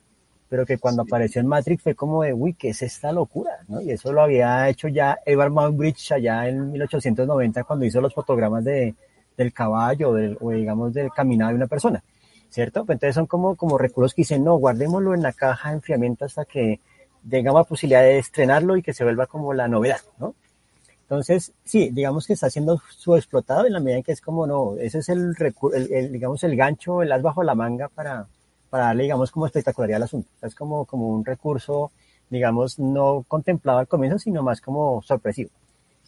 pero 0.49 0.67
que 0.67 0.79
cuando 0.79 1.05
sí. 1.05 1.09
apareció 1.09 1.41
en 1.41 1.47
Matrix 1.47 1.83
fue 1.83 1.95
como 1.95 2.23
de, 2.23 2.35
uy, 2.35 2.55
¿qué 2.55 2.71
es 2.71 2.83
esta 2.83 3.11
locura? 3.13 3.53
¿no? 3.69 3.81
Y 3.81 3.93
eso 3.93 4.13
lo 4.13 4.23
había 4.23 4.69
hecho 4.69 4.89
ya 4.89 5.19
Edward 5.25 5.51
Muybridge 5.51 6.13
allá 6.13 6.47
en 6.49 6.73
1890 6.73 7.65
cuando 7.65 7.87
hizo 7.87 8.01
los 8.01 8.13
fotogramas 8.13 8.63
de, 8.65 8.95
del 9.37 9.53
caballo 9.53 10.13
del, 10.13 10.37
o 10.41 10.51
digamos 10.51 10.93
del 10.93 11.11
caminado 11.11 11.51
de 11.51 11.57
una 11.57 11.69
persona, 11.69 12.03
¿cierto? 12.51 12.85
Pues 12.85 12.97
entonces 12.97 13.15
son 13.15 13.27
como, 13.27 13.57
como 13.57 13.79
recursos 13.79 14.15
que 14.15 14.23
dicen, 14.23 14.45
no, 14.45 14.57
guardémoslo 14.57 15.15
en 15.15 15.23
la 15.23 15.33
caja 15.33 15.71
de 15.71 15.77
enfriamiento 15.77 16.25
hasta 16.25 16.45
que 16.45 16.81
tengamos 17.29 17.61
la 17.61 17.65
posibilidad 17.65 18.03
de 18.03 18.19
estrenarlo 18.19 18.77
y 18.77 18.83
que 18.83 18.93
se 18.93 19.05
vuelva 19.05 19.27
como 19.27 19.55
la 19.55 19.69
novedad, 19.69 20.01
¿no? 20.19 20.35
Entonces, 21.13 21.53
sí, 21.63 21.91
digamos 21.93 22.27
que 22.27 22.33
está 22.33 22.49
siendo 22.49 22.81
subexplotado 22.89 23.67
en 23.67 23.75
la 23.75 23.81
medida 23.81 23.99
en 23.99 24.03
que 24.03 24.13
es 24.13 24.23
como, 24.23 24.47
no, 24.47 24.79
ese 24.79 25.01
es 25.01 25.11
el, 25.11 25.35
el, 25.39 25.93
el, 25.93 26.11
digamos, 26.11 26.43
el 26.43 26.57
gancho, 26.57 27.03
el 27.03 27.13
as 27.13 27.21
bajo 27.21 27.43
la 27.43 27.55
manga 27.55 27.91
para, 27.91 28.27
para 28.71 28.87
darle, 28.87 29.03
digamos, 29.03 29.31
como 29.31 29.45
espectacularidad 29.45 29.97
al 29.97 30.05
asunto. 30.05 30.31
O 30.35 30.39
sea, 30.41 30.49
es 30.49 30.55
como, 30.55 30.87
como 30.87 31.09
un 31.09 31.23
recurso, 31.23 31.93
digamos, 32.31 32.79
no 32.79 33.27
contemplado 33.29 33.81
al 33.81 33.89
comienzo, 33.89 34.19
sino 34.19 34.43
más 34.43 34.63
como 34.63 35.03
sorpresivo. 35.03 35.51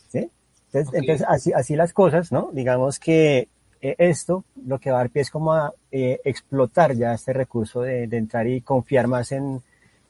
¿Sí? 0.08 0.30
Entonces, 0.68 0.88
okay. 0.88 1.00
entonces 1.00 1.26
así, 1.28 1.52
así 1.52 1.76
las 1.76 1.92
cosas, 1.92 2.32
¿no? 2.32 2.48
Digamos 2.54 2.98
que 2.98 3.48
eh, 3.82 3.96
esto 3.98 4.44
lo 4.64 4.78
que 4.78 4.90
va 4.90 4.96
a 4.96 5.00
dar 5.00 5.10
pie 5.10 5.20
es 5.20 5.30
como 5.30 5.52
a 5.52 5.74
eh, 5.92 6.18
explotar 6.24 6.94
ya 6.94 7.12
este 7.12 7.34
recurso 7.34 7.82
de, 7.82 8.06
de 8.06 8.16
entrar 8.16 8.46
y 8.46 8.62
confiar 8.62 9.06
más 9.06 9.32
en, 9.32 9.60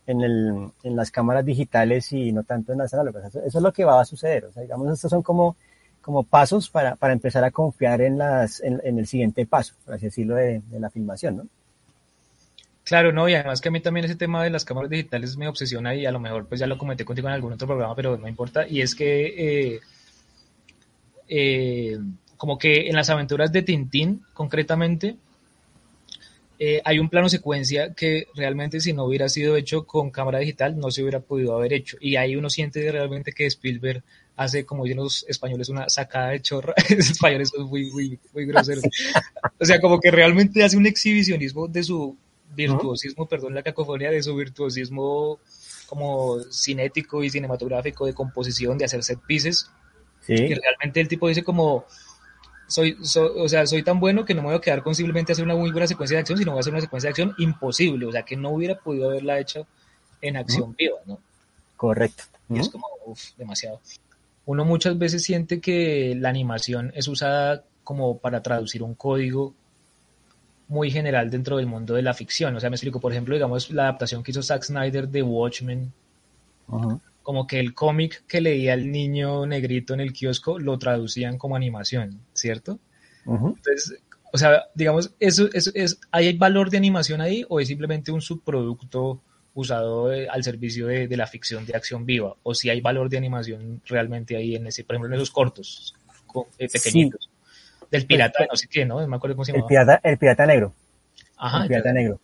en, 0.06 0.20
el, 0.20 0.70
en 0.82 0.96
las 0.96 1.10
cámaras 1.10 1.44
digitales 1.44 2.12
y 2.12 2.32
no 2.32 2.42
tanto 2.42 2.72
en 2.72 2.78
las 2.78 2.92
análogas. 2.94 3.26
Eso, 3.26 3.40
eso, 3.40 3.58
es 3.58 3.62
lo 3.62 3.72
que 3.72 3.84
va 3.84 4.00
a 4.00 4.04
suceder. 4.04 4.46
O 4.46 4.52
sea, 4.52 4.62
digamos, 4.62 4.92
estos 4.92 5.10
son 5.10 5.22
como, 5.22 5.56
como 6.00 6.22
pasos 6.22 6.68
para, 6.68 6.96
para 6.96 7.12
empezar 7.12 7.44
a 7.44 7.50
confiar 7.50 8.00
en, 8.00 8.18
las, 8.18 8.60
en, 8.60 8.80
en 8.84 8.98
el 8.98 9.06
siguiente 9.06 9.46
paso, 9.46 9.74
por 9.84 9.94
así 9.94 10.06
decirlo, 10.06 10.34
de, 10.34 10.60
de, 10.70 10.80
la 10.80 10.90
filmación, 10.90 11.36
¿no? 11.36 11.46
Claro, 12.84 13.12
no, 13.12 13.26
y 13.30 13.34
además 13.34 13.62
que 13.62 13.70
a 13.70 13.72
mí 13.72 13.80
también 13.80 14.04
ese 14.04 14.14
tema 14.14 14.44
de 14.44 14.50
las 14.50 14.66
cámaras 14.66 14.90
digitales 14.90 15.38
me 15.38 15.48
obsesiona 15.48 15.94
y 15.94 16.04
a 16.04 16.12
lo 16.12 16.20
mejor 16.20 16.46
pues 16.46 16.60
ya 16.60 16.66
lo 16.66 16.76
comenté 16.76 17.06
contigo 17.06 17.28
en 17.28 17.34
algún 17.34 17.54
otro 17.54 17.66
programa, 17.66 17.94
pero 17.94 18.18
no 18.18 18.28
importa, 18.28 18.68
y 18.68 18.82
es 18.82 18.94
que 18.94 19.74
eh, 19.74 19.80
eh, 21.28 21.98
como 22.36 22.58
que 22.58 22.88
en 22.88 22.94
las 22.94 23.08
aventuras 23.08 23.52
de 23.52 23.62
Tintín, 23.62 24.22
concretamente, 24.34 25.16
eh, 26.58 26.80
hay 26.84 26.98
un 27.00 27.08
plano 27.08 27.28
secuencia 27.28 27.94
que 27.94 28.28
realmente 28.34 28.80
si 28.80 28.92
no 28.92 29.04
hubiera 29.04 29.28
sido 29.28 29.56
hecho 29.56 29.86
con 29.86 30.10
cámara 30.10 30.38
digital 30.38 30.78
no 30.78 30.90
se 30.90 31.02
hubiera 31.02 31.20
podido 31.20 31.56
haber 31.56 31.72
hecho. 31.72 31.96
Y 32.00 32.16
ahí 32.16 32.36
uno 32.36 32.48
siente 32.48 32.90
realmente 32.92 33.32
que 33.32 33.46
Spielberg 33.46 34.02
hace, 34.36 34.64
como 34.64 34.84
dicen 34.84 34.98
los 34.98 35.24
españoles, 35.28 35.68
una 35.68 35.88
sacada 35.88 36.30
de 36.30 36.42
chorra. 36.42 36.74
los 36.90 37.10
españoles 37.10 37.50
son 37.54 37.66
muy, 37.66 37.90
muy, 37.90 38.18
muy 38.32 38.46
groseros. 38.46 38.84
O 39.60 39.64
sea, 39.64 39.80
como 39.80 39.98
que 40.00 40.10
realmente 40.10 40.62
hace 40.62 40.76
un 40.76 40.86
exhibicionismo 40.86 41.68
de 41.68 41.82
su 41.82 42.16
virtuosismo, 42.54 43.26
perdón 43.26 43.54
la 43.54 43.62
cacofonía, 43.62 44.10
de 44.10 44.22
su 44.22 44.34
virtuosismo 44.34 45.38
como 45.86 46.40
cinético 46.50 47.22
y 47.22 47.30
cinematográfico, 47.30 48.04
de 48.04 48.14
composición, 48.14 48.76
de 48.76 48.84
hacer 48.84 49.02
set 49.02 49.20
pieces. 49.26 49.70
Sí. 50.20 50.34
Y 50.34 50.54
realmente 50.54 51.00
el 51.00 51.08
tipo 51.08 51.28
dice 51.28 51.42
como, 51.42 51.86
soy, 52.74 52.96
o 53.36 53.48
sea, 53.48 53.66
soy 53.66 53.84
tan 53.84 54.00
bueno 54.00 54.24
que 54.24 54.34
no 54.34 54.42
me 54.42 54.48
voy 54.48 54.56
a 54.56 54.60
quedar 54.60 54.82
con 54.82 54.96
simplemente 54.96 55.30
hacer 55.30 55.44
una 55.44 55.54
muy 55.54 55.70
buena 55.70 55.86
secuencia 55.86 56.16
de 56.16 56.20
acción, 56.22 56.38
sino 56.38 56.50
voy 56.50 56.58
a 56.58 56.60
hacer 56.60 56.72
una 56.72 56.80
secuencia 56.80 57.08
de 57.08 57.10
acción 57.12 57.34
imposible, 57.38 58.06
o 58.06 58.10
sea, 58.12 58.24
que 58.24 58.36
no 58.36 58.50
hubiera 58.50 58.76
podido 58.76 59.10
haberla 59.10 59.38
hecho 59.38 59.66
en 60.20 60.36
acción 60.36 60.70
uh 60.70 60.72
-huh. 60.72 60.76
viva, 60.76 60.96
¿no? 61.06 61.18
Correcto. 61.76 62.24
Uh 62.48 62.56
-huh. 62.56 62.60
es 62.60 62.68
como, 62.68 62.86
uff, 63.06 63.36
demasiado. 63.36 63.80
Uno 64.46 64.64
muchas 64.64 64.98
veces 64.98 65.22
siente 65.22 65.60
que 65.60 66.16
la 66.18 66.30
animación 66.30 66.90
es 66.96 67.06
usada 67.06 67.62
como 67.84 68.18
para 68.18 68.42
traducir 68.42 68.82
un 68.82 68.94
código 68.94 69.54
muy 70.66 70.90
general 70.90 71.30
dentro 71.30 71.58
del 71.58 71.66
mundo 71.66 71.94
de 71.94 72.02
la 72.02 72.12
ficción. 72.12 72.56
O 72.56 72.60
sea, 72.60 72.70
me 72.70 72.76
explico, 72.76 72.98
por 72.98 73.12
ejemplo, 73.12 73.34
digamos, 73.34 73.70
la 73.70 73.84
adaptación 73.84 74.22
que 74.22 74.32
hizo 74.32 74.42
Zack 74.42 74.64
Snyder 74.64 75.08
de 75.08 75.22
Watchmen, 75.22 75.92
uh 76.68 76.76
-huh. 76.76 77.00
Como 77.24 77.48
que 77.48 77.58
el 77.58 77.74
cómic 77.74 78.24
que 78.28 78.40
leía 78.40 78.74
el 78.74 78.92
niño 78.92 79.44
negrito 79.46 79.94
en 79.94 80.00
el 80.00 80.12
kiosco 80.12 80.60
lo 80.60 80.78
traducían 80.78 81.38
como 81.38 81.56
animación, 81.56 82.20
¿cierto? 82.32 82.78
Uh 83.24 83.34
-huh. 83.34 83.56
Entonces, 83.56 83.98
o 84.32 84.38
sea, 84.38 84.66
digamos, 84.74 85.12
eso, 85.18 85.48
eso 85.52 85.72
es, 85.74 85.98
¿hay 86.12 86.36
valor 86.36 86.70
de 86.70 86.76
animación 86.76 87.20
ahí 87.20 87.44
o 87.48 87.58
es 87.58 87.66
simplemente 87.66 88.12
un 88.12 88.20
subproducto 88.20 89.20
usado 89.54 90.08
de, 90.08 90.28
al 90.28 90.44
servicio 90.44 90.86
de, 90.86 91.08
de, 91.08 91.16
la 91.16 91.26
ficción 91.26 91.66
de 91.66 91.74
acción 91.74 92.06
viva? 92.06 92.36
O 92.44 92.54
si 92.54 92.70
hay 92.70 92.80
valor 92.80 93.08
de 93.08 93.16
animación 93.16 93.82
realmente 93.86 94.36
ahí 94.36 94.54
en 94.54 94.68
ese, 94.68 94.84
por 94.84 94.94
ejemplo, 94.94 95.08
en 95.08 95.20
esos 95.20 95.32
cortos 95.32 95.94
eh, 96.58 96.68
pequeñitos. 96.70 97.24
Sí 97.24 97.34
del 97.94 98.06
pirata, 98.06 98.46
no 98.50 98.56
sé 98.56 98.66
qué, 98.68 98.84
¿no? 98.84 99.00
No 99.00 99.06
me 99.06 99.16
acuerdo 99.16 99.36
cómo 99.36 99.44
se. 99.44 99.52
El 99.52 99.64
pirata, 99.64 100.00
el 100.02 100.18
pirata 100.18 100.46
negro. 100.46 100.74
Ajá. 101.36 101.62
El 101.62 101.68
pirata 101.68 101.92
negro. 101.92 102.20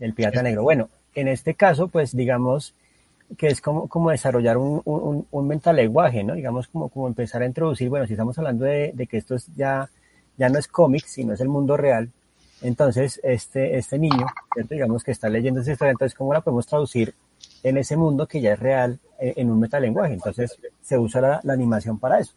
El 0.00 0.14
pirata 0.14 0.42
negro. 0.42 0.62
Bueno, 0.62 0.90
en 1.14 1.28
este 1.28 1.54
caso, 1.54 1.88
pues 1.88 2.16
digamos 2.16 2.74
que 3.36 3.48
es 3.48 3.60
como, 3.60 3.88
como 3.88 4.10
desarrollar 4.10 4.56
un, 4.56 4.80
un, 4.84 5.26
un 5.30 5.48
mental 5.48 5.76
lenguaje, 5.76 6.24
¿no? 6.24 6.34
Digamos 6.34 6.68
como, 6.68 6.88
como 6.88 7.08
empezar 7.08 7.42
a 7.42 7.46
introducir, 7.46 7.88
bueno, 7.88 8.06
si 8.06 8.14
estamos 8.14 8.38
hablando 8.38 8.64
de, 8.64 8.92
de 8.94 9.06
que 9.06 9.18
esto 9.18 9.34
es 9.34 9.46
ya, 9.54 9.88
ya 10.36 10.48
no 10.48 10.58
es 10.58 10.68
cómic, 10.68 11.04
sino 11.06 11.34
es 11.34 11.40
el 11.40 11.48
mundo 11.48 11.76
real, 11.76 12.10
entonces 12.62 13.20
este, 13.22 13.76
este 13.76 13.98
niño, 13.98 14.26
¿cierto? 14.54 14.74
digamos 14.74 15.04
que 15.04 15.12
está 15.12 15.28
leyendo 15.28 15.60
esa 15.60 15.72
historia, 15.72 15.92
entonces 15.92 16.16
¿cómo 16.16 16.32
la 16.32 16.40
podemos 16.40 16.66
traducir 16.66 17.14
en 17.62 17.76
ese 17.76 17.96
mundo 17.96 18.26
que 18.26 18.40
ya 18.40 18.54
es 18.54 18.58
real 18.58 18.98
en, 19.18 19.34
en 19.36 19.50
un 19.50 19.60
metalenguaje? 19.60 20.14
Entonces 20.14 20.58
se 20.80 20.98
usa 20.98 21.40
la 21.42 21.52
animación 21.52 21.98
para 21.98 22.18
eso 22.20 22.34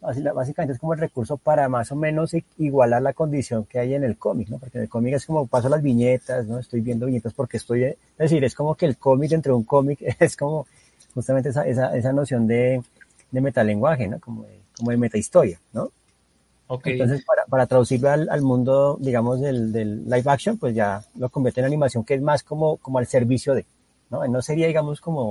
básicamente 0.00 0.74
es 0.74 0.78
como 0.78 0.94
el 0.94 1.00
recurso 1.00 1.36
para 1.36 1.68
más 1.68 1.90
o 1.90 1.96
menos 1.96 2.32
igualar 2.56 3.02
la 3.02 3.12
condición 3.12 3.64
que 3.64 3.78
hay 3.78 3.94
en 3.94 4.04
el 4.04 4.16
cómic, 4.16 4.48
¿no? 4.48 4.58
Porque 4.58 4.78
en 4.78 4.84
el 4.84 4.88
cómic 4.88 5.14
es 5.14 5.26
como 5.26 5.46
paso 5.46 5.68
las 5.68 5.82
viñetas, 5.82 6.46
¿no? 6.46 6.58
Estoy 6.58 6.80
viendo 6.80 7.06
viñetas 7.06 7.32
porque 7.34 7.56
estoy, 7.56 7.84
es 7.84 7.96
decir, 8.16 8.44
es 8.44 8.54
como 8.54 8.74
que 8.76 8.86
el 8.86 8.96
cómic 8.96 9.30
dentro 9.30 9.52
de 9.52 9.58
un 9.58 9.64
cómic 9.64 9.98
es 10.20 10.36
como 10.36 10.66
justamente 11.14 11.48
esa, 11.48 11.66
esa, 11.66 11.96
esa 11.96 12.12
noción 12.12 12.46
de, 12.46 12.82
de 13.30 13.40
metalenguaje, 13.40 14.06
¿no? 14.06 14.20
Como 14.20 14.44
de, 14.44 14.60
como 14.76 14.90
de 14.90 14.96
metahistoria, 14.96 15.60
¿no? 15.72 15.90
Okay. 16.70 16.92
Entonces, 16.92 17.24
para, 17.24 17.46
para 17.46 17.66
traducirlo 17.66 18.10
al, 18.10 18.28
al, 18.28 18.42
mundo, 18.42 18.98
digamos, 19.00 19.40
del, 19.40 19.72
del 19.72 20.04
live 20.04 20.24
action, 20.26 20.58
pues 20.58 20.74
ya 20.74 21.02
lo 21.16 21.30
convierte 21.30 21.60
en 21.60 21.66
animación 21.66 22.04
que 22.04 22.14
es 22.14 22.20
más 22.20 22.42
como, 22.42 22.76
como 22.76 22.98
al 22.98 23.06
servicio 23.06 23.54
de, 23.54 23.64
¿no? 24.10 24.26
No 24.28 24.42
sería, 24.42 24.66
digamos, 24.66 25.00
como 25.00 25.30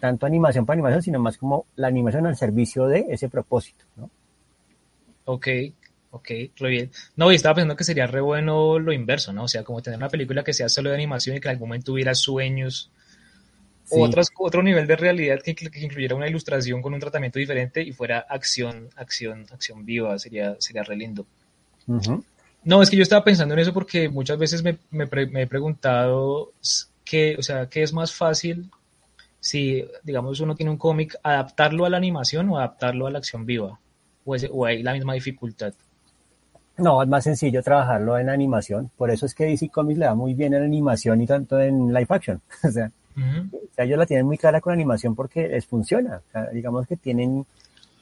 tanto 0.00 0.26
animación 0.26 0.66
para 0.66 0.74
animación, 0.74 1.02
sino 1.02 1.18
más 1.20 1.36
como 1.36 1.66
la 1.76 1.88
animación 1.88 2.26
al 2.26 2.36
servicio 2.36 2.86
de 2.86 3.06
ese 3.10 3.28
propósito, 3.28 3.84
¿no? 3.96 4.10
Ok, 5.26 5.46
ok, 6.10 6.30
muy 6.60 6.70
bien. 6.70 6.90
No, 7.16 7.30
y 7.30 7.36
estaba 7.36 7.54
pensando 7.54 7.76
que 7.76 7.84
sería 7.84 8.06
re 8.06 8.20
bueno 8.20 8.78
lo 8.78 8.92
inverso, 8.92 9.32
¿no? 9.32 9.44
O 9.44 9.48
sea, 9.48 9.62
como 9.62 9.82
tener 9.82 9.98
una 9.98 10.08
película 10.08 10.42
que 10.42 10.52
sea 10.52 10.68
solo 10.68 10.90
de 10.90 10.96
animación 10.96 11.36
y 11.36 11.40
que 11.40 11.48
en 11.48 11.52
algún 11.52 11.68
momento 11.68 11.92
tuviera 11.92 12.14
sueños 12.14 12.90
sí. 13.84 13.94
o 13.96 14.02
otros, 14.02 14.28
otro 14.38 14.62
nivel 14.62 14.86
de 14.86 14.96
realidad 14.96 15.40
que, 15.44 15.54
que, 15.54 15.80
incluyera 15.80 16.16
una 16.16 16.28
ilustración 16.28 16.82
con 16.82 16.94
un 16.94 17.00
tratamiento 17.00 17.38
diferente 17.38 17.82
y 17.82 17.92
fuera 17.92 18.20
acción, 18.20 18.88
acción, 18.96 19.46
acción 19.52 19.84
viva, 19.84 20.18
sería, 20.18 20.56
sería 20.58 20.82
re 20.82 20.96
lindo. 20.96 21.26
Uh 21.86 21.98
-huh. 21.98 22.24
No, 22.64 22.82
es 22.82 22.90
que 22.90 22.96
yo 22.96 23.02
estaba 23.02 23.24
pensando 23.24 23.54
en 23.54 23.60
eso 23.60 23.72
porque 23.72 24.08
muchas 24.08 24.38
veces 24.38 24.62
me, 24.62 24.78
me, 24.90 25.06
me 25.06 25.42
he 25.42 25.46
preguntado 25.46 26.52
qué, 27.04 27.36
o 27.38 27.42
sea, 27.42 27.68
qué 27.68 27.82
es 27.82 27.92
más 27.92 28.12
fácil 28.12 28.70
si, 29.40 29.84
digamos, 30.02 30.38
uno 30.40 30.54
tiene 30.54 30.70
un 30.70 30.76
cómic, 30.76 31.16
adaptarlo 31.22 31.84
a 31.84 31.90
la 31.90 31.96
animación 31.96 32.48
o 32.50 32.58
adaptarlo 32.58 33.06
a 33.06 33.10
la 33.10 33.18
acción 33.18 33.46
viva? 33.46 33.80
¿O, 34.24 34.34
es, 34.34 34.48
¿O, 34.52 34.66
hay 34.66 34.82
la 34.82 34.92
misma 34.92 35.14
dificultad? 35.14 35.72
No, 36.76 37.02
es 37.02 37.08
más 37.08 37.24
sencillo 37.24 37.62
trabajarlo 37.62 38.18
en 38.18 38.28
animación. 38.28 38.90
Por 38.96 39.10
eso 39.10 39.26
es 39.26 39.34
que 39.34 39.44
DC 39.44 39.68
Comics 39.70 39.98
le 39.98 40.06
da 40.06 40.14
muy 40.14 40.34
bien 40.34 40.54
en 40.54 40.62
animación 40.62 41.20
y 41.20 41.26
tanto 41.26 41.60
en 41.60 41.88
live 41.92 42.06
action. 42.08 42.40
o, 42.64 42.70
sea, 42.70 42.90
uh 43.16 43.20
-huh. 43.20 43.50
ellos 43.76 43.98
la 43.98 44.06
tienen 44.06 44.26
muy 44.26 44.38
clara 44.38 44.60
con 44.60 44.72
animación 44.72 45.14
porque 45.14 45.48
les 45.48 45.66
funciona. 45.66 46.22
O 46.28 46.30
sea, 46.32 46.46
digamos 46.50 46.86
que 46.86 46.96
tienen 46.96 47.44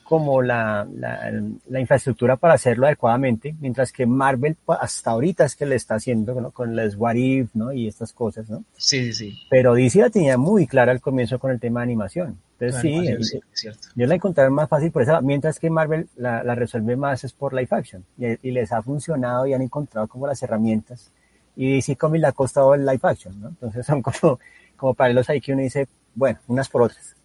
como 0.09 0.41
la, 0.41 0.89
la, 0.97 1.31
la, 1.69 1.81
infraestructura 1.81 2.37
para 2.37 2.55
hacerlo 2.55 2.87
adecuadamente, 2.87 3.55
mientras 3.61 3.93
que 3.93 4.07
Marvel 4.07 4.57
hasta 4.81 5.11
ahorita 5.11 5.45
es 5.45 5.55
que 5.55 5.67
le 5.67 5.75
está 5.75 5.97
haciendo 5.97 6.41
¿no? 6.41 6.51
con 6.51 6.75
las 6.75 6.97
What 6.97 7.17
If, 7.17 7.51
¿no? 7.53 7.75
Y 7.75 7.87
estas 7.87 8.15
cosas, 8.15 8.49
¿no? 8.49 8.65
Sí, 8.75 9.13
sí, 9.13 9.13
sí. 9.13 9.39
Pero 9.51 9.75
DC 9.75 10.01
la 10.01 10.09
tenía 10.09 10.39
muy 10.39 10.67
clara 10.67 10.93
al 10.93 11.03
comienzo 11.03 11.39
con 11.39 11.51
el 11.51 11.61
tema 11.61 11.81
de 11.81 11.85
animación. 11.85 12.39
Entonces 12.59 12.81
sí, 12.81 12.97
animación, 12.97 13.23
sí 13.23 13.41
cierto. 13.53 13.89
yo 13.95 14.07
la 14.07 14.15
encontré 14.15 14.49
más 14.49 14.67
fácil 14.67 14.91
por 14.91 15.03
eso, 15.03 15.21
mientras 15.21 15.61
que 15.61 15.69
Marvel 15.69 16.09
la, 16.17 16.43
la 16.43 16.55
resuelve 16.55 16.97
más 16.97 17.25
es 17.25 17.35
por 17.35 17.53
live 17.53 17.69
action. 17.71 18.03
Y, 18.17 18.49
y, 18.49 18.51
les 18.51 18.73
ha 18.73 18.81
funcionado 18.81 19.47
y 19.47 19.53
han 19.53 19.61
encontrado 19.61 20.09
como 20.09 20.27
las 20.27 20.43
herramientas. 20.43 21.13
Y 21.55 21.75
DC 21.75 21.97
Comics 21.97 22.23
le 22.23 22.29
ha 22.29 22.33
costado 22.33 22.73
el 22.73 22.87
live 22.87 23.01
action, 23.03 23.39
¿no? 23.39 23.49
Entonces 23.49 23.85
son 23.85 24.01
como, 24.01 24.41
como 24.75 24.95
paralelos 24.95 25.29
ahí 25.29 25.43
que 25.43 25.53
uno 25.53 25.61
dice, 25.61 25.87
bueno, 26.15 26.39
unas 26.47 26.71
por 26.71 26.81
otras. 26.81 27.18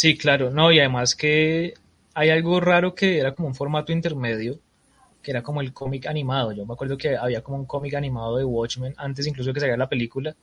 Sí, 0.00 0.16
claro, 0.16 0.50
no, 0.50 0.70
y 0.70 0.78
además 0.78 1.16
que 1.16 1.74
hay 2.14 2.30
algo 2.30 2.60
raro 2.60 2.94
que 2.94 3.18
era 3.18 3.34
como 3.34 3.48
un 3.48 3.56
formato 3.56 3.90
intermedio, 3.90 4.60
que 5.20 5.32
era 5.32 5.42
como 5.42 5.60
el 5.60 5.72
cómic 5.72 6.06
animado. 6.06 6.52
Yo 6.52 6.64
me 6.64 6.74
acuerdo 6.74 6.96
que 6.96 7.16
había 7.16 7.42
como 7.42 7.56
un 7.58 7.64
cómic 7.64 7.94
animado 7.94 8.36
de 8.36 8.44
Watchmen, 8.44 8.94
antes 8.96 9.26
incluso 9.26 9.52
que 9.52 9.58
saliera 9.58 9.76
la 9.76 9.88
película, 9.88 10.36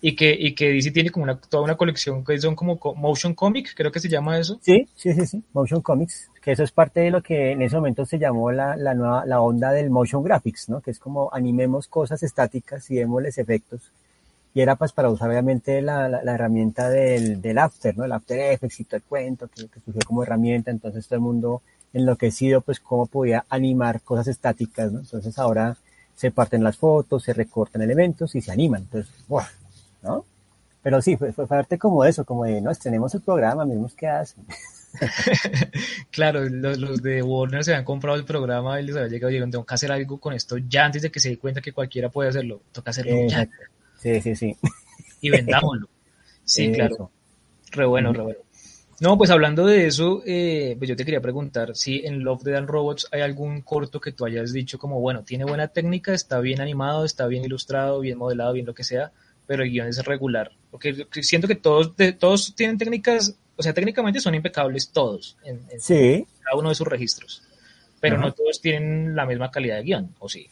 y 0.00 0.16
que, 0.16 0.34
y 0.34 0.54
que 0.54 0.72
DC 0.72 0.92
tiene 0.92 1.10
como 1.10 1.24
una, 1.24 1.38
toda 1.38 1.62
una 1.62 1.76
colección 1.76 2.24
que 2.24 2.38
son 2.38 2.56
como 2.56 2.80
motion 2.96 3.34
comic, 3.34 3.74
creo 3.76 3.92
que 3.92 4.00
se 4.00 4.08
llama 4.08 4.38
eso. 4.38 4.58
Sí, 4.62 4.88
sí, 4.94 5.12
sí, 5.12 5.26
sí, 5.26 5.44
motion 5.52 5.82
comics, 5.82 6.30
que 6.40 6.52
eso 6.52 6.62
es 6.62 6.72
parte 6.72 7.00
de 7.00 7.10
lo 7.10 7.22
que 7.22 7.50
en 7.50 7.60
ese 7.60 7.76
momento 7.76 8.06
se 8.06 8.18
llamó 8.18 8.50
la, 8.50 8.76
la 8.76 8.94
nueva, 8.94 9.26
la 9.26 9.42
onda 9.42 9.72
del 9.72 9.90
motion 9.90 10.22
graphics, 10.22 10.70
¿no? 10.70 10.80
Que 10.80 10.90
es 10.90 10.98
como 10.98 11.28
animemos 11.34 11.86
cosas 11.86 12.22
estáticas 12.22 12.90
y 12.90 12.94
démosles 12.94 13.36
efectos. 13.36 13.92
Y 14.52 14.60
era 14.60 14.76
pues 14.76 14.92
para 14.92 15.10
usar 15.10 15.30
obviamente 15.30 15.80
la, 15.80 16.08
la, 16.08 16.22
la 16.24 16.34
herramienta 16.34 16.88
del, 16.88 17.40
del 17.40 17.58
After, 17.58 17.96
¿no? 17.96 18.04
El 18.04 18.12
After 18.12 18.38
Effects 18.38 18.80
y 18.80 18.84
todo 18.84 18.96
el 18.96 19.02
cuento 19.02 19.48
que, 19.48 19.68
que 19.68 19.80
surgió 19.80 20.00
como 20.06 20.22
herramienta, 20.22 20.70
entonces 20.70 21.06
todo 21.06 21.16
el 21.16 21.22
mundo 21.22 21.62
enloquecido 21.92 22.60
pues 22.60 22.80
cómo 22.80 23.06
podía 23.06 23.44
animar 23.48 24.00
cosas 24.00 24.28
estáticas, 24.28 24.92
¿no? 24.92 25.00
Entonces 25.00 25.38
ahora 25.38 25.76
se 26.14 26.30
parten 26.30 26.62
las 26.62 26.76
fotos, 26.76 27.22
se 27.22 27.32
recortan 27.32 27.82
elementos 27.82 28.34
y 28.34 28.40
se 28.40 28.52
animan. 28.52 28.82
Entonces, 28.82 29.10
¡buah! 29.26 29.46
¿no? 30.02 30.24
Pero 30.82 31.00
sí, 31.02 31.16
fue, 31.16 31.32
fue 31.32 31.46
parte 31.46 31.78
como 31.78 32.04
eso, 32.04 32.24
como 32.24 32.44
de, 32.44 32.60
no, 32.60 32.74
tenemos 32.74 33.14
el 33.14 33.20
programa, 33.20 33.64
miremos 33.64 33.94
qué 33.94 34.08
hacen. 34.08 34.44
claro, 36.10 36.48
los, 36.48 36.78
los, 36.78 37.02
de 37.02 37.22
Warner 37.22 37.64
se 37.64 37.72
habían 37.72 37.84
comprado 37.84 38.16
el 38.16 38.24
programa 38.24 38.80
y 38.80 38.84
les 38.84 38.96
había 38.96 39.08
llegado 39.08 39.30
y 39.30 39.34
dijeron, 39.34 39.50
tengo 39.50 39.64
que 39.64 39.74
hacer 39.74 39.92
algo 39.92 40.18
con 40.18 40.32
esto 40.32 40.58
ya 40.58 40.86
antes 40.86 41.02
de 41.02 41.10
que 41.10 41.20
se 41.20 41.30
dé 41.30 41.38
cuenta 41.38 41.60
que 41.60 41.72
cualquiera 41.72 42.08
puede 42.08 42.30
hacerlo. 42.30 42.60
Toca 42.72 42.90
hacerlo 42.90 43.12
Exacto. 43.12 43.56
ya. 43.60 43.79
Sí, 44.00 44.20
sí, 44.20 44.34
sí. 44.34 44.56
Y 45.20 45.30
vendámoslo. 45.30 45.88
Sí, 46.42 46.64
eh, 46.64 46.72
claro. 46.72 46.94
Eso. 46.94 47.10
Re 47.70 47.86
bueno, 47.86 48.12
re 48.12 48.22
bueno. 48.22 48.40
No, 49.00 49.16
pues 49.16 49.30
hablando 49.30 49.66
de 49.66 49.86
eso, 49.86 50.22
eh, 50.26 50.74
pues 50.78 50.88
yo 50.88 50.96
te 50.96 51.04
quería 51.04 51.20
preguntar 51.20 51.76
si 51.76 52.04
en 52.04 52.24
Love, 52.24 52.42
Dead 52.42 52.56
and 52.56 52.68
Robots 52.68 53.06
hay 53.12 53.20
algún 53.22 53.62
corto 53.62 54.00
que 54.00 54.10
tú 54.10 54.26
hayas 54.26 54.52
dicho 54.52 54.78
como, 54.78 55.00
bueno, 55.00 55.22
tiene 55.22 55.44
buena 55.44 55.68
técnica, 55.68 56.12
está 56.12 56.40
bien 56.40 56.60
animado, 56.60 57.04
está 57.04 57.26
bien 57.28 57.44
ilustrado, 57.44 58.00
bien 58.00 58.18
modelado, 58.18 58.52
bien 58.52 58.66
lo 58.66 58.74
que 58.74 58.82
sea, 58.82 59.12
pero 59.46 59.62
el 59.62 59.70
guion 59.70 59.86
es 59.86 60.04
regular. 60.04 60.50
Porque 60.72 61.06
siento 61.22 61.46
que 61.46 61.54
todos, 61.54 61.96
de, 61.96 62.12
todos 62.12 62.54
tienen 62.54 62.76
técnicas, 62.76 63.36
o 63.56 63.62
sea, 63.62 63.72
técnicamente 63.72 64.20
son 64.20 64.34
impecables 64.34 64.90
todos 64.90 65.36
en, 65.44 65.60
en 65.70 65.80
sí. 65.80 66.26
cada 66.42 66.58
uno 66.58 66.68
de 66.68 66.74
sus 66.74 66.86
registros, 66.86 67.42
pero 68.00 68.16
Ajá. 68.16 68.26
no 68.26 68.32
todos 68.32 68.60
tienen 68.60 69.14
la 69.14 69.24
misma 69.24 69.50
calidad 69.50 69.76
de 69.76 69.84
guion, 69.84 70.14
¿o 70.18 70.28
sí? 70.28 70.48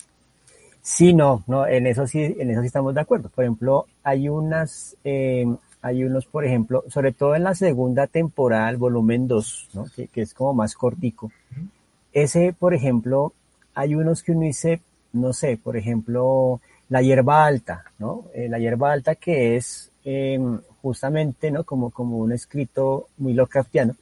Sí, 0.90 1.12
no, 1.12 1.44
no, 1.46 1.66
en 1.66 1.87
eso 1.87 2.07
sí, 2.07 2.18
en 2.38 2.51
eso 2.51 2.62
sí 2.62 2.68
estamos 2.68 2.94
de 2.94 3.03
acuerdo. 3.03 3.29
Por 3.29 3.44
ejemplo, 3.44 3.85
hay 4.03 4.31
unas, 4.31 4.96
eh, 5.05 5.44
hay 5.83 6.03
unos, 6.03 6.24
por 6.24 6.46
ejemplo, 6.46 6.83
sobre 6.88 7.12
todo 7.12 7.35
en 7.37 7.44
la 7.44 7.55
segunda 7.55 8.07
temporada, 8.07 8.70
el 8.70 8.79
volumen 8.79 9.29
2, 9.29 9.68
¿no? 9.74 9.85
que, 9.94 10.09
que, 10.09 10.22
es 10.22 10.33
como 10.33 10.55
más 10.55 10.74
cortico. 10.74 11.31
Ese, 12.14 12.55
por 12.59 12.72
ejemplo, 12.72 13.35
hay 13.74 13.94
unos 13.96 14.22
que 14.22 14.33
uno 14.33 14.46
dice, 14.46 14.81
no 15.12 15.35
sé, 15.35 15.59
por 15.62 15.77
ejemplo, 15.77 16.62
la 16.88 17.03
hierba 17.03 17.44
alta, 17.44 17.85
¿no? 17.98 18.24
Eh, 18.33 18.48
la 18.48 18.59
hierba 18.59 18.90
alta 18.90 19.14
que 19.14 19.57
es 19.57 19.92
eh, 20.07 20.40
justamente, 20.81 21.51
¿no? 21.51 21.64
Como, 21.64 21.90
como 21.90 22.16
un 22.16 22.33
escrito 22.33 23.09
muy 23.18 23.35
Lovecraftiano. 23.35 23.94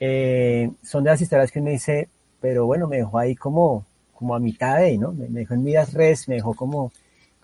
Eh, 0.00 0.68
son 0.82 1.04
de 1.04 1.10
las 1.10 1.20
historias 1.20 1.52
que 1.52 1.60
uno 1.60 1.70
dice, 1.70 2.08
pero 2.40 2.66
bueno, 2.66 2.88
me 2.88 2.96
dejó 2.96 3.20
ahí 3.20 3.36
como, 3.36 3.86
como 4.22 4.36
a 4.36 4.38
mitad 4.38 4.78
de, 4.78 4.98
¿no? 4.98 5.10
Me, 5.10 5.26
dejó 5.26 5.54
en 5.54 5.64
vidas 5.64 5.92
res, 5.94 6.28
me 6.28 6.36
dejó 6.36 6.54
como, 6.54 6.92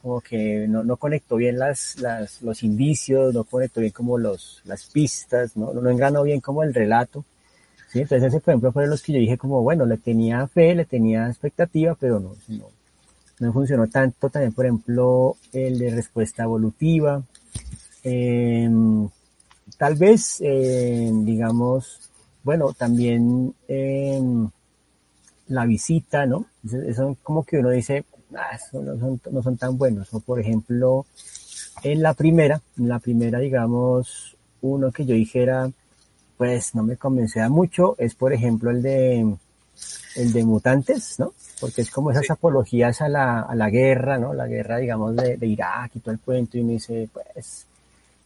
como 0.01 0.21
que 0.21 0.69
no, 0.69 0.85
no 0.85 0.97
conectó 0.97 1.35
bien 1.35 1.59
las, 1.59 1.99
las, 1.99 2.41
los 2.41 2.62
indicios, 2.62 3.35
no 3.35 3.43
conectó 3.43 3.81
bien 3.81 3.93
como 3.93 4.17
los, 4.17 4.62
las 4.64 4.85
pistas, 4.85 5.57
¿no? 5.57 5.73
No 5.73 5.91
engranó 5.91 6.23
bien 6.23 6.41
como 6.41 6.62
el 6.62 6.73
relato. 6.73 7.25
¿sí? 7.88 7.99
Entonces 7.99 8.29
ese, 8.29 8.38
por 8.38 8.53
ejemplo, 8.53 8.71
fueron 8.71 8.93
los 8.93 9.03
que 9.03 9.12
yo 9.12 9.19
dije 9.19 9.37
como, 9.37 9.61
bueno, 9.61 9.87
le 9.87 9.97
tenía 9.97 10.47
fe, 10.47 10.77
le 10.77 10.85
tenía 10.85 11.27
expectativa, 11.27 11.97
pero 11.99 12.21
no, 12.21 12.37
no, 12.47 12.69
no 13.41 13.53
funcionó 13.53 13.88
tanto. 13.88 14.31
También, 14.31 14.53
por 14.53 14.67
ejemplo, 14.67 15.37
el 15.53 15.81
de 15.81 15.91
respuesta 15.91 16.45
evolutiva. 16.45 17.25
Eh, 18.05 18.71
tal 19.77 19.97
vez, 19.97 20.41
eh, 20.43 21.11
digamos, 21.12 22.09
bueno, 22.45 22.73
también 22.73 23.53
eh, 23.67 24.23
la 25.48 25.64
visita, 25.64 26.26
¿no? 26.26 26.46
Eso 26.87 27.16
como 27.22 27.44
que 27.44 27.58
uno 27.58 27.70
dice, 27.70 28.04
ah, 28.34 28.58
no, 28.72 28.98
son, 28.98 29.20
no 29.30 29.42
son 29.42 29.56
tan 29.56 29.76
buenos. 29.76 30.12
O 30.14 30.20
por 30.20 30.40
ejemplo, 30.40 31.06
en 31.82 32.02
la 32.02 32.14
primera, 32.14 32.61
en 32.78 32.88
la 32.88 32.98
primera, 32.98 33.38
digamos, 33.38 34.37
uno 34.61 34.92
que 34.92 35.04
yo 35.06 35.14
dijera, 35.14 35.70
pues 36.37 36.74
no 36.74 36.82
me 36.82 36.96
convencía 36.96 37.48
mucho, 37.48 37.94
es 37.98 38.14
por 38.14 38.32
ejemplo 38.32 38.70
el 38.70 38.82
de, 38.82 39.37
el 40.16 40.32
de 40.32 40.44
mutantes, 40.44 41.18
¿no? 41.18 41.32
Porque 41.61 41.82
es 41.82 41.90
como 41.90 42.11
esas 42.11 42.26
sí. 42.26 42.32
apologías 42.32 43.00
a 43.00 43.08
la, 43.08 43.40
a 43.40 43.54
la 43.54 43.70
guerra, 43.70 44.18
¿no? 44.18 44.32
La 44.32 44.46
guerra, 44.46 44.78
digamos, 44.78 45.16
de, 45.16 45.37
de 45.37 45.46
Irak 45.46 45.92
y 45.94 46.00
todo 46.00 46.12
el 46.12 46.20
cuento, 46.20 46.58
y 46.58 46.62
me 46.62 46.74
dice, 46.74 47.08
pues, 47.12 47.66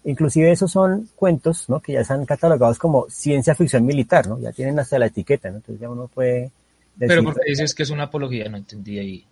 inclusive 0.05 0.51
esos 0.51 0.71
son 0.71 1.09
cuentos, 1.17 1.69
¿no? 1.69 1.81
Que 1.81 1.93
ya 1.93 2.01
están 2.01 2.27
catalogados 2.27 2.79
como 2.79 3.07
ciencia 3.09 3.55
ficción 3.55 3.87
militar, 3.87 4.27
¿no? 4.27 4.39
Ya 4.39 4.53
tienen 4.53 4.79
hasta 4.79 4.99
la 4.99 5.07
etiqueta, 5.07 5.51
¿no? 5.51 5.57
Entonces 5.57 5.81
ya 5.81 5.89
uno 5.89 6.09
puede... 6.09 6.51
Pero 6.99 7.25
porque 7.25 7.51
dices 7.51 7.75
que 7.75 7.83
es 7.83 7.91
una 7.91 8.05
apología, 8.05 8.49
no 8.49 8.57
entendí 8.57 8.99
ahí 8.99 9.27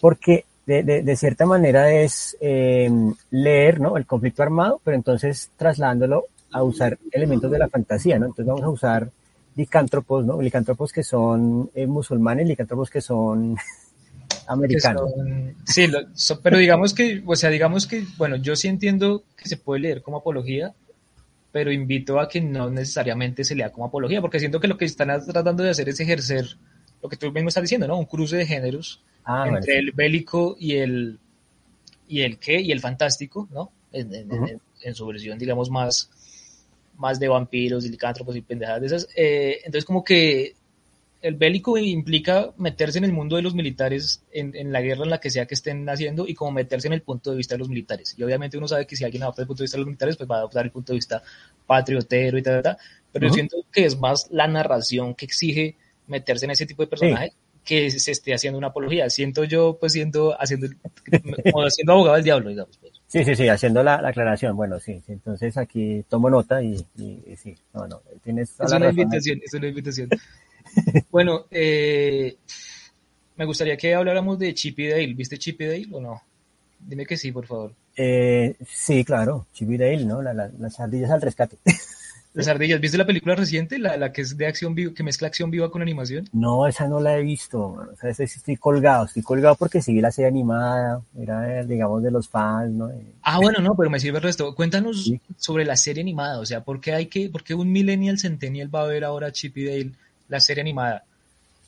porque 0.00 0.44
de, 0.66 0.82
de, 0.82 1.02
de 1.02 1.16
cierta 1.16 1.46
manera 1.46 1.92
es 1.92 2.36
eh, 2.40 2.90
leer 3.30 3.80
¿no? 3.80 3.96
el 3.96 4.06
conflicto 4.06 4.42
armado, 4.42 4.80
pero 4.84 4.96
entonces 4.96 5.50
trasladándolo 5.56 6.26
a 6.52 6.62
usar 6.62 6.98
elementos 7.12 7.50
de 7.50 7.58
la 7.58 7.68
fantasía, 7.68 8.18
¿no? 8.18 8.26
Entonces 8.26 8.46
vamos 8.46 8.64
a 8.64 8.70
usar 8.70 9.10
licántropos, 9.54 10.24
¿no? 10.24 10.40
Licántropos 10.40 10.92
que 10.92 11.02
son 11.02 11.70
eh, 11.74 11.86
musulmanes, 11.86 12.46
licántropos 12.46 12.90
que 12.90 13.00
son 13.00 13.56
americanos. 14.48 15.12
Que 15.12 15.18
son, 15.18 15.54
sí, 15.64 15.86
lo, 15.86 16.00
so, 16.14 16.40
pero 16.40 16.58
digamos 16.58 16.94
que, 16.94 17.22
o 17.24 17.36
sea, 17.36 17.50
digamos 17.50 17.86
que, 17.86 18.04
bueno, 18.16 18.36
yo 18.36 18.56
sí 18.56 18.68
entiendo 18.68 19.24
que 19.36 19.48
se 19.48 19.56
puede 19.56 19.82
leer 19.82 20.02
como 20.02 20.18
apología, 20.18 20.72
pero 21.52 21.72
invito 21.72 22.20
a 22.20 22.28
que 22.28 22.40
no 22.40 22.70
necesariamente 22.70 23.44
se 23.44 23.54
lea 23.54 23.70
como 23.70 23.86
apología, 23.86 24.20
porque 24.20 24.40
siento 24.40 24.60
que 24.60 24.68
lo 24.68 24.76
que 24.76 24.84
están 24.84 25.08
tratando 25.24 25.62
de 25.62 25.70
hacer 25.70 25.88
es 25.88 26.00
ejercer 26.00 26.56
lo 27.06 27.10
que 27.10 27.16
tú 27.16 27.32
mismo 27.32 27.48
estás 27.48 27.62
diciendo, 27.62 27.86
¿no? 27.86 27.98
Un 27.98 28.06
cruce 28.06 28.36
de 28.36 28.46
géneros 28.46 29.00
ah, 29.24 29.46
entre 29.48 29.78
el 29.78 29.92
bélico 29.92 30.56
y 30.58 30.76
el 30.76 31.18
y 32.08 32.20
el 32.22 32.38
qué 32.38 32.60
y 32.60 32.72
el 32.72 32.80
fantástico, 32.80 33.48
¿no? 33.52 33.70
En, 33.92 34.12
en, 34.14 34.32
uh 34.32 34.36
-huh. 34.36 34.50
en, 34.50 34.60
en 34.82 34.94
su 34.94 35.06
versión, 35.06 35.38
digamos, 35.38 35.70
más, 35.70 36.10
más 36.98 37.18
de 37.18 37.28
vampiros 37.28 37.84
y 37.84 37.88
licántropos 37.88 38.36
y 38.36 38.42
pendejadas 38.42 38.80
de 38.80 38.86
esas. 38.86 39.08
Eh, 39.16 39.58
entonces, 39.64 39.84
como 39.84 40.02
que 40.02 40.54
el 41.22 41.34
bélico 41.34 41.76
implica 41.78 42.52
meterse 42.58 42.98
en 42.98 43.04
el 43.04 43.12
mundo 43.12 43.36
de 43.36 43.42
los 43.42 43.54
militares, 43.54 44.22
en, 44.32 44.54
en, 44.54 44.70
la 44.70 44.80
guerra 44.80 45.04
en 45.04 45.10
la 45.10 45.18
que 45.18 45.30
sea 45.30 45.46
que 45.46 45.54
estén 45.54 45.88
haciendo, 45.88 46.26
y 46.28 46.34
como 46.34 46.52
meterse 46.52 46.86
en 46.88 46.92
el 46.92 47.02
punto 47.02 47.30
de 47.30 47.36
vista 47.36 47.54
de 47.54 47.58
los 47.58 47.68
militares. 47.68 48.14
Y 48.18 48.22
obviamente 48.22 48.58
uno 48.58 48.68
sabe 48.68 48.86
que 48.86 48.96
si 48.96 49.04
alguien 49.04 49.22
adopta 49.22 49.42
el 49.42 49.48
punto 49.48 49.62
de 49.62 49.64
vista 49.64 49.76
de 49.76 49.80
los 49.80 49.86
militares, 49.88 50.16
pues 50.16 50.28
va 50.28 50.36
a 50.36 50.38
adoptar 50.40 50.64
el 50.64 50.70
punto 50.70 50.92
de 50.92 50.98
vista 50.98 51.22
patriotero 51.66 52.38
y 52.38 52.42
tal, 52.42 52.62
tal. 52.62 52.76
Pero 53.12 53.26
uh 53.26 53.28
-huh. 53.28 53.30
yo 53.30 53.34
siento 53.34 53.56
que 53.72 53.84
es 53.86 53.98
más 53.98 54.28
la 54.30 54.46
narración 54.46 55.14
que 55.14 55.24
exige 55.24 55.74
meterse 56.06 56.44
en 56.44 56.52
ese 56.52 56.66
tipo 56.66 56.82
de 56.82 56.88
personajes. 56.88 57.32
Sí 57.32 57.38
que 57.66 57.90
se 57.90 58.12
esté 58.12 58.32
haciendo 58.32 58.56
una 58.56 58.68
apología. 58.68 59.10
Siento 59.10 59.44
yo, 59.44 59.76
pues, 59.78 59.92
siendo, 59.92 60.40
haciendo, 60.40 60.68
como 61.52 61.68
siendo 61.68 61.92
abogado 61.92 62.14
del 62.14 62.24
diablo, 62.24 62.48
digamos. 62.48 62.78
Pues. 62.78 62.92
Sí, 63.08 63.24
sí, 63.24 63.34
sí, 63.34 63.48
haciendo 63.48 63.82
la, 63.82 64.00
la, 64.00 64.08
aclaración. 64.08 64.56
Bueno, 64.56 64.78
sí, 64.78 65.02
sí, 65.04 65.12
entonces 65.12 65.56
aquí 65.58 66.04
tomo 66.08 66.30
nota 66.30 66.62
y, 66.62 66.76
y, 66.96 67.22
y 67.26 67.36
sí, 67.36 67.54
no, 67.74 67.86
no, 67.88 68.00
tienes 68.22 68.54
Es 68.58 68.72
una 68.72 68.88
invitación, 68.88 69.40
es 69.44 69.52
una 69.52 69.66
invitación. 69.66 70.08
bueno, 71.10 71.46
eh, 71.50 72.36
me 73.34 73.44
gustaría 73.44 73.76
que 73.76 73.94
habláramos 73.94 74.38
de 74.38 74.54
Chip 74.54 74.78
y 74.78 74.88
Dale. 74.88 75.14
¿Viste 75.14 75.36
Chip 75.36 75.60
y 75.60 75.66
Dale 75.66 75.88
o 75.90 76.00
no? 76.00 76.22
Dime 76.78 77.04
que 77.04 77.16
sí, 77.16 77.32
por 77.32 77.46
favor. 77.46 77.74
Eh, 77.96 78.54
sí, 78.64 79.04
claro, 79.04 79.46
Chip 79.52 79.72
y 79.72 79.76
Dale, 79.76 80.04
¿no? 80.04 80.22
La, 80.22 80.32
la, 80.32 80.48
las 80.56 80.78
ardillas 80.78 81.10
al 81.10 81.20
rescate. 81.20 81.58
Las 82.36 82.48
ardillas, 82.48 82.82
¿viste 82.82 82.98
la 82.98 83.06
película 83.06 83.34
reciente? 83.34 83.78
La, 83.78 83.96
la 83.96 84.12
que 84.12 84.20
es 84.20 84.36
de 84.36 84.46
acción 84.46 84.74
viva, 84.74 84.92
que 84.92 85.02
mezcla 85.02 85.26
acción 85.26 85.50
viva 85.50 85.70
con 85.70 85.80
animación. 85.80 86.28
No, 86.34 86.66
esa 86.66 86.86
no 86.86 87.00
la 87.00 87.16
he 87.16 87.22
visto. 87.22 87.58
O 87.62 87.96
sea, 87.98 88.10
estoy 88.10 88.58
colgado, 88.58 89.06
estoy 89.06 89.22
colgado 89.22 89.54
porque 89.54 89.80
sí 89.80 89.94
vi 89.94 90.02
la 90.02 90.12
serie 90.12 90.28
animada, 90.28 91.00
era, 91.18 91.64
digamos, 91.64 92.02
de 92.02 92.10
los 92.10 92.28
fans, 92.28 92.72
¿no? 92.72 92.90
Ah, 93.22 93.38
bueno, 93.38 93.62
no, 93.62 93.74
pero 93.74 93.88
me 93.88 93.98
sirve 93.98 94.18
el 94.18 94.24
resto. 94.24 94.54
Cuéntanos 94.54 95.04
sí. 95.04 95.18
sobre 95.38 95.64
la 95.64 95.76
serie 95.76 96.02
animada, 96.02 96.38
o 96.38 96.44
sea, 96.44 96.62
¿por 96.62 96.78
qué 96.78 96.92
hay 96.92 97.06
que, 97.06 97.30
por 97.30 97.42
qué 97.42 97.54
un 97.54 97.72
millennial 97.72 98.18
centennial 98.18 98.72
va 98.72 98.82
a 98.82 98.86
ver 98.86 99.04
ahora 99.04 99.32
Chip 99.32 99.56
y 99.56 99.64
Dale, 99.64 99.92
la 100.28 100.38
serie 100.38 100.60
animada? 100.60 101.04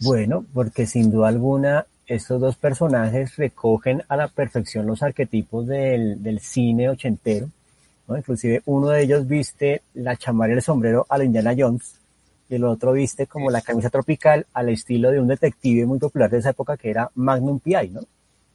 Bueno, 0.01 0.45
porque 0.53 0.85
sin 0.85 1.11
duda 1.11 1.29
alguna 1.29 1.87
estos 2.07 2.43
dos 2.43 2.57
personajes 2.57 3.37
recogen 3.37 4.03
a 4.07 4.17
la 4.17 4.29
perfección 4.29 4.87
los 4.87 5.03
arquetipos 5.03 5.67
del, 5.67 6.23
del 6.23 6.41
cine 6.41 6.91
ochentero 6.91 7.49
¿no? 8.09 8.17
Inclusive 8.17 8.63
uno 8.67 8.89
de 8.89 9.03
ellos 9.03 9.29
viste 9.29 9.83
la 9.95 10.17
chamarra 10.17 10.55
y 10.55 10.57
el 10.57 10.63
sombrero 10.63 11.07
a 11.09 11.19
la 11.19 11.25
Indiana 11.25 11.55
Jones 11.57 12.01
y 12.49 12.55
el 12.55 12.65
otro 12.65 12.93
viste 12.93 13.27
como 13.27 13.51
la 13.51 13.61
camisa 13.61 13.91
tropical 13.91 14.47
al 14.55 14.71
estilo 14.71 15.11
de 15.11 15.21
un 15.21 15.29
detective 15.29 15.85
muy 15.87 15.99
popular 15.99 16.31
de 16.31 16.39
esa 16.39 16.51
época 16.51 16.77
que 16.77 16.91
era 16.91 17.11
Magnum 17.15 17.61
P.I., 17.61 17.91
¿no? 17.91 18.01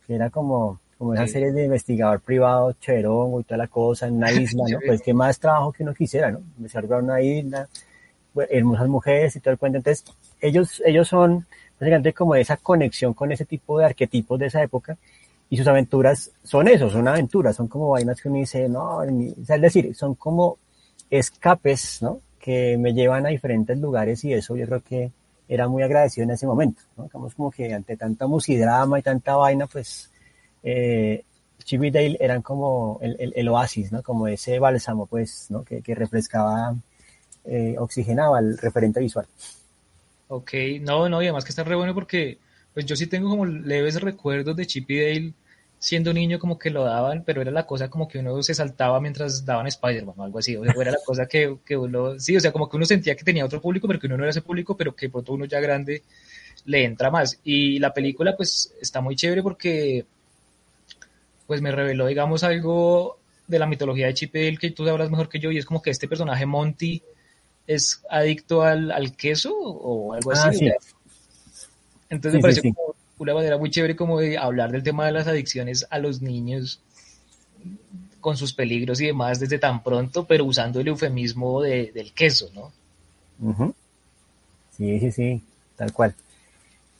Que 0.07 0.15
era 0.15 0.31
como, 0.31 0.79
como 0.97 1.13
esa 1.13 1.27
sí. 1.27 1.33
serie 1.33 1.51
de 1.51 1.65
investigador 1.65 2.19
privado, 2.19 2.73
cherongo 2.73 3.39
y 3.39 3.43
toda 3.43 3.59
la 3.59 3.67
cosa 3.67 4.07
en 4.07 4.15
una 4.15 4.31
isla, 4.33 4.63
¿no? 4.67 4.79
Pues 4.85 5.01
qué 5.01 5.13
más 5.13 5.39
trabajo 5.39 5.71
que 5.71 5.83
uno 5.83 5.93
quisiera, 5.93 6.31
¿no? 6.31 6.41
Investigar 6.57 7.03
una 7.03 7.21
isla, 7.21 7.69
hermosas 8.49 8.87
mujeres 8.87 9.35
y 9.35 9.39
todo 9.39 9.51
el 9.51 9.59
cuento. 9.59 9.77
Entonces, 9.77 10.05
ellos, 10.41 10.81
ellos 10.85 11.07
son 11.07 11.45
básicamente 11.79 12.13
como 12.13 12.35
esa 12.35 12.57
conexión 12.57 13.13
con 13.13 13.31
ese 13.31 13.45
tipo 13.45 13.77
de 13.77 13.85
arquetipos 13.85 14.39
de 14.39 14.47
esa 14.47 14.63
época 14.63 14.97
y 15.53 15.57
sus 15.57 15.67
aventuras 15.67 16.31
son 16.43 16.67
eso, 16.67 16.89
son 16.89 17.07
aventuras, 17.07 17.55
son 17.55 17.67
como 17.67 17.89
vainas 17.89 18.19
que 18.19 18.27
uno 18.27 18.39
dice, 18.39 18.67
no, 18.67 18.97
o 18.97 19.45
sea, 19.45 19.57
es 19.57 19.61
decir, 19.61 19.93
son 19.93 20.15
como 20.15 20.57
escapes, 21.11 22.01
¿no? 22.01 22.21
Que 22.39 22.75
me 22.75 22.91
llevan 22.91 23.27
a 23.27 23.29
diferentes 23.29 23.77
lugares 23.77 24.23
y 24.23 24.33
eso 24.33 24.55
yo 24.55 24.65
creo 24.65 24.81
que 24.81 25.11
era 25.47 25.67
muy 25.67 25.83
agradecido 25.83 26.23
en 26.23 26.31
ese 26.31 26.47
momento, 26.47 26.81
¿no? 26.97 27.03
Digamos 27.03 27.35
como 27.35 27.51
que 27.51 27.71
ante 27.71 27.95
tanta 27.97 28.25
musidrama 28.25 28.97
y 28.97 29.03
tanta 29.03 29.35
vaina, 29.35 29.67
pues 29.67 30.09
eh, 30.63 31.23
Chip 31.63 31.83
y 31.83 31.91
Dale 31.91 32.17
eran 32.19 32.41
como 32.41 32.97
el, 33.03 33.15
el, 33.19 33.33
el, 33.35 33.47
oasis, 33.49 33.91
¿no? 33.91 34.01
Como 34.01 34.27
ese 34.27 34.57
bálsamo, 34.57 35.05
pues, 35.05 35.51
¿no? 35.51 35.63
Que, 35.63 35.83
que 35.83 35.93
refrescaba, 35.93 36.75
eh, 37.45 37.75
oxigenaba 37.77 38.39
el 38.39 38.57
referente 38.57 38.99
visual. 38.99 39.27
Ok, 40.29 40.51
no, 40.81 41.07
no, 41.09 41.21
y 41.21 41.25
además 41.25 41.45
que 41.45 41.49
está 41.49 41.63
re 41.63 41.75
bueno 41.75 41.93
porque, 41.93 42.39
pues 42.73 42.87
yo 42.87 42.95
sí 42.95 43.05
tengo 43.05 43.29
como 43.29 43.45
leves 43.45 44.01
recuerdos 44.01 44.55
de 44.55 44.65
Chip 44.65 44.89
y 44.89 44.99
Dale 44.99 45.33
siendo 45.83 46.13
niño 46.13 46.39
como 46.39 46.57
que 46.57 46.69
lo 46.69 46.85
daban, 46.85 47.23
pero 47.25 47.41
era 47.41 47.51
la 47.51 47.65
cosa 47.65 47.89
como 47.89 48.07
que 48.07 48.19
uno 48.19 48.41
se 48.41 48.53
saltaba 48.53 49.01
mientras 49.01 49.43
daban 49.43 49.67
Spider-Man 49.67 50.15
o 50.17 50.23
algo 50.23 50.39
así, 50.39 50.55
o 50.55 50.63
sea, 50.63 50.73
era 50.79 50.91
la 50.91 50.99
cosa 51.05 51.25
que, 51.25 51.57
que, 51.65 51.75
uno, 51.75 52.17
sí, 52.17 52.37
o 52.37 52.39
sea, 52.39 52.53
como 52.53 52.69
que 52.69 52.77
uno 52.77 52.85
sentía 52.85 53.17
que 53.17 53.25
tenía 53.25 53.43
otro 53.43 53.59
público, 53.59 53.85
pero 53.85 53.99
que 53.99 54.07
uno 54.07 54.15
no 54.15 54.23
era 54.23 54.31
ese 54.31 54.41
público, 54.41 54.77
pero 54.77 54.95
que 54.95 55.09
pronto 55.09 55.33
uno 55.33 55.43
ya 55.43 55.59
grande 55.59 56.01
le 56.63 56.85
entra 56.85 57.11
más. 57.11 57.37
Y 57.43 57.79
la 57.79 57.93
película 57.93 58.33
pues 58.37 58.73
está 58.79 59.01
muy 59.01 59.17
chévere 59.17 59.43
porque 59.43 60.05
pues 61.47 61.61
me 61.61 61.73
reveló, 61.73 62.07
digamos, 62.07 62.45
algo 62.45 63.19
de 63.45 63.59
la 63.59 63.65
mitología 63.65 64.07
de 64.07 64.13
Chip 64.13 64.33
Dale 64.33 64.57
que 64.57 64.71
tú 64.71 64.85
sabrás 64.85 65.09
mejor 65.11 65.27
que 65.27 65.41
yo, 65.41 65.51
y 65.51 65.57
es 65.57 65.65
como 65.65 65.81
que 65.81 65.89
este 65.89 66.07
personaje 66.07 66.45
Monty 66.45 67.03
es 67.67 68.01
adicto 68.09 68.61
al, 68.61 68.89
al 68.89 69.17
queso 69.17 69.53
o 69.53 70.13
algo 70.13 70.31
así. 70.31 70.47
Ah, 70.47 70.53
sí. 70.53 70.71
Entonces 72.09 72.31
Sí, 72.31 72.37
me 72.37 72.41
pareció 72.41 72.61
sí. 72.61 72.71
como 72.71 72.92
una 73.23 73.33
manera 73.33 73.57
muy 73.57 73.69
chévere 73.69 73.95
como 73.95 74.19
de 74.19 74.37
hablar 74.37 74.71
del 74.71 74.83
tema 74.83 75.05
de 75.05 75.11
las 75.11 75.27
adicciones 75.27 75.87
a 75.89 75.99
los 75.99 76.21
niños 76.21 76.81
con 78.21 78.37
sus 78.37 78.53
peligros 78.53 79.01
y 79.01 79.07
demás 79.07 79.39
desde 79.39 79.59
tan 79.59 79.83
pronto, 79.83 80.25
pero 80.25 80.45
usando 80.45 80.79
el 80.79 80.87
eufemismo 80.87 81.61
de, 81.61 81.91
del 81.91 82.13
queso, 82.13 82.49
¿no? 82.53 82.71
Sí, 84.77 84.99
sí, 84.99 85.11
sí, 85.11 85.41
tal 85.75 85.91
cual. 85.91 86.15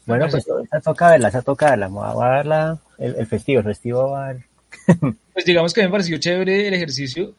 Bueno, 0.05 0.27
pues 0.29 0.45
esa 0.65 0.81
toca 0.81 1.11
verla, 1.11 1.29
esa 1.29 1.41
toca 1.41 1.69
verla. 1.69 1.87
Voy 1.87 2.25
a 2.25 2.29
verla 2.29 2.79
el, 2.97 3.15
el 3.15 3.27
festivo, 3.27 3.59
el 3.59 3.65
festivo 3.65 4.11
va 4.11 4.29
a 4.29 4.33
ver. 4.33 4.43
Pues 5.33 5.45
digamos 5.45 5.73
que 5.73 5.81
me 5.81 5.89
pareció 5.89 6.17
chévere 6.19 6.67
el 6.67 6.75
ejercicio. 6.75 7.33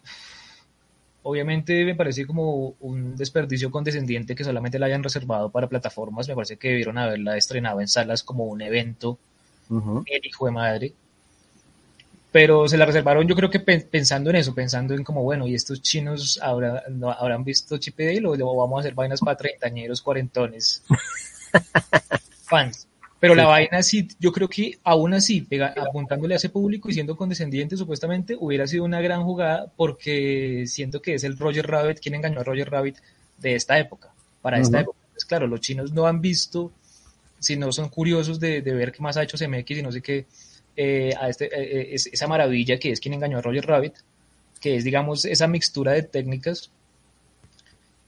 Obviamente 1.24 1.84
me 1.84 1.94
parece 1.96 2.26
como 2.26 2.74
un 2.80 3.16
desperdicio 3.16 3.70
condescendiente 3.70 4.34
que 4.36 4.44
solamente 4.44 4.78
la 4.78 4.86
hayan 4.86 5.02
reservado 5.02 5.50
para 5.50 5.68
plataformas. 5.68 6.28
Me 6.28 6.34
parece 6.36 6.56
que 6.58 6.68
debieron 6.68 6.98
haberla 6.98 7.36
estrenado 7.36 7.80
en 7.80 7.88
salas 7.88 8.22
como 8.22 8.44
un 8.44 8.60
evento, 8.62 9.18
el 10.06 10.26
hijo 10.26 10.46
de 10.46 10.52
madre. 10.52 10.92
Pero 12.32 12.68
se 12.68 12.76
la 12.76 12.84
reservaron 12.84 13.28
yo 13.28 13.36
creo 13.36 13.48
que 13.48 13.60
pe- 13.60 13.80
pensando 13.90 14.28
en 14.30 14.36
eso, 14.36 14.54
pensando 14.54 14.92
en 14.94 15.04
como, 15.04 15.22
bueno, 15.22 15.46
¿y 15.46 15.54
estos 15.54 15.80
chinos 15.82 16.38
habrá- 16.42 16.82
no- 16.90 17.10
habrán 17.12 17.44
visto 17.44 17.78
Chip 17.78 18.00
y 18.00 18.06
Dale 18.06 18.26
o 18.26 18.32
o 18.32 18.56
vamos 18.56 18.78
a 18.78 18.80
hacer 18.80 18.94
vainas 18.94 19.20
para 19.20 19.36
treintañeros, 19.36 20.02
cuarentones, 20.02 20.82
fans? 22.44 22.86
Pero 23.24 23.34
la 23.34 23.46
vaina 23.46 23.82
sí, 23.82 24.08
yo 24.20 24.32
creo 24.32 24.48
que 24.48 24.78
aún 24.84 25.14
así, 25.14 25.40
pega- 25.42 25.74
apuntándole 25.76 26.34
a 26.34 26.36
ese 26.36 26.48
público 26.50 26.88
y 26.88 26.94
siendo 26.94 27.16
condescendiente 27.16 27.76
supuestamente, 27.76 28.36
hubiera 28.38 28.66
sido 28.66 28.84
una 28.84 29.00
gran 29.00 29.22
jugada 29.24 29.72
porque 29.76 30.64
siento 30.66 31.00
que 31.02 31.14
es 31.14 31.24
el 31.24 31.38
Roger 31.38 31.66
Rabbit 31.66 31.98
quien 32.00 32.14
engañó 32.14 32.40
a 32.40 32.44
Roger 32.44 32.70
Rabbit 32.70 32.96
de 33.38 33.54
esta 33.54 33.78
época, 33.78 34.12
para 34.42 34.58
esta 34.60 34.78
época. 34.80 34.98
Pues 35.12 35.24
claro, 35.24 35.46
los 35.46 35.60
chinos 35.60 35.92
no 35.92 36.06
han 36.06 36.20
visto, 36.20 36.72
si 37.38 37.56
no 37.56 37.72
son 37.72 37.88
curiosos 37.88 38.40
de, 38.40 38.62
de 38.62 38.72
ver 38.74 38.92
qué 38.92 39.02
más 39.02 39.16
ha 39.16 39.22
hecho 39.22 39.36
CMX 39.36 39.70
y 39.78 39.82
no 39.82 39.92
sé 39.92 40.00
qué, 40.02 40.26
eh, 40.76 41.12
a 41.20 41.28
este, 41.28 41.46
eh, 41.46 41.80
eh, 41.80 41.88
es- 41.92 42.06
esa 42.12 42.26
maravilla 42.26 42.78
que 42.78 42.90
es 42.90 43.00
quien 43.00 43.14
engañó 43.14 43.38
a 43.38 43.42
Roger 43.42 43.64
Rabbit, 43.66 43.94
que 44.60 44.76
es, 44.76 44.84
digamos, 44.84 45.24
esa 45.24 45.46
mixtura 45.46 45.92
de 45.92 46.02
técnicas 46.02 46.70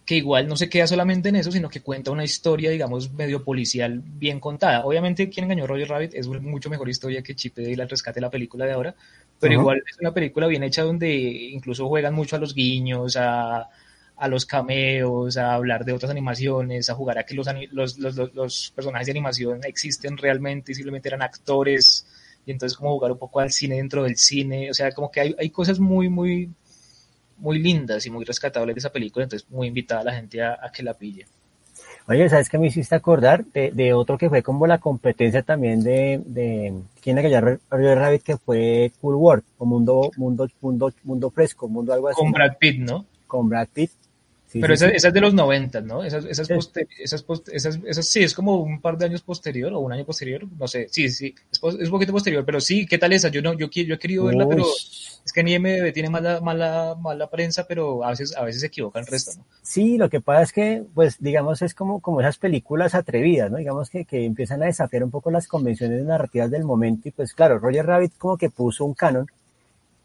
que 0.07 0.15
igual 0.15 0.47
no 0.47 0.57
se 0.57 0.69
queda 0.69 0.87
solamente 0.87 1.31
en 1.31 1.37
eso, 1.37 1.51
sino 1.51 1.69
que 1.69 1.83
cuenta 1.83 2.13
una 2.13 2.23
historia, 2.23 2.71
digamos, 2.71 3.13
medio 3.13 3.43
policial 3.43 4.01
bien 4.05 4.39
contada. 4.39 4.85
Obviamente, 4.85 5.29
quien 5.29 5.45
engañó 5.45 5.65
a 5.65 5.67
Roger 5.67 5.89
Rabbit 5.89 6.15
es 6.15 6.29
una 6.29 6.39
mucho 6.39 6.71
mejor 6.71 6.89
historia 6.89 7.23
que 7.23 7.35
Chip 7.35 7.59
y 7.59 7.79
al 7.79 7.89
rescate 7.89 8.21
de 8.21 8.27
la 8.27 8.31
película 8.31 8.65
de 8.67 8.73
ahora, 8.73 8.95
pero 9.41 9.55
igual 9.55 9.83
es 9.85 9.99
una 9.99 10.15
película 10.15 10.47
bien 10.47 10.63
hecha 10.63 10.85
donde 10.85 11.13
incluso 11.13 11.89
juegan 11.89 12.15
mucho 12.15 12.37
a 12.37 12.39
los 12.39 12.55
guiños, 12.55 13.17
a, 13.17 13.69
a 14.17 14.29
los 14.29 14.47
cameos, 14.47 15.37
a 15.37 15.55
hablar 15.55 15.85
de 15.85 15.93
otras 15.93 16.13
animaciones, 16.13 16.89
a 16.89 16.95
jugar 16.95 17.19
a 17.19 17.25
que 17.25 17.35
los, 17.35 17.49
los, 17.73 17.99
los, 17.99 18.17
los 18.33 18.73
personajes 18.77 19.07
de 19.07 19.11
animación 19.11 19.61
existen 19.65 20.17
realmente 20.17 20.71
y 20.71 20.77
simplemente 20.77 21.09
eran 21.09 21.23
actores, 21.23 22.07
y 22.47 22.53
entonces 22.53 22.79
como 22.79 22.93
jugar 22.93 23.11
un 23.11 23.19
poco 23.19 23.41
al 23.41 23.51
cine 23.51 23.75
dentro 23.75 24.05
del 24.05 24.17
cine, 24.17 24.71
o 24.71 24.75
sea, 24.75 24.93
como 24.93 25.11
que 25.11 25.21
hay, 25.21 25.35
hay 25.37 25.51
cosas 25.51 25.81
muy, 25.81 26.09
muy, 26.09 26.49
muy 27.39 27.59
lindas 27.59 28.07
y 28.07 28.11
muy 28.11 28.25
rescatables 28.25 28.75
de 28.75 28.79
esa 28.81 28.93
película, 28.93 29.25
entonces 29.25 29.49
muy 29.51 29.69
invitada 29.69 30.01
a 30.03 30.05
la 30.05 30.15
gente 30.15 30.43
a, 30.43 30.59
a 30.61 30.71
que 30.71 30.83
la 30.83 30.95
pille. 30.95 31.27
Oye, 32.09 32.29
¿sabes 32.29 32.49
qué 32.49 32.59
me 32.59 32.69
hiciste 32.69 32.95
acordar? 32.95 33.45
De, 33.47 33.73
de 33.73 33.93
otro 33.93 34.17
que 34.17 34.29
fue 34.29 34.43
como 34.43 34.67
la 34.67 34.79
competencia 34.79 35.43
también 35.43 35.83
de, 35.83 36.23
de 36.25 36.73
¿quién 37.03 37.19
era 37.19 37.29
que 37.29 37.59
Roger 37.69 37.99
Rabbit? 37.99 38.23
Que 38.23 38.37
fue 38.37 38.93
Cool 39.01 39.17
World, 39.17 39.45
o 39.59 39.67
Mundo, 39.67 40.11
Mundo, 40.17 40.49
Mundo, 40.61 40.93
Mundo 41.03 41.31
Fresco, 41.31 41.69
Mundo 41.69 41.93
algo 41.93 42.09
así. 42.09 42.17
Con 42.17 42.31
Brad 42.31 42.57
Pitt, 42.61 42.79
¿no? 42.79 43.07
Con 43.27 43.49
Brad 43.49 43.69
Pitt. 43.73 43.91
Sí, 44.47 44.61
Pero 44.61 44.75
sí, 44.77 44.85
esa, 44.85 44.91
sí. 44.91 44.97
esa 44.97 45.09
es 45.09 45.15
de 45.15 45.21
los 45.21 45.35
90, 45.35 45.81
¿no? 45.81 46.05
Esas, 46.05 46.25
esas, 46.25 46.49
poster- 46.49 46.89
esas, 46.99 47.23
post- 47.23 47.49
esas, 47.53 47.81
esas 47.85 48.07
sí, 48.07 48.23
es 48.23 48.33
como 48.33 48.57
un 48.63 48.81
par 48.81 48.97
de 48.97 49.05
años 49.07 49.23
posterior 49.23 49.73
o 49.73 49.81
un 49.81 49.93
año 49.93 50.05
posterior, 50.07 50.47
no 50.59 50.69
sé, 50.69 50.87
sí, 50.91 51.09
sí, 51.11 51.35
es, 51.51 51.59
es 51.81 51.87
un 51.87 51.91
poquito 51.91 52.13
posterior, 52.13 52.45
pero 52.45 52.61
sí, 52.61 52.87
¿qué 52.87 52.97
tal 52.99 53.13
esa? 53.13 53.29
Yo 53.29 53.43
no, 53.43 53.55
yo, 53.55 53.69
qui- 53.69 53.85
yo 53.87 53.95
he 53.97 53.99
querido 53.99 54.25
verla, 54.25 54.47
pero 54.49 54.65
es 55.25 55.33
que 55.35 55.41
en 55.41 55.49
IMDb 55.49 55.93
tiene 55.93 56.11
mala, 56.11 56.41
mala, 56.41 56.95
mala 56.99 57.29
prensa, 57.29 57.67
pero 57.67 58.05
a 58.05 58.11
veces, 58.11 58.37
a 58.37 58.45
veces 58.45 58.61
se 58.61 58.69
equivoca 58.69 59.01
el 59.01 59.07
resto, 59.07 59.33
¿no? 59.35 59.45
Sí, 59.63 59.99
lo 59.99 60.09
que 60.09 60.21
pasa 60.21 60.43
es 60.43 60.53
que, 60.53 60.85
pues, 60.95 61.17
digamos, 61.19 61.61
es 61.61 61.75
como, 61.75 62.01
como 62.01 62.21
esas 62.21 62.39
películas 62.39 62.95
atrevidas, 62.95 63.51
¿no? 63.51 63.59
Digamos 63.59 63.91
que, 63.91 64.05
que 64.05 64.25
empiezan 64.25 64.63
a 64.63 64.67
desafiar 64.67 65.03
un 65.03 65.11
poco 65.11 65.31
las 65.31 65.49
convenciones 65.49 66.05
narrativas 66.05 66.51
del 66.51 66.65
momento 66.65 67.09
y 67.09 67.11
pues 67.11 67.35
claro, 67.35 67.59
Roger 67.59 67.85
Rabbit 67.85 68.13
como 68.17 68.37
que 68.39 68.49
puso 68.51 68.85
un 68.85 68.95
canon 68.95 69.27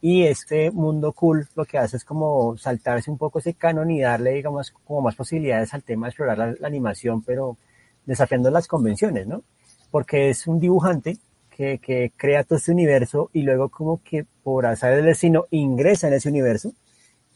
y 0.02 0.24
este 0.24 0.72
mundo 0.72 1.14
cool 1.14 1.48
lo 1.56 1.64
que 1.66 1.78
hace 1.78 1.98
es 1.98 2.04
como 2.04 2.58
saltarse 2.58 3.12
un 3.12 3.18
poco 3.18 3.40
ese 3.40 3.54
canon 3.54 3.92
y 3.92 4.02
darle, 4.02 4.32
digamos, 4.32 4.72
como 4.84 5.02
más 5.02 5.16
posibilidades 5.16 5.74
al 5.74 5.84
tema 5.84 6.08
de 6.08 6.10
explorar 6.10 6.38
la, 6.38 6.56
la 6.60 6.68
animación, 6.68 7.22
pero 7.22 7.58
desafiando 8.06 8.50
las 8.50 8.68
convenciones, 8.68 9.28
¿no? 9.28 9.44
Porque 9.92 10.30
es 10.30 10.48
un 10.48 10.60
dibujante 10.60 11.18
que, 11.52 11.78
que 11.78 12.12
crea 12.18 12.44
todo 12.44 12.58
este 12.58 12.72
universo 12.72 13.30
y 13.34 13.44
luego 13.44 13.70
como 13.70 14.02
que 14.04 14.26
por 14.44 14.66
azar 14.66 14.96
del 14.96 15.06
destino 15.06 15.46
ingresa 15.52 16.08
en 16.08 16.16
ese 16.16 16.30
universo 16.30 16.74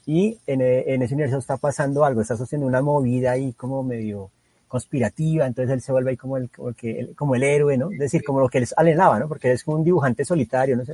y 0.06 0.40
en, 0.48 0.62
eh, 0.62 0.86
en 0.88 1.02
ese 1.04 1.14
universo 1.14 1.38
está 1.38 1.58
pasando 1.58 2.04
algo, 2.04 2.22
está 2.22 2.34
haciendo 2.34 2.68
una 2.68 2.82
movida 2.82 3.32
ahí 3.32 3.54
como 3.54 3.84
medio 3.84 4.32
conspirativa, 4.68 5.46
entonces 5.46 5.74
él 5.74 5.82
se 5.82 5.92
vuelve 5.92 6.12
ahí 6.12 6.18
como 6.18 6.38
el, 6.38 6.50
como 6.50 6.70
el, 6.70 7.16
como 7.16 7.36
el 7.36 7.44
héroe, 7.44 7.78
¿no? 7.78 7.92
Es 7.92 8.00
decir, 8.00 8.24
como 8.24 8.40
lo 8.40 8.50
que 8.50 8.60
les 8.60 8.74
alenaba, 8.76 9.20
¿no? 9.20 9.28
Porque 9.28 9.50
él 9.50 9.54
es 9.54 9.64
como 9.64 9.78
un 9.78 9.84
dibujante 9.84 10.26
solitario, 10.26 10.76
¿no? 10.76 10.84
O 10.84 10.86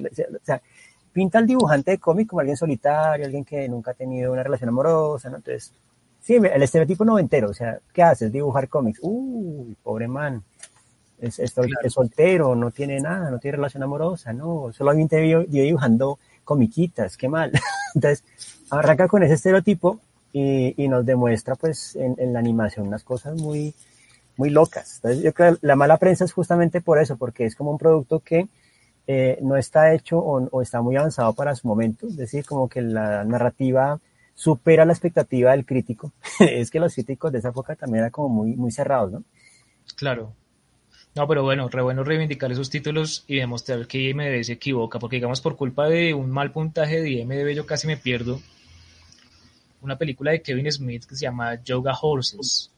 sea, 0.44 0.62
pinta 1.14 1.40
al 1.40 1.48
dibujante 1.48 1.92
de 1.92 1.98
cómic 2.00 2.28
como 2.30 2.40
alguien 2.42 2.58
solitario, 2.58 3.26
alguien 3.26 3.44
que 3.46 3.68
nunca 3.70 3.92
ha 3.92 3.94
tenido 3.94 4.32
una 4.34 4.44
relación 4.44 4.70
amorosa, 4.70 5.30
¿no? 5.30 5.38
Entonces, 5.38 5.74
sí, 6.22 6.36
el 6.36 6.64
estereotipo 6.64 7.06
noventero, 7.06 7.50
o 7.50 7.54
sea, 7.54 7.80
¿qué 7.94 8.04
haces? 8.04 8.32
Dibujar 8.32 8.70
cómics. 8.70 9.00
Uy, 9.02 9.76
pobre 9.84 10.08
man. 10.08 10.44
Es, 11.20 11.40
es, 11.40 11.52
sol- 11.52 11.68
Claro. 11.68 11.88
es 11.88 11.94
soltero, 11.94 12.56
no 12.56 12.72
tiene 12.72 13.00
nada, 13.00 13.30
no 13.30 13.40
tiene 13.40 13.58
relación 13.58 13.84
amorosa, 13.84 14.34
no, 14.34 14.72
solamente 14.74 15.22
vive, 15.22 15.46
vive 15.48 15.66
dibujando 15.66 16.18
comiquitas, 16.44 17.16
qué 17.18 17.30
mal. 17.30 17.52
Entonces, 17.96 18.24
arranca 18.72 19.08
con 19.08 19.22
ese 19.24 19.36
estereotipo 19.36 20.00
y, 20.34 20.74
y 20.84 20.88
nos 20.88 21.06
demuestra, 21.06 21.56
pues, 21.56 21.96
en, 21.96 22.16
en 22.18 22.34
la 22.34 22.40
animación 22.40 22.88
unas 22.88 23.04
cosas 23.04 23.36
muy, 23.40 23.74
muy 24.38 24.50
locas. 24.50 24.96
Entonces, 24.96 25.24
yo 25.24 25.34
creo 25.34 25.56
que 25.58 25.68
la 25.68 25.76
mala 25.76 25.98
prensa 25.98 26.26
es 26.26 26.34
justamente 26.34 26.82
por 26.82 26.98
eso, 27.00 27.18
porque 27.18 27.46
es 27.46 27.56
como 27.56 27.72
un 27.72 27.78
producto 27.78 28.20
que 28.22 28.48
eh, 29.08 29.40
no 29.42 29.58
está 29.58 29.94
hecho 29.94 30.20
o, 30.20 30.62
está 30.62 30.82
muy 30.82 30.96
avanzado 30.96 31.34
para 31.34 31.56
su 31.56 31.68
momento, 31.68 32.08
es 32.08 32.18
decir, 32.18 32.46
como 32.46 32.70
que 32.70 32.82
la 32.82 33.24
narrativa 33.24 34.00
supera 34.34 34.86
la 34.86 34.94
expectativa 34.94 35.52
del 35.52 35.66
crítico. 35.66 36.14
es 36.40 36.72
que 36.72 36.80
los 36.80 36.94
críticos 36.94 37.32
de 37.32 37.40
esa 37.40 37.50
época 37.50 37.76
también 37.76 38.00
eran 38.00 38.12
como 38.12 38.30
muy, 38.30 38.56
muy 38.56 38.72
cerrados, 38.72 39.12
¿no? 39.12 39.24
Claro. 39.96 40.34
No, 41.14 41.28
pero 41.28 41.44
bueno, 41.44 41.68
re 41.68 41.82
bueno 41.82 42.06
reivindicar 42.06 42.52
esos 42.52 42.70
títulos 42.70 43.26
y 43.28 43.36
demostrar 43.36 43.86
que 43.86 44.10
IMDb 44.10 44.44
se 44.44 44.54
equivoca, 44.54 44.98
porque 44.98 45.18
digamos 45.18 45.42
por 45.42 45.58
culpa 45.58 45.90
de 45.90 46.14
un 46.14 46.32
mal 46.32 46.52
puntaje 46.52 47.02
de 47.02 47.10
IMDb 47.10 47.54
yo 47.54 47.66
casi 47.66 47.88
me 47.88 47.98
pierdo 47.98 48.40
una 49.82 49.98
película 49.98 50.32
de 50.32 50.42
Kevin 50.42 50.72
Smith 50.72 51.06
que 51.06 51.16
se 51.16 51.24
llama 51.24 51.62
Yoga 51.64 51.98
Horses, 52.00 52.72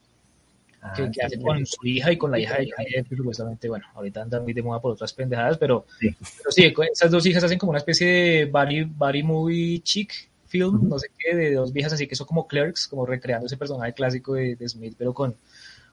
Ah, 0.86 0.91
que, 0.93 1.09
que 1.09 1.21
hace 1.23 1.39
con 1.39 1.65
su 1.65 1.88
hija 1.88 2.11
y 2.11 2.17
con 2.17 2.29
la 2.31 2.39
hija 2.39 2.57
de 2.57 2.69
Johnny 2.69 3.15
supuestamente, 3.15 3.69
bueno, 3.69 3.86
ahorita 3.95 4.21
anda 4.21 4.41
muy 4.41 4.51
de 4.51 4.61
moda 4.61 4.81
por 4.81 4.91
otras 4.91 5.13
pendejadas, 5.13 5.57
pero 5.57 5.86
Sí. 5.99 6.13
pero 6.19 6.51
sí, 6.51 6.73
esas 6.91 7.09
dos 7.09 7.25
hijas 7.25 7.43
hacen 7.43 7.57
como 7.57 7.69
una 7.69 7.79
especie 7.79 8.05
de 8.07 8.45
body, 8.45 8.84
body 8.84 9.23
movie 9.23 9.79
chic 9.81 10.11
film, 10.47 10.88
no 10.89 10.99
sé 10.99 11.07
qué, 11.17 11.36
de 11.36 11.53
dos 11.53 11.71
viejas 11.71 11.93
así 11.93 12.05
que 12.05 12.15
son 12.15 12.27
como 12.27 12.47
clerks, 12.47 12.88
como 12.88 13.05
recreando 13.05 13.45
ese 13.47 13.55
personaje 13.57 13.93
clásico 13.93 14.34
de, 14.34 14.55
de 14.57 14.67
Smith, 14.69 14.93
pero 14.97 15.13
con, 15.13 15.36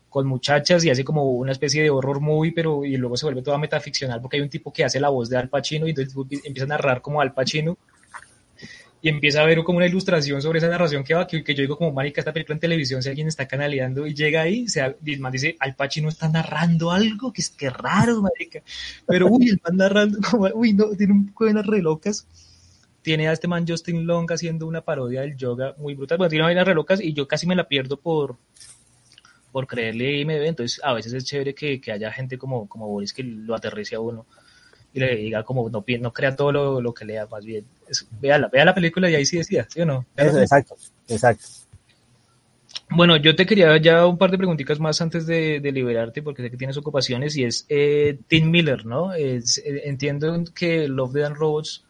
con 0.08 0.26
muchachas 0.26 0.84
y 0.84 0.90
hace 0.90 1.04
como 1.04 1.30
una 1.30 1.52
especie 1.52 1.82
de 1.84 1.90
horror 1.90 2.20
movie, 2.20 2.52
pero 2.52 2.84
y 2.84 2.96
luego 2.96 3.16
se 3.16 3.26
vuelve 3.26 3.42
toda 3.42 3.58
metaficcional 3.58 4.20
porque 4.20 4.38
hay 4.38 4.42
un 4.42 4.50
tipo 4.50 4.72
que 4.72 4.82
hace 4.84 4.98
la 4.98 5.08
voz 5.08 5.30
de 5.30 5.36
Al 5.36 5.48
Pacino 5.48 5.86
y 5.86 5.90
entonces 5.90 6.14
empieza 6.44 6.64
a 6.64 6.68
narrar 6.68 7.00
como 7.00 7.20
Al 7.20 7.32
Pacino 7.32 7.78
y 9.02 9.08
empieza 9.08 9.40
a 9.40 9.46
ver 9.46 9.62
como 9.64 9.78
una 9.78 9.86
ilustración 9.86 10.42
sobre 10.42 10.58
esa 10.58 10.68
narración 10.68 11.04
que 11.04 11.14
va, 11.14 11.26
que, 11.26 11.42
yo 11.42 11.62
digo 11.62 11.76
como, 11.78 11.92
marica, 11.92 12.20
esta 12.20 12.32
película 12.32 12.54
en 12.54 12.60
televisión, 12.60 13.02
si 13.02 13.08
alguien 13.08 13.28
está 13.28 13.48
canaleando 13.48 14.06
y 14.06 14.14
llega 14.14 14.42
ahí, 14.42 14.68
se, 14.68 14.96
dice, 15.00 15.56
Al 15.58 15.74
Pacino 15.74 16.08
está 16.08 16.28
narrando 16.28 16.90
algo, 16.90 17.32
que 17.32 17.40
es 17.40 17.50
que 17.50 17.70
raro, 17.70 18.20
marica, 18.20 18.62
pero 19.06 19.28
uy, 19.28 19.48
el 19.48 19.60
man 19.64 19.76
narrando 19.76 20.18
como, 20.30 20.48
uy, 20.54 20.74
no, 20.74 20.90
tiene 20.96 21.14
un 21.14 21.28
poco 21.28 21.46
de 21.46 21.62
re 21.62 21.80
locas, 21.80 22.26
tiene 23.02 23.28
a 23.28 23.32
este 23.32 23.48
man 23.48 23.64
Justin 23.66 24.06
Long 24.06 24.30
haciendo 24.30 24.66
una 24.66 24.82
parodia 24.82 25.22
del 25.22 25.36
yoga 25.36 25.74
muy 25.78 25.94
brutal, 25.94 26.18
bueno, 26.18 26.28
tiene 26.28 26.44
vainas 26.44 26.66
re 26.66 26.74
locas 26.74 27.00
y 27.00 27.14
yo 27.14 27.26
casi 27.26 27.46
me 27.46 27.56
la 27.56 27.68
pierdo 27.68 27.98
por 27.98 28.36
por 29.50 29.66
creerle 29.66 30.20
IMDb, 30.20 30.44
entonces 30.46 30.80
a 30.84 30.92
veces 30.92 31.12
es 31.12 31.24
chévere 31.24 31.56
que, 31.56 31.80
que 31.80 31.90
haya 31.90 32.12
gente 32.12 32.38
como, 32.38 32.68
como 32.68 32.86
Boris 32.86 33.12
que 33.12 33.24
lo 33.24 33.56
aterrice 33.56 33.96
a 33.96 34.00
uno 34.00 34.24
y 34.92 35.00
le 35.00 35.16
diga 35.16 35.42
como 35.42 35.68
no, 35.70 35.84
no 36.00 36.12
crea 36.12 36.36
todo 36.36 36.52
lo, 36.52 36.80
lo 36.80 36.92
que 36.92 37.04
lea, 37.04 37.26
más 37.30 37.44
bien, 37.44 37.64
vea, 38.20 38.38
la, 38.38 38.48
vea 38.48 38.64
la 38.64 38.74
película 38.74 39.10
y 39.10 39.14
ahí 39.14 39.24
sí 39.24 39.38
decía, 39.38 39.66
¿sí 39.68 39.80
o 39.80 39.86
no? 39.86 40.04
exacto, 40.16 40.76
exacto. 41.08 41.44
Bueno, 42.92 43.16
yo 43.16 43.36
te 43.36 43.46
quería 43.46 43.76
ya 43.76 44.04
un 44.06 44.18
par 44.18 44.32
de 44.32 44.38
preguntitas 44.38 44.80
más 44.80 45.00
antes 45.00 45.24
de, 45.24 45.60
de 45.60 45.72
liberarte, 45.72 46.22
porque 46.22 46.42
sé 46.42 46.50
que 46.50 46.56
tienes 46.56 46.76
ocupaciones, 46.76 47.36
y 47.36 47.44
es 47.44 47.64
eh, 47.68 48.18
Tim 48.26 48.50
Miller, 48.50 48.84
¿no? 48.84 49.12
Es, 49.12 49.58
eh, 49.58 49.82
entiendo 49.84 50.42
que 50.52 50.88
Love, 50.88 51.12
Dead 51.12 51.26
and 51.26 51.36
Robots 51.36 51.84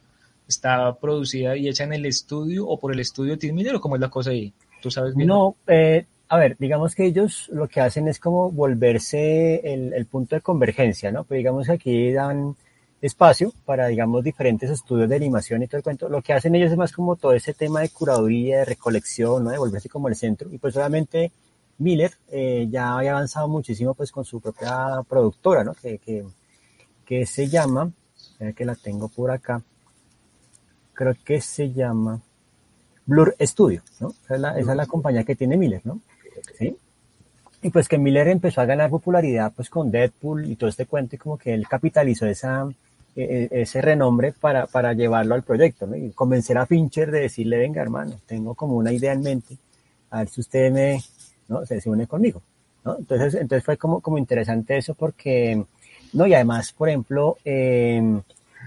está 0.47 0.95
producida 0.99 1.57
y 1.57 1.69
hecha 1.69 1.85
en 1.85 1.95
el 1.95 2.05
estudio, 2.05 2.67
o 2.67 2.79
por 2.79 2.93
el 2.93 3.01
estudio 3.01 3.33
de 3.33 3.39
Tim 3.39 3.55
Miller, 3.55 3.77
o 3.77 3.81
cómo 3.81 3.95
es 3.95 4.01
la 4.01 4.11
cosa 4.11 4.31
ahí. 4.31 4.53
¿Tú 4.83 4.91
sabes 4.91 5.15
bien? 5.15 5.29
No, 5.29 5.57
eh, 5.67 6.05
a 6.29 6.37
ver, 6.37 6.57
digamos 6.59 6.95
que 6.95 7.07
ellos 7.07 7.49
lo 7.51 7.67
que 7.67 7.81
hacen 7.81 8.07
es 8.07 8.19
como 8.19 8.51
volverse 8.51 9.61
el, 9.65 9.95
el 9.95 10.05
punto 10.05 10.37
de 10.37 10.43
convergencia, 10.43 11.11
¿no? 11.11 11.25
Pues 11.25 11.39
digamos 11.39 11.67
que 11.67 11.73
aquí 11.73 12.13
dan 12.13 12.57
espacio 13.01 13.53
para, 13.65 13.87
digamos, 13.87 14.23
diferentes 14.23 14.71
estudios 14.71 15.09
de 15.09 15.17
animación 15.17 15.63
y 15.63 15.67
todo 15.67 15.79
el 15.79 15.83
cuento. 15.83 16.09
Lo 16.09 16.23
que 16.23 16.33
hacen 16.33 16.55
ellos 16.55 16.71
es 16.71 16.77
más 16.77 16.93
como 16.93 17.17
todo 17.17 17.33
ese 17.33 17.55
tema 17.55 17.81
de 17.81 17.89
curaduría, 17.89 18.59
de 18.59 18.65
recolección, 18.67 19.45
¿no? 19.45 19.51
De 19.51 19.59
volverse 19.59 19.89
como 19.89 20.09
el 20.09 20.17
centro. 20.17 20.53
Y 20.53 20.59
pues 20.59 20.77
obviamente 20.77 21.33
Miller 21.79 22.13
eh, 22.31 22.67
ya 22.71 22.97
había 22.97 23.13
avanzado 23.13 23.49
muchísimo 23.49 23.95
pues 23.95 24.13
con 24.13 24.25
su 24.25 24.41
propia 24.41 25.03
productora, 25.09 25.65
¿no? 25.65 25.75
Que, 25.75 25.99
que, 25.99 26.25
que 27.05 27.27
se 27.27 27.49
llama, 27.49 27.91
que 28.55 28.65
la 28.65 28.75
tengo 28.75 29.09
por 29.09 29.31
acá, 29.31 29.63
creo 30.93 31.15
que 31.25 31.41
se 31.41 31.73
llama 31.73 32.21
Blur 33.07 33.35
Studio, 33.41 33.83
¿no? 34.01 34.13
Esa 34.25 34.35
es 34.35 34.41
la, 34.41 34.59
esa 34.59 34.71
es 34.73 34.77
la 34.77 34.87
compañía 34.87 35.25
que 35.25 35.35
tiene 35.35 35.57
Miller, 35.57 35.81
¿no? 35.85 36.01
¿Sí? 36.59 36.77
Y 37.63 37.71
pues 37.71 37.89
que 37.89 37.99
Miller 37.99 38.29
empezó 38.29 38.61
a 38.61 38.67
ganar 38.67 38.89
popularidad 38.91 39.53
pues 39.55 39.69
con 39.69 39.91
Deadpool 39.91 40.45
y 40.45 40.57
todo 40.57 40.71
este 40.71 40.87
cuento 40.87 41.17
y 41.17 41.19
como 41.19 41.37
que 41.37 41.53
él 41.53 41.67
capitalizó 41.69 42.27
esa, 42.27 42.69
e, 43.17 43.49
e, 43.51 43.63
ese 43.63 43.81
renombre 43.81 44.33
para, 44.33 44.67
para 44.67 44.93
llevarlo 44.93 45.35
al 45.35 45.43
proyecto, 45.43 45.87
¿no? 45.87 45.97
Y 45.97 46.11
convencer 46.11 46.59
a 46.59 46.67
Fincher 46.67 47.11
de 47.11 47.21
decirle, 47.21 47.59
venga 47.59 47.83
hermano, 47.83 48.21
tengo 48.27 48.55
como 48.55 48.77
una 48.77 48.93
idea 48.93 49.13
en 49.13 49.23
mente, 49.23 49.57
a 50.11 50.19
ver 50.19 50.29
si 50.29 50.41
usted 50.41 50.73
me, 50.73 51.01
¿no? 51.49 51.65
Se, 51.67 51.81
une 51.89 52.07
conmigo, 52.07 52.43
¿no? 52.85 52.97
Entonces, 52.99 53.35
entonces 53.35 53.65
fue 53.65 53.77
como, 53.77 54.01
como 54.01 54.19
interesante 54.19 54.77
eso 54.77 54.95
porque, 54.95 55.65
¿no? 56.13 56.27
Y 56.27 56.35
además, 56.35 56.73
por 56.73 56.89
ejemplo, 56.89 57.37
eh, 57.45 58.21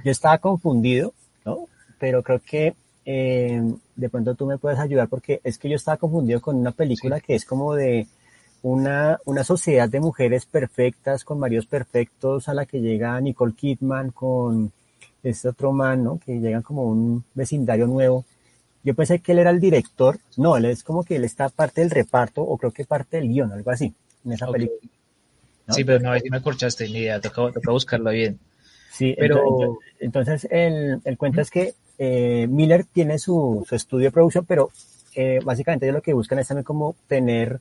yo 0.04 0.12
estaba 0.12 0.38
confundido, 0.40 1.14
¿no? 1.46 1.68
Pero 2.00 2.22
creo 2.24 2.40
que 2.40 2.76
eh, 3.06 3.62
de 3.96 4.10
pronto 4.10 4.36
tú 4.36 4.46
me 4.46 4.58
puedes 4.58 4.80
ayudar 4.80 5.08
porque 5.08 5.42
es 5.44 5.58
que 5.58 5.70
yo 5.70 5.76
estaba 5.76 5.98
confundido 5.98 6.42
con 6.42 6.56
una 6.56 6.72
película 6.72 7.20
que 7.20 7.36
es 7.36 7.46
como 7.46 7.76
de 7.76 8.08
una, 8.64 9.20
una 9.26 9.44
sociedad 9.44 9.90
de 9.90 10.00
mujeres 10.00 10.46
perfectas, 10.46 11.24
con 11.24 11.38
maridos 11.38 11.68
perfectos, 11.68 12.48
a 12.50 12.54
la 12.54 12.66
que 12.66 12.80
llega 12.80 13.20
Nicole 13.20 13.54
Kidman 13.54 14.12
con 14.12 14.72
este 15.22 15.50
otro 15.50 15.72
man, 15.72 16.04
¿no? 16.04 16.20
Que 16.26 16.40
llegan 16.40 16.64
como 16.64 16.86
un 16.86 17.24
vecindario 17.34 17.88
nuevo. 17.88 18.26
Yo 18.84 18.96
pensé 18.96 19.20
que 19.20 19.34
él 19.34 19.40
era 19.40 19.50
el 19.50 19.60
director. 19.60 20.18
No, 20.38 20.58
él 20.58 20.66
es 20.66 20.84
como 20.84 21.04
que 21.04 21.18
él 21.18 21.26
está 21.26 21.50
parte 21.50 21.82
del 21.82 21.92
reparto, 21.92 22.42
o 22.42 22.58
creo 22.58 22.72
que 22.72 22.86
parte 22.86 23.18
del 23.18 23.30
guion, 23.30 23.52
algo 23.52 23.70
así, 23.70 23.94
en 24.26 24.32
esa 24.32 24.48
película. 24.48 24.80
Sí, 25.70 25.84
pero 25.84 26.00
no, 26.00 26.12
ahí 26.12 26.22
me 26.30 26.42
corchaste, 26.42 26.86
ni 26.88 27.00
idea, 27.00 27.20
toca, 27.20 27.52
toca 27.52 27.72
buscarlo 27.72 28.12
bien. 28.12 28.40
Sí, 28.92 29.16
pero 29.18 29.80
entonces, 30.00 30.48
el, 30.52 31.02
el 31.04 31.18
cuento 31.18 31.42
es 31.42 31.50
que 31.50 31.74
eh, 31.98 32.48
Miller 32.50 32.86
tiene 32.86 33.20
su, 33.20 33.66
su, 33.68 33.76
estudio 33.76 34.06
de 34.06 34.12
producción, 34.12 34.46
pero 34.46 34.72
eh, 35.16 35.40
básicamente 35.44 35.86
ellos 35.86 35.96
lo 35.96 36.02
que 36.02 36.14
buscan 36.14 36.40
es 36.40 36.48
también 36.48 36.64
como 36.64 36.96
tener 37.08 37.60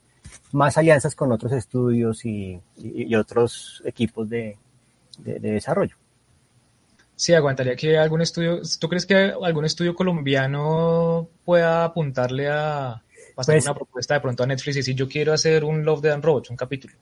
más 0.53 0.77
alianzas 0.79 1.15
con 1.15 1.33
otros 1.33 1.53
estudios 1.53 2.25
y, 2.25 2.61
y, 2.77 3.15
otros 3.15 3.83
equipos 3.85 4.29
de, 4.29 4.57
de, 5.19 5.39
de, 5.39 5.53
desarrollo. 5.53 5.97
Sí, 7.17 7.35
aguantaría 7.35 7.77
que 7.77 7.99
algún 7.99 8.23
estudio, 8.23 8.61
¿tú 8.81 8.89
crees 8.89 9.07
que 9.07 9.33
algún 9.43 9.65
estudio 9.65 9.95
colombiano 9.95 11.29
pueda 11.45 11.85
apuntarle 11.85 12.49
a 12.49 13.03
pasar 13.35 13.55
pues, 13.55 13.65
una 13.65 13.75
propuesta 13.75 14.15
de 14.15 14.21
pronto 14.21 14.43
a 14.43 14.47
Netflix 14.47 14.77
y 14.77 14.81
decir 14.81 14.95
yo 14.95 15.09
quiero 15.09 15.33
hacer 15.33 15.65
un 15.65 15.85
Love, 15.85 16.03
Dead 16.03 16.15
and 16.15 16.25
Robots, 16.25 16.51
un 16.51 16.57
capítulo? 16.57 16.95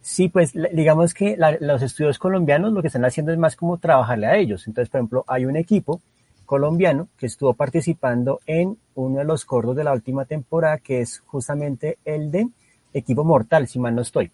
Sí, 0.00 0.28
pues 0.28 0.52
digamos 0.72 1.14
que 1.14 1.36
la, 1.36 1.56
los 1.60 1.80
estudios 1.80 2.18
colombianos 2.18 2.72
lo 2.72 2.82
que 2.82 2.88
están 2.88 3.04
haciendo 3.04 3.32
es 3.32 3.38
más 3.38 3.54
como 3.54 3.78
trabajarle 3.78 4.26
a 4.26 4.36
ellos. 4.36 4.66
Entonces, 4.66 4.90
por 4.90 4.98
ejemplo, 4.98 5.24
hay 5.28 5.44
un 5.44 5.56
equipo 5.56 6.00
colombiano 6.44 7.08
que 7.16 7.26
estuvo 7.26 7.54
participando 7.54 8.40
en 8.46 8.76
uno 8.94 9.20
de 9.20 9.24
los 9.24 9.44
cortos 9.44 9.76
de 9.76 9.84
la 9.84 9.92
última 9.92 10.24
temporada, 10.24 10.78
que 10.78 11.00
es 11.00 11.20
justamente 11.20 11.98
el 12.04 12.30
de 12.30 12.48
Equipo 12.92 13.24
Mortal, 13.24 13.66
si 13.68 13.78
mal 13.78 13.94
no 13.94 14.02
estoy. 14.02 14.30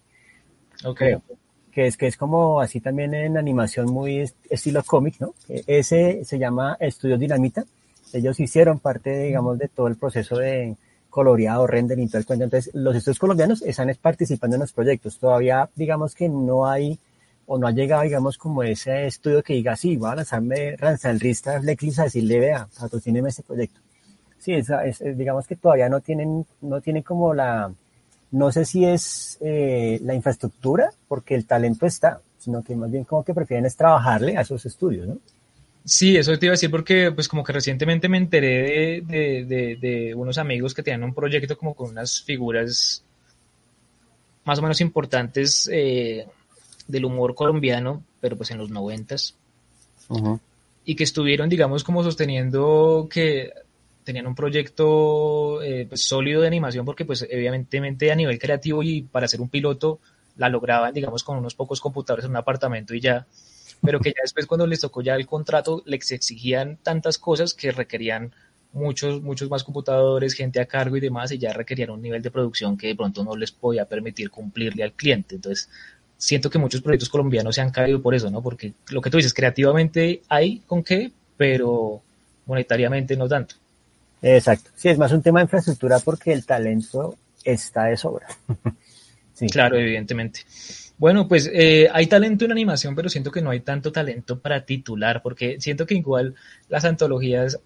Ok. 0.85 1.03
Que 1.73 1.87
es, 1.87 1.97
que 1.97 2.07
es 2.07 2.17
como 2.17 2.61
así 2.61 2.81
también 2.81 3.15
en 3.15 3.37
animación 3.37 3.87
muy 3.87 4.25
estilo 4.51 4.83
cómic, 4.85 5.17
¿no? 5.21 5.35
Ese 5.49 6.25
se 6.25 6.39
llama 6.39 6.77
Estudios 6.81 7.21
Dinamita. 7.21 7.65
Ellos 8.13 8.41
hicieron 8.41 8.81
parte, 8.81 9.17
digamos, 9.25 9.59
de 9.59 9.69
todo 9.69 9.87
el 9.87 9.97
proceso 9.97 10.37
de 10.37 10.77
coloreado, 11.11 11.67
render 11.67 11.99
y 11.99 12.07
todo 12.07 12.19
el 12.19 12.27
cuento. 12.27 12.45
Entonces, 12.45 12.75
los 12.75 12.97
estudios 12.97 13.19
colombianos 13.19 13.63
están 13.63 13.95
participando 14.01 14.57
en 14.57 14.61
los 14.61 14.73
proyectos. 14.73 15.19
Todavía, 15.19 15.69
digamos 15.75 16.15
que 16.15 16.29
no 16.29 16.67
hay 16.67 16.99
o 17.47 17.59
no 17.59 17.67
ha 17.67 17.73
llegado, 17.73 18.03
digamos, 18.03 18.37
como 18.37 18.63
ese 18.63 19.07
estudio 19.07 19.43
que 19.43 19.55
diga, 19.55 19.75
sí, 19.75 19.97
va 19.97 20.13
a 20.13 20.17
lanzarme 20.17 20.77
Ranzal 20.77 21.19
Rista 21.19 21.61
Flecklis 21.61 21.99
a 21.99 22.05
decirle, 22.05 22.41
vea, 22.41 22.69
patrocíneme 22.79 23.31
ese 23.31 23.43
proyecto. 23.43 23.81
Sí, 24.39 24.53
es, 24.53 24.69
es, 24.69 25.17
digamos 25.17 25.47
que 25.47 25.57
todavía 25.57 25.89
no 25.89 26.01
tienen, 26.01 26.47
no 26.61 26.81
tienen 26.83 27.03
como 27.03 27.33
la, 27.33 27.73
no 28.31 28.53
sé 28.53 28.65
si 28.65 28.85
es 28.85 29.39
eh, 29.41 30.01
la 30.03 30.15
infraestructura, 30.15 30.91
porque 31.09 31.35
el 31.35 31.47
talento 31.47 31.87
está, 31.87 32.21
sino 32.39 32.63
que 32.63 32.77
más 32.77 32.91
bien 32.91 33.05
como 33.05 33.25
que 33.25 33.35
prefieren 33.35 33.67
es 33.67 33.77
trabajarle 33.77 34.37
a 34.37 34.43
esos 34.43 34.65
estudios, 34.67 35.09
¿no? 35.09 35.19
Sí, 35.85 36.17
eso 36.17 36.39
te 36.39 36.47
iba 36.47 36.53
a 36.53 36.57
decir 36.57 36.71
porque 36.71 37.13
pues 37.13 37.29
como 37.29 37.43
que 37.43 37.53
recientemente 37.53 38.09
me 38.09 38.19
enteré 38.19 38.63
de, 38.63 39.03
de, 39.07 39.45
de, 39.45 39.77
de 39.77 40.15
unos 40.15 40.37
amigos 40.37 40.75
que 40.75 40.83
tenían 40.83 41.05
un 41.05 41.15
proyecto 41.15 41.57
como 41.57 41.75
con 41.75 41.91
unas 41.91 42.21
figuras 42.23 43.03
más 44.45 44.59
o 44.59 44.63
menos 44.63 44.81
importantes 44.81 45.69
eh, 45.73 46.27
del 46.87 47.05
humor 47.07 47.35
colombiano, 47.35 48.03
pero 48.21 48.37
pues 48.37 48.51
en 48.51 48.59
los 48.59 48.71
noventas. 48.71 49.35
Uh 50.09 50.39
Y 50.85 50.95
que 50.95 51.05
estuvieron, 51.05 51.51
digamos, 51.51 51.85
como 51.85 52.03
sosteniendo 52.03 53.09
que 53.11 53.53
tenían 54.09 54.27
un 54.27 54.35
proyecto 54.35 55.61
eh, 55.63 55.85
pues, 55.87 56.03
sólido 56.03 56.41
de 56.41 56.47
animación 56.47 56.87
porque 56.87 57.05
pues 57.05 57.27
evidentemente 57.29 58.11
a 58.11 58.15
nivel 58.15 58.39
creativo 58.39 58.83
y 58.83 59.03
para 59.03 59.27
hacer 59.27 59.43
un 59.43 59.51
piloto 59.51 60.01
la 60.37 60.49
lograban, 60.49 60.95
digamos, 60.95 61.23
con 61.23 61.37
unos 61.37 61.55
pocos 61.55 61.79
computadores 61.79 62.25
en 62.25 62.31
un 62.31 62.39
apartamento 62.39 62.95
y 62.95 63.01
ya, 63.01 63.27
pero 63.83 64.01
que 64.01 64.09
ya 64.11 64.23
después 64.23 64.47
cuando 64.47 64.67
les 64.67 64.81
tocó 64.81 65.03
ya 65.03 65.15
el 65.15 65.27
contrato 65.27 65.83
les 65.85 66.11
exigían 66.11 66.79
tantas 66.83 67.19
cosas 67.19 67.53
que 67.53 67.71
requerían 67.71 68.33
muchos, 68.73 69.21
muchos 69.21 69.51
más 69.51 69.63
computadores, 69.63 70.33
gente 70.33 70.59
a 70.59 70.65
cargo 70.65 70.97
y 70.97 71.01
demás, 71.01 71.31
y 71.33 71.37
ya 71.37 71.53
requerían 71.53 71.91
un 71.91 72.01
nivel 72.01 72.23
de 72.23 72.31
producción 72.31 72.79
que 72.79 72.87
de 72.87 72.97
pronto 72.97 73.23
no 73.25 73.37
les 73.37 73.53
podía 73.53 73.85
permitir 73.85 74.31
cumplirle 74.31 74.85
al 74.85 74.93
cliente. 74.93 75.35
Entonces, 75.35 75.69
siento 76.17 76.49
que 76.49 76.59
muchos 76.59 76.81
proyectos 76.81 77.11
colombianos 77.11 77.57
se 77.57 77.61
han 77.61 77.73
caído 77.73 78.01
por 78.01 78.15
eso, 78.15 78.31
¿no? 78.31 78.41
Porque 78.43 78.73
lo 78.89 79.03
que 79.03 79.11
tú 79.11 79.19
dices, 79.19 79.35
creativamente 79.35 80.23
hay 80.31 80.61
con 80.67 80.83
qué, 80.83 81.13
pero 81.37 82.01
monetariamente 82.47 83.19
no 83.19 83.29
tanto. 83.29 83.57
Exacto. 84.23 84.71
Sí, 84.75 84.89
es 84.89 84.99
más 84.99 85.13
un 85.13 85.23
tema 85.23 85.41
de 85.41 85.45
infraestructura 85.45 85.99
porque 86.01 86.33
el 86.33 86.45
talento 86.45 87.17
está 87.45 87.85
de 87.85 87.97
sobra. 87.97 88.27
sí. 89.35 89.47
Claro, 89.49 89.77
evidentemente. 89.77 90.41
Bueno, 90.99 91.29
pues 91.29 91.49
eh, 91.53 91.89
hay 91.93 92.09
talento 92.09 92.45
en 92.45 92.53
animación, 92.53 92.97
pero 92.97 93.09
siento 93.09 93.31
que 93.31 93.41
no 93.41 93.51
hay 93.51 93.61
tanto 93.61 93.93
talento 93.93 94.41
para 94.41 94.65
titular, 94.65 95.23
porque 95.23 95.61
siento 95.61 95.87
que 95.87 95.95
igual 95.95 96.35
las 96.69 96.85
antologías 96.85 97.61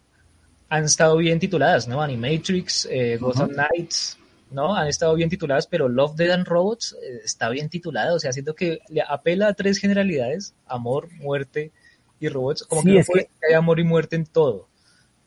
han 0.69 0.85
estado 0.85 1.17
bien 1.17 1.39
tituladas, 1.39 1.89
¿no? 1.89 2.03
Animatrix, 2.03 2.89
eh, 2.91 3.17
Gotham 3.19 3.49
uh 3.49 3.53
-huh. 3.53 3.69
Knights, 3.69 4.19
¿no? 4.51 4.75
Han 4.77 4.89
estado 4.89 5.15
bien 5.15 5.31
tituladas, 5.31 5.67
pero 5.67 5.89
Love, 5.89 6.15
Dead 6.17 6.31
and 6.31 6.47
Robots 6.47 6.95
eh, 7.03 7.21
está 7.25 7.49
bien 7.49 7.71
titulada, 7.71 8.15
o 8.15 8.19
sea, 8.19 8.33
siento 8.33 8.55
que 8.55 8.81
le 8.89 9.03
apela 9.07 9.49
a 9.49 9.55
tres 9.55 9.79
generalidades, 9.79 10.55
amor, 10.67 11.11
muerte 11.13 11.73
y 12.21 12.29
robots, 12.29 12.65
como 12.65 12.83
sí, 12.83 12.93
que, 12.93 12.99
es 12.99 13.07
que 13.09 13.29
hay 13.49 13.55
amor 13.55 13.81
y 13.81 13.85
muerte 13.85 14.17
en 14.17 14.27
todo. 14.27 14.69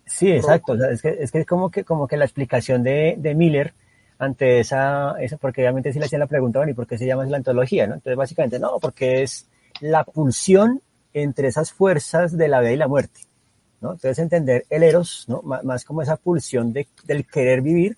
Sí, 0.06 0.32
exacto. 0.32 0.74
O 0.74 0.78
sea, 0.78 0.90
es, 0.92 1.02
que, 1.02 1.10
es 1.20 1.32
que 1.32 1.40
es 1.40 1.46
como 1.46 1.70
que 1.72 1.84
como 1.84 2.08
que 2.08 2.18
la 2.18 2.26
explicación 2.26 2.84
de, 2.84 3.16
de 3.18 3.36
Miller 3.36 3.74
ante 4.18 4.60
esa, 4.60 5.16
esa 5.20 5.38
porque 5.38 5.62
obviamente 5.62 5.92
si 5.92 6.00
le 6.00 6.06
hacían 6.06 6.22
la 6.22 6.28
pregunta, 6.28 6.60
bueno, 6.60 6.72
¿y 6.72 6.76
por 6.76 6.88
qué 6.88 6.98
se 6.98 7.06
llama 7.06 7.26
la 7.26 7.38
antología? 7.38 7.88
¿no? 7.88 7.96
Entonces, 7.96 8.18
básicamente, 8.18 8.60
no, 8.60 8.80
porque 8.80 9.24
es 9.24 9.48
la 9.82 10.04
pulsión 10.04 10.82
entre 11.14 11.48
esas 11.48 11.72
fuerzas 11.72 12.38
de 12.38 12.48
la 12.48 12.62
vida 12.62 12.72
y 12.72 12.78
la 12.78 12.88
muerte. 12.88 13.22
¿no? 13.82 13.94
Entonces, 13.94 14.20
entender 14.20 14.66
el 14.70 14.84
eros, 14.84 15.26
¿no? 15.28 15.42
más, 15.42 15.84
como 15.84 16.02
esa 16.02 16.18
pulsión 16.18 16.72
de, 16.74 16.88
del 17.06 17.26
querer 17.26 17.62
vivir 17.62 17.98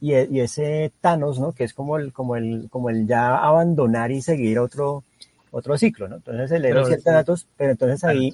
y, 0.00 0.14
e, 0.14 0.28
y, 0.30 0.40
ese 0.40 0.92
Thanos, 1.00 1.38
¿no? 1.38 1.52
que 1.52 1.64
es 1.64 1.74
como 1.74 1.96
el, 1.96 2.12
como, 2.12 2.36
el, 2.36 2.68
como 2.70 2.90
el 2.90 3.06
ya 3.06 3.36
abandonar 3.36 4.12
y 4.12 4.22
seguir 4.22 4.58
otro, 4.58 5.04
otro 5.50 5.76
ciclo. 5.76 6.08
¿no? 6.08 6.16
Entonces, 6.16 6.50
el 6.52 6.64
eros 6.64 6.90
y 6.90 6.94
el 6.94 7.02
Thanatos, 7.02 7.46
pero 7.56 7.72
entonces 7.72 8.04
ahí 8.04 8.32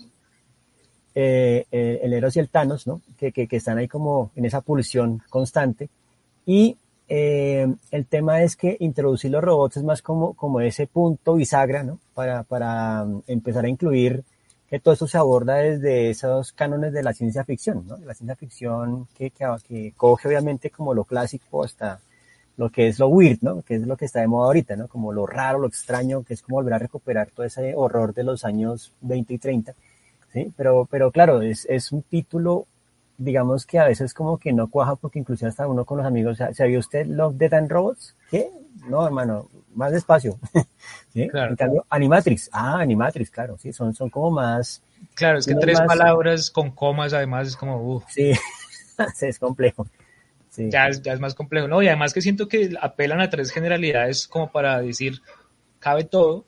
eh, 1.18 1.64
eh, 1.72 2.00
el 2.02 2.12
Eros 2.12 2.36
y 2.36 2.40
el 2.40 2.50
Thanos, 2.50 2.86
¿no? 2.86 3.00
Que, 3.16 3.32
que, 3.32 3.48
están 3.50 3.78
ahí 3.78 3.88
como 3.88 4.32
en 4.36 4.44
esa 4.44 4.60
pulsión 4.60 5.22
constante. 5.30 5.88
Y 6.44 6.76
eh, 7.08 7.66
el 7.90 8.04
tema 8.04 8.42
es 8.42 8.54
que 8.54 8.76
introducir 8.80 9.30
los 9.30 9.42
robots 9.42 9.78
es 9.78 9.82
más 9.82 10.02
como, 10.02 10.34
como 10.34 10.60
ese 10.60 10.86
punto 10.86 11.36
bisagra, 11.36 11.82
¿no? 11.84 11.98
Para, 12.12 12.42
para 12.42 13.04
um, 13.04 13.22
empezar 13.26 13.64
a 13.64 13.68
incluir 13.70 14.24
que 14.68 14.78
todo 14.78 14.92
esto 14.92 15.08
se 15.08 15.16
aborda 15.16 15.54
desde 15.54 16.10
esos 16.10 16.52
cánones 16.52 16.92
de 16.92 17.02
la 17.02 17.14
ciencia 17.14 17.44
ficción, 17.44 17.86
¿no? 17.86 17.96
La 17.96 18.12
ciencia 18.12 18.36
ficción 18.36 19.08
que, 19.16 19.30
que, 19.30 19.46
que 19.66 19.94
coge 19.96 20.28
obviamente 20.28 20.68
como 20.68 20.92
lo 20.92 21.04
clásico 21.04 21.64
hasta 21.64 21.98
lo 22.58 22.68
que 22.68 22.88
es 22.88 22.98
lo 22.98 23.08
weird, 23.08 23.38
¿no? 23.40 23.62
Que 23.62 23.76
es 23.76 23.86
lo 23.86 23.96
que 23.96 24.04
está 24.04 24.20
de 24.20 24.26
moda 24.28 24.48
ahorita, 24.48 24.76
¿no? 24.76 24.86
Como 24.88 25.14
lo 25.14 25.26
raro, 25.26 25.60
lo 25.60 25.68
extraño, 25.68 26.24
que 26.24 26.34
es 26.34 26.42
como 26.42 26.56
volver 26.56 26.74
a 26.74 26.78
recuperar 26.78 27.30
todo 27.30 27.46
ese 27.46 27.72
horror 27.74 28.12
de 28.12 28.24
los 28.24 28.44
años 28.44 28.92
20 29.00 29.32
y 29.32 29.38
30 29.38 29.74
¿sí? 30.36 30.52
Pero, 30.54 30.86
pero 30.90 31.10
claro, 31.10 31.40
es, 31.40 31.64
es 31.64 31.92
un 31.92 32.02
título, 32.02 32.66
digamos 33.16 33.64
que 33.64 33.78
a 33.78 33.86
veces 33.86 34.12
como 34.12 34.36
que 34.36 34.52
no 34.52 34.68
cuaja 34.68 34.94
porque 34.96 35.18
incluso 35.18 35.46
hasta 35.46 35.66
uno 35.66 35.86
con 35.86 35.96
los 35.96 36.06
amigos, 36.06 36.38
¿se 36.52 36.66
vio 36.66 36.78
usted 36.78 37.06
Love, 37.06 37.36
Dead 37.36 37.54
and 37.54 37.70
Robots? 37.70 38.14
¿Qué? 38.30 38.50
No, 38.86 39.06
hermano, 39.06 39.48
más 39.74 39.92
despacio. 39.92 40.38
¿Sí? 41.14 41.26
Claro. 41.28 41.52
En 41.52 41.56
cambio, 41.56 41.86
Animatrix, 41.88 42.50
ah, 42.52 42.78
Animatrix, 42.80 43.30
claro, 43.30 43.56
sí, 43.56 43.72
son, 43.72 43.94
son 43.94 44.10
como 44.10 44.30
más... 44.30 44.82
Claro, 45.14 45.38
es 45.38 45.46
que 45.46 45.54
tres 45.54 45.78
más... 45.78 45.88
palabras 45.88 46.50
con 46.50 46.70
comas 46.70 47.14
además 47.14 47.48
es 47.48 47.56
como... 47.56 47.82
Uh. 47.82 48.02
Sí, 49.14 49.26
es 49.26 49.38
complejo. 49.38 49.86
Sí. 50.48 50.70
Ya, 50.70 50.88
es, 50.88 51.02
ya 51.02 51.12
es 51.12 51.20
más 51.20 51.34
complejo, 51.34 51.68
¿no? 51.68 51.82
Y 51.82 51.88
además 51.88 52.14
que 52.14 52.22
siento 52.22 52.48
que 52.48 52.74
apelan 52.80 53.20
a 53.20 53.28
tres 53.28 53.50
generalidades 53.50 54.26
como 54.26 54.50
para 54.50 54.80
decir, 54.80 55.20
cabe 55.80 56.04
todo, 56.04 56.46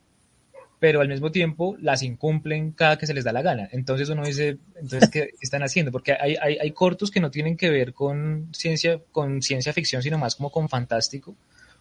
pero 0.79 1.01
al 1.01 1.09
mismo 1.09 1.33
tiempo 1.33 1.77
las 1.81 2.03
incumplen 2.03 2.73
cada 2.73 2.99
que 2.99 3.07
se 3.07 3.15
les 3.15 3.25
da 3.25 3.33
la 3.33 3.43
gana. 3.43 3.69
Entonces 3.73 4.09
uno 4.09 4.25
dice, 4.25 4.59
entonces, 4.81 5.11
¿qué 5.11 5.31
están 5.41 5.63
haciendo? 5.63 5.91
Porque 5.91 6.13
hay, 6.13 6.37
hay, 6.41 6.59
hay 6.59 6.71
cortos 6.73 7.11
que 7.11 7.21
no 7.21 7.31
tienen 7.31 7.57
que 7.57 7.71
ver 7.71 7.93
con 7.93 8.49
ciencia, 8.53 9.01
con 9.11 9.43
ciencia 9.43 9.73
ficción, 9.73 10.03
sino 10.03 10.19
más 10.19 10.37
como 10.37 10.51
con 10.51 10.69
fantástico. 10.69 11.35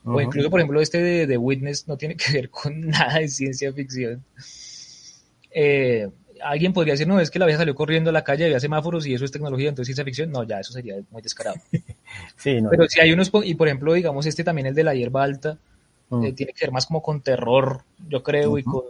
Uh 0.04 0.12
-huh. 0.12 0.16
O 0.16 0.22
incluso, 0.22 0.50
por 0.50 0.60
ejemplo, 0.60 0.82
este 0.82 1.02
de, 1.02 1.28
de, 1.28 1.38
Witness 1.38 1.88
no 1.88 1.98
tiene 1.98 2.16
que 2.18 2.32
ver 2.32 2.50
con 2.50 2.88
nada 2.88 3.20
de 3.20 3.28
ciencia 3.28 3.72
ficción. 3.72 4.24
Eh, 5.52 6.10
alguien 6.42 6.74
podría 6.74 6.94
decir, 6.94 7.08
no, 7.08 7.20
es 7.20 7.32
que 7.32 7.40
la 7.40 7.46
vieja 7.46 7.60
salió 7.60 7.76
corriendo 7.76 8.10
a 8.10 8.14
la 8.14 8.24
calle, 8.24 8.46
había 8.46 8.60
semáforos 8.60 9.06
y 9.06 9.14
eso 9.14 9.26
es 9.26 9.32
tecnología, 9.32 9.70
entonces 9.70 9.88
ciencia 9.88 10.06
ficción. 10.06 10.32
No, 10.32 10.44
ya, 10.44 10.60
eso 10.60 10.74
sería 10.74 10.96
muy 11.12 11.22
descarado. 11.22 11.58
sí, 12.38 12.62
no. 12.62 12.70
Pero 12.70 12.88
si 12.88 13.00
hay 13.00 13.12
unos, 13.12 13.32
y 13.44 13.56
por 13.56 13.68
ejemplo, 13.68 13.94
digamos, 13.94 14.26
este 14.26 14.44
también, 14.44 14.68
el 14.68 14.76
de 14.76 14.84
la 14.84 14.96
hierba 14.96 15.24
alta, 15.24 15.58
Mm. 16.10 16.24
Eh, 16.26 16.34
tiene 16.34 16.54
que 16.54 16.66
ver 16.66 16.72
más 16.72 16.86
como 16.86 17.02
con 17.02 17.22
terror, 17.22 17.82
yo 18.08 18.24
creo, 18.24 18.52
uh 18.52 18.56
-huh. 18.56 18.60
y 18.60 18.64
con 18.64 18.84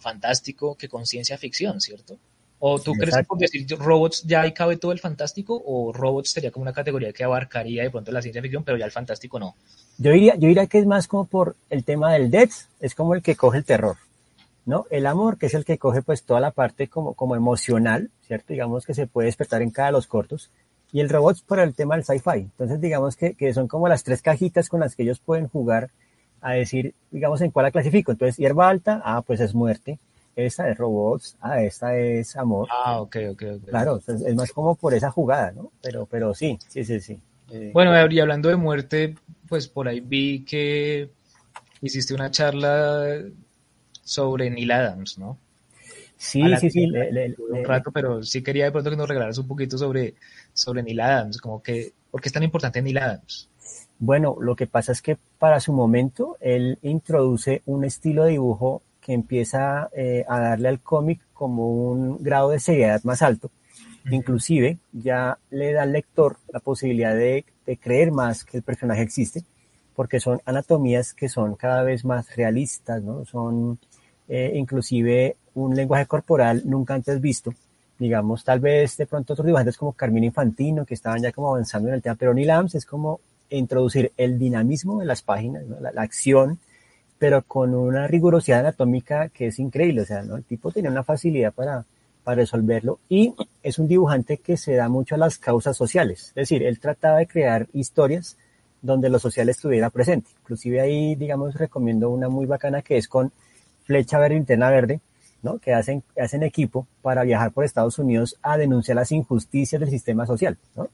fantástico 0.00 0.76
que 0.76 0.88
con 0.88 1.06
ciencia 1.06 1.38
ficción, 1.38 1.80
¿cierto? 1.80 2.18
¿O 2.58 2.78
tú 2.78 2.92
sí, 2.92 3.00
crees 3.00 3.16
que 3.16 3.24
por 3.24 3.38
decir 3.38 3.66
robots 3.78 4.22
ya 4.22 4.42
ahí 4.42 4.52
cabe 4.52 4.76
todo 4.76 4.92
el 4.92 4.98
fantástico 4.98 5.62
o 5.66 5.92
robots 5.92 6.30
sería 6.30 6.50
como 6.50 6.62
una 6.62 6.72
categoría 6.72 7.12
que 7.12 7.24
abarcaría 7.24 7.82
de 7.82 7.90
pronto 7.90 8.12
la 8.12 8.22
ciencia 8.22 8.40
ficción, 8.40 8.64
pero 8.64 8.78
ya 8.78 8.84
el 8.84 8.92
fantástico 8.92 9.38
no? 9.38 9.54
Yo 9.98 10.12
diría, 10.12 10.34
yo 10.34 10.48
diría 10.48 10.66
que 10.66 10.78
es 10.78 10.86
más 10.86 11.06
como 11.06 11.24
por 11.26 11.56
el 11.70 11.84
tema 11.84 12.12
del 12.12 12.30
death, 12.30 12.68
es 12.80 12.94
como 12.94 13.14
el 13.14 13.22
que 13.22 13.36
coge 13.36 13.58
el 13.58 13.64
terror, 13.64 13.96
¿no? 14.66 14.86
El 14.90 15.06
amor, 15.06 15.36
que 15.38 15.46
es 15.46 15.54
el 15.54 15.64
que 15.64 15.78
coge 15.78 16.02
pues 16.02 16.22
toda 16.22 16.40
la 16.40 16.52
parte 16.52 16.88
como, 16.88 17.14
como 17.14 17.36
emocional, 17.36 18.10
¿cierto? 18.26 18.52
Digamos 18.52 18.86
que 18.86 18.94
se 18.94 19.06
puede 19.06 19.26
despertar 19.26 19.62
en 19.62 19.70
cada 19.70 19.88
de 19.88 19.92
los 19.92 20.06
cortos, 20.06 20.50
y 20.92 21.00
el 21.00 21.08
robot 21.08 21.42
por 21.46 21.58
el 21.58 21.74
tema 21.74 21.96
del 21.96 22.04
sci-fi. 22.04 22.38
Entonces 22.38 22.80
digamos 22.80 23.16
que, 23.16 23.34
que 23.34 23.52
son 23.52 23.68
como 23.68 23.88
las 23.88 24.04
tres 24.04 24.22
cajitas 24.22 24.68
con 24.68 24.80
las 24.80 24.94
que 24.94 25.02
ellos 25.02 25.18
pueden 25.18 25.48
jugar 25.48 25.90
a 26.44 26.52
decir, 26.52 26.94
digamos, 27.10 27.40
en 27.40 27.50
cuál 27.50 27.64
la 27.64 27.70
clasifico. 27.70 28.12
Entonces, 28.12 28.36
hierba 28.36 28.68
alta, 28.68 29.00
ah, 29.02 29.22
pues 29.22 29.40
es 29.40 29.54
muerte. 29.54 29.98
Esta 30.36 30.68
es 30.68 30.76
robots, 30.76 31.36
ah, 31.40 31.62
esta 31.62 31.96
es 31.96 32.36
amor. 32.36 32.68
Ah, 32.70 33.00
ok, 33.00 33.16
ok, 33.30 33.42
ok. 33.56 33.68
Claro, 33.68 34.00
es 34.06 34.34
más 34.34 34.52
como 34.52 34.74
por 34.74 34.92
esa 34.92 35.10
jugada, 35.10 35.52
¿no? 35.52 35.72
Pero, 35.80 36.06
pero 36.06 36.34
sí, 36.34 36.58
sí, 36.68 36.84
sí, 36.84 37.00
sí. 37.00 37.18
Eh, 37.50 37.70
bueno, 37.72 37.92
y 38.10 38.20
hablando 38.20 38.50
de 38.50 38.56
muerte, 38.56 39.14
pues 39.48 39.68
por 39.68 39.88
ahí 39.88 40.00
vi 40.00 40.44
que 40.44 41.08
hiciste 41.80 42.12
una 42.12 42.30
charla 42.30 43.22
sobre 44.02 44.50
Neil 44.50 44.72
Adams, 44.72 45.18
¿no? 45.18 45.38
Sí, 46.16 46.42
sí, 46.60 46.70
sí. 46.70 46.86
Le, 46.88 47.10
le, 47.10 47.34
un 47.38 47.64
rato, 47.64 47.90
pero 47.90 48.22
sí 48.22 48.42
quería 48.42 48.66
de 48.66 48.72
pronto 48.72 48.90
que 48.90 48.96
nos 48.96 49.08
regalaras 49.08 49.38
un 49.38 49.48
poquito 49.48 49.78
sobre, 49.78 50.14
sobre 50.52 50.82
Neil 50.82 51.00
Adams, 51.00 51.38
como 51.38 51.62
que, 51.62 51.92
¿por 52.10 52.20
qué 52.20 52.28
es 52.28 52.32
tan 52.32 52.42
importante 52.42 52.82
Neil 52.82 52.98
Adams? 52.98 53.48
Bueno, 53.98 54.36
lo 54.40 54.56
que 54.56 54.66
pasa 54.66 54.92
es 54.92 55.00
que 55.02 55.16
para 55.38 55.60
su 55.60 55.72
momento 55.72 56.36
él 56.40 56.78
introduce 56.82 57.62
un 57.66 57.84
estilo 57.84 58.24
de 58.24 58.32
dibujo 58.32 58.82
que 59.00 59.12
empieza 59.12 59.88
eh, 59.92 60.24
a 60.28 60.40
darle 60.40 60.68
al 60.68 60.80
cómic 60.80 61.20
como 61.32 61.90
un 61.90 62.22
grado 62.22 62.50
de 62.50 62.58
seriedad 62.58 63.02
más 63.04 63.22
alto. 63.22 63.50
Inclusive 64.10 64.78
ya 64.92 65.38
le 65.50 65.72
da 65.72 65.82
al 65.82 65.92
lector 65.92 66.36
la 66.52 66.60
posibilidad 66.60 67.14
de, 67.14 67.44
de, 67.66 67.76
creer 67.76 68.12
más 68.12 68.44
que 68.44 68.58
el 68.58 68.62
personaje 68.62 69.02
existe, 69.02 69.44
porque 69.94 70.20
son 70.20 70.40
anatomías 70.44 71.14
que 71.14 71.28
son 71.28 71.54
cada 71.54 71.82
vez 71.82 72.04
más 72.04 72.34
realistas, 72.36 73.02
¿no? 73.02 73.24
Son 73.24 73.78
eh, 74.28 74.52
inclusive 74.54 75.36
un 75.54 75.74
lenguaje 75.74 76.06
corporal 76.06 76.62
nunca 76.64 76.94
antes 76.94 77.20
visto. 77.20 77.54
Digamos, 77.98 78.44
tal 78.44 78.60
vez 78.60 78.96
de 78.96 79.06
pronto 79.06 79.34
otros 79.34 79.46
dibujantes 79.46 79.76
como 79.76 79.92
Carmine 79.92 80.26
Infantino, 80.26 80.84
que 80.84 80.94
estaban 80.94 81.22
ya 81.22 81.32
como 81.32 81.48
avanzando 81.48 81.88
en 81.88 81.94
el 81.94 82.02
tema, 82.02 82.16
pero 82.16 82.34
Neil 82.34 82.50
Adams 82.50 82.74
es 82.74 82.86
como 82.86 83.20
introducir 83.50 84.12
el 84.16 84.38
dinamismo 84.38 85.00
de 85.00 85.06
las 85.06 85.22
páginas, 85.22 85.64
¿no? 85.66 85.76
la, 85.80 86.02
acción, 86.02 86.58
pero 87.18 87.42
con 87.42 87.74
una 87.74 88.06
rigurosidad 88.06 88.60
anatómica 88.60 89.28
que 89.28 89.48
es 89.48 89.58
increíble. 89.58 90.02
O 90.02 90.04
sea, 90.04 90.22
¿no? 90.22 90.36
el 90.36 90.44
tipo 90.44 90.72
tenía 90.72 90.90
una 90.90 91.04
facilidad 91.04 91.52
para, 91.52 91.84
para 92.24 92.36
resolverlo 92.36 92.98
y 93.08 93.34
es 93.62 93.78
un 93.78 93.86
dibujante 93.86 94.38
que 94.38 94.56
se 94.56 94.74
da 94.74 94.88
mucho 94.88 95.14
a 95.14 95.18
las 95.18 95.38
causas 95.38 95.76
sociales. 95.76 96.28
Es 96.28 96.34
decir, 96.34 96.62
él 96.62 96.80
trataba 96.80 97.18
de 97.18 97.26
crear 97.26 97.68
historias 97.72 98.36
donde 98.82 99.08
lo 99.08 99.18
social 99.18 99.48
estuviera 99.48 99.90
presente. 99.90 100.30
Inclusive 100.42 100.80
ahí, 100.80 101.14
digamos, 101.14 101.54
recomiendo 101.54 102.10
una 102.10 102.28
muy 102.28 102.46
bacana 102.46 102.82
que 102.82 102.98
es 102.98 103.08
con 103.08 103.32
Flecha 103.84 104.18
Verde 104.18 104.36
Interna 104.36 104.70
Verde, 104.70 105.00
¿no? 105.42 105.58
que 105.58 105.72
hacen, 105.72 106.02
hacen 106.18 106.42
equipo 106.42 106.86
para 107.02 107.22
viajar 107.22 107.52
por 107.52 107.64
Estados 107.64 107.98
Unidos 107.98 108.36
a 108.42 108.56
denunciar 108.56 108.96
las 108.96 109.12
injusticias 109.12 109.80
del 109.80 109.90
sistema 109.90 110.26
social. 110.26 110.58
¿no? 110.76 110.88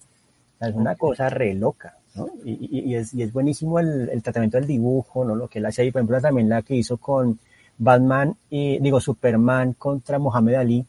Es 0.61 0.75
una 0.75 0.95
cosa 0.95 1.31
re 1.31 1.55
loca. 1.55 1.97
¿no? 2.15 2.29
Y, 2.45 2.53
y, 2.53 2.91
y, 2.91 2.95
es, 2.97 3.15
y, 3.15 3.23
es, 3.23 3.33
buenísimo 3.33 3.79
el, 3.79 4.09
el, 4.11 4.23
tratamiento 4.23 4.59
del 4.59 4.67
dibujo, 4.67 5.25
¿no? 5.25 5.35
Lo 5.35 5.49
que 5.49 5.59
él 5.59 5.67
hace 5.67 5.83
ahí, 5.83 5.91
por 5.91 6.01
ejemplo, 6.01 6.21
también 6.21 6.49
la 6.49 6.63
que 6.63 6.75
hizo 6.75 6.97
con 6.97 7.39
Batman 7.79 8.37
y, 8.51 8.79
digo, 8.81 9.01
Superman 9.01 9.73
contra 9.75 10.19
Mohamed 10.19 10.55
Ali, 10.55 10.87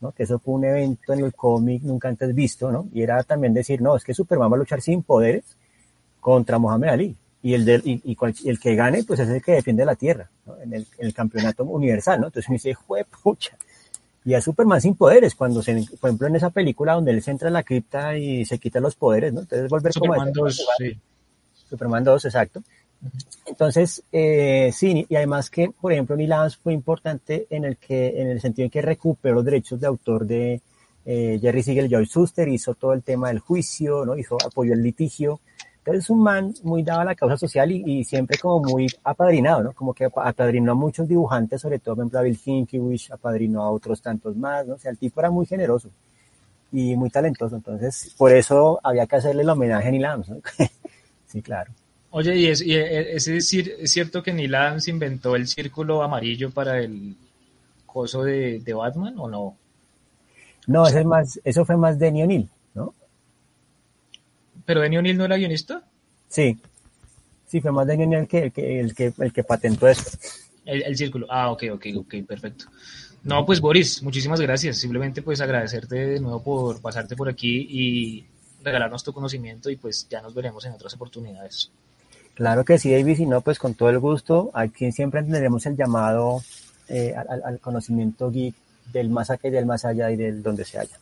¿no? 0.00 0.12
Que 0.12 0.24
eso 0.24 0.38
fue 0.38 0.54
un 0.54 0.64
evento 0.64 1.12
en 1.12 1.20
el 1.24 1.34
cómic 1.34 1.82
nunca 1.82 2.08
antes 2.08 2.34
visto, 2.34 2.72
¿no? 2.72 2.88
Y 2.92 3.02
era 3.02 3.22
también 3.22 3.54
decir, 3.54 3.80
no, 3.80 3.94
es 3.96 4.02
que 4.02 4.14
Superman 4.14 4.50
va 4.50 4.56
a 4.56 4.58
luchar 4.58 4.80
sin 4.80 5.02
poderes 5.02 5.44
contra 6.20 6.58
Mohamed 6.58 6.88
Ali. 6.88 7.16
Y 7.44 7.54
el, 7.54 7.64
de, 7.64 7.80
y, 7.84 8.14
cual, 8.14 8.34
el 8.44 8.58
que 8.58 8.74
gane, 8.76 9.02
pues 9.04 9.18
es 9.20 9.28
el 9.28 9.42
que 9.42 9.52
defiende 9.52 9.84
la 9.84 9.96
Tierra, 9.96 10.30
¿no? 10.46 10.58
En 10.58 10.72
el, 10.72 10.86
en 10.98 11.06
el 11.06 11.14
campeonato 11.14 11.64
universal, 11.64 12.20
¿no? 12.20 12.26
Entonces 12.26 12.48
me 12.48 12.54
dice, 12.54 12.76
pucha 13.22 13.56
y 14.24 14.34
a 14.34 14.40
Superman 14.40 14.80
sin 14.80 14.94
poderes, 14.94 15.34
cuando 15.34 15.62
se, 15.62 15.74
por 16.00 16.10
ejemplo, 16.10 16.26
en 16.28 16.36
esa 16.36 16.50
película 16.50 16.94
donde 16.94 17.10
él 17.10 17.22
se 17.22 17.30
entra 17.30 17.48
en 17.48 17.54
la 17.54 17.62
cripta 17.62 18.16
y 18.16 18.44
se 18.44 18.58
quita 18.58 18.80
los 18.80 18.94
poderes, 18.94 19.32
¿no? 19.32 19.40
Entonces 19.40 19.68
volver 19.68 19.92
Superman 19.92 20.32
como 20.32 20.44
2, 20.46 20.66
sí. 20.78 20.98
Superman 21.68 22.04
2, 22.04 22.24
exacto. 22.26 22.60
Uh 22.60 23.06
-huh. 23.06 23.32
Entonces, 23.46 24.02
eh, 24.12 24.70
sí, 24.72 25.06
y 25.08 25.16
además 25.16 25.50
que, 25.50 25.70
por 25.80 25.92
ejemplo, 25.92 26.16
Neil 26.16 26.32
Adams 26.32 26.56
fue 26.56 26.72
importante 26.72 27.46
en 27.50 27.64
el 27.64 27.76
que, 27.76 28.20
en 28.20 28.28
el 28.28 28.40
sentido 28.40 28.64
en 28.64 28.70
que 28.70 28.80
recuperó 28.82 29.36
los 29.36 29.44
derechos 29.44 29.80
de 29.80 29.86
autor 29.86 30.24
de 30.26 30.60
eh, 31.04 31.38
Jerry 31.40 31.62
Siegel, 31.62 31.88
Joy 31.90 32.06
Suster, 32.06 32.48
hizo 32.48 32.74
todo 32.74 32.92
el 32.92 33.02
tema 33.02 33.28
del 33.28 33.40
juicio, 33.40 34.06
¿no? 34.06 34.16
Hizo, 34.16 34.36
apoyó 34.44 34.74
el 34.74 34.82
litigio. 34.82 35.40
Entonces 35.82 36.04
es 36.04 36.10
un 36.10 36.22
man 36.22 36.54
muy 36.62 36.84
dado 36.84 37.00
a 37.00 37.04
la 37.04 37.16
causa 37.16 37.36
social 37.36 37.72
y, 37.72 37.82
y, 37.84 38.04
siempre 38.04 38.38
como 38.38 38.60
muy 38.70 38.86
apadrinado, 39.02 39.64
¿no? 39.64 39.72
Como 39.72 39.92
que 39.92 40.04
apadrinó 40.04 40.72
a 40.72 40.74
muchos 40.76 41.08
dibujantes, 41.08 41.60
sobre 41.60 41.80
todo, 41.80 41.96
por 41.96 42.02
ejemplo, 42.02 42.20
a 42.20 42.22
Bill 42.22 42.38
Hinkiewicz, 42.44 43.10
apadrinó 43.10 43.62
a 43.62 43.70
otros 43.72 44.00
tantos 44.00 44.36
más, 44.36 44.64
¿no? 44.64 44.74
O 44.74 44.78
sea, 44.78 44.92
el 44.92 44.98
tipo 44.98 45.18
era 45.18 45.30
muy 45.30 45.44
generoso 45.44 45.90
y 46.70 46.94
muy 46.94 47.10
talentoso. 47.10 47.56
Entonces, 47.56 48.14
por 48.16 48.32
eso 48.32 48.78
había 48.84 49.08
que 49.08 49.16
hacerle 49.16 49.42
el 49.42 49.48
homenaje 49.48 49.88
a 49.88 49.90
Neil 49.90 50.04
Adams, 50.04 50.28
¿no? 50.28 50.36
sí, 51.26 51.42
claro. 51.42 51.72
Oye, 52.10 52.36
¿y 52.36 52.46
es, 52.46 52.62
y 52.62 52.76
es, 52.76 53.24
decir, 53.24 53.74
es 53.80 53.90
cierto 53.90 54.22
que 54.22 54.32
Neil 54.32 54.54
Adams 54.54 54.86
inventó 54.86 55.34
el 55.34 55.48
círculo 55.48 56.04
amarillo 56.04 56.52
para 56.52 56.78
el 56.78 57.16
coso 57.86 58.22
de, 58.22 58.60
de 58.60 58.72
Batman 58.72 59.14
o 59.18 59.28
no? 59.28 59.56
No, 60.68 60.86
eso, 60.86 60.98
es 60.98 61.06
más, 61.06 61.40
eso 61.42 61.64
fue 61.64 61.76
más 61.76 61.98
de 61.98 62.12
Neil. 62.12 62.48
¿Pero 64.64 64.80
Denny 64.80 64.98
O'Neill 64.98 65.16
no 65.16 65.24
era 65.24 65.36
guionista? 65.36 65.82
Sí. 66.28 66.58
Sí, 67.46 67.60
fue 67.60 67.70
más 67.70 67.86
Daniel 67.86 68.14
el 68.14 68.28
que, 68.28 68.44
el 68.44 68.52
que, 68.52 68.80
el 68.80 68.94
que, 68.94 69.12
el 69.18 69.32
que 69.32 69.44
patentó 69.44 69.86
eso. 69.86 70.10
El, 70.64 70.82
el 70.82 70.96
círculo. 70.96 71.26
Ah, 71.28 71.50
ok, 71.50 71.64
ok, 71.74 71.86
ok, 71.98 72.14
perfecto. 72.26 72.64
No, 73.24 73.44
pues 73.44 73.60
Boris, 73.60 74.02
muchísimas 74.02 74.40
gracias. 74.40 74.78
Simplemente 74.78 75.22
pues 75.22 75.40
agradecerte 75.40 75.94
de 75.94 76.20
nuevo 76.20 76.42
por 76.42 76.80
pasarte 76.80 77.14
por 77.14 77.28
aquí 77.28 77.66
y 77.68 78.24
regalarnos 78.64 79.04
tu 79.04 79.12
conocimiento 79.12 79.70
y 79.70 79.76
pues 79.76 80.08
ya 80.08 80.22
nos 80.22 80.34
veremos 80.34 80.64
en 80.64 80.72
otras 80.72 80.94
oportunidades. 80.94 81.70
Claro 82.34 82.64
que 82.64 82.78
sí, 82.78 82.90
David, 82.90 83.18
y 83.18 83.26
no, 83.26 83.42
pues 83.42 83.58
con 83.58 83.74
todo 83.74 83.90
el 83.90 83.98
gusto. 83.98 84.50
Aquí 84.54 84.90
siempre 84.90 85.22
tendremos 85.22 85.66
el 85.66 85.76
llamado 85.76 86.42
eh, 86.88 87.14
al, 87.14 87.42
al, 87.44 87.58
conocimiento 87.60 88.30
geek 88.30 88.54
del 88.92 89.10
más 89.10 89.30
acá 89.30 89.48
y 89.48 89.50
del 89.50 89.66
más 89.66 89.84
allá 89.84 90.10
y 90.10 90.16
del 90.16 90.42
donde 90.42 90.64
se 90.64 90.78
haya. 90.78 90.98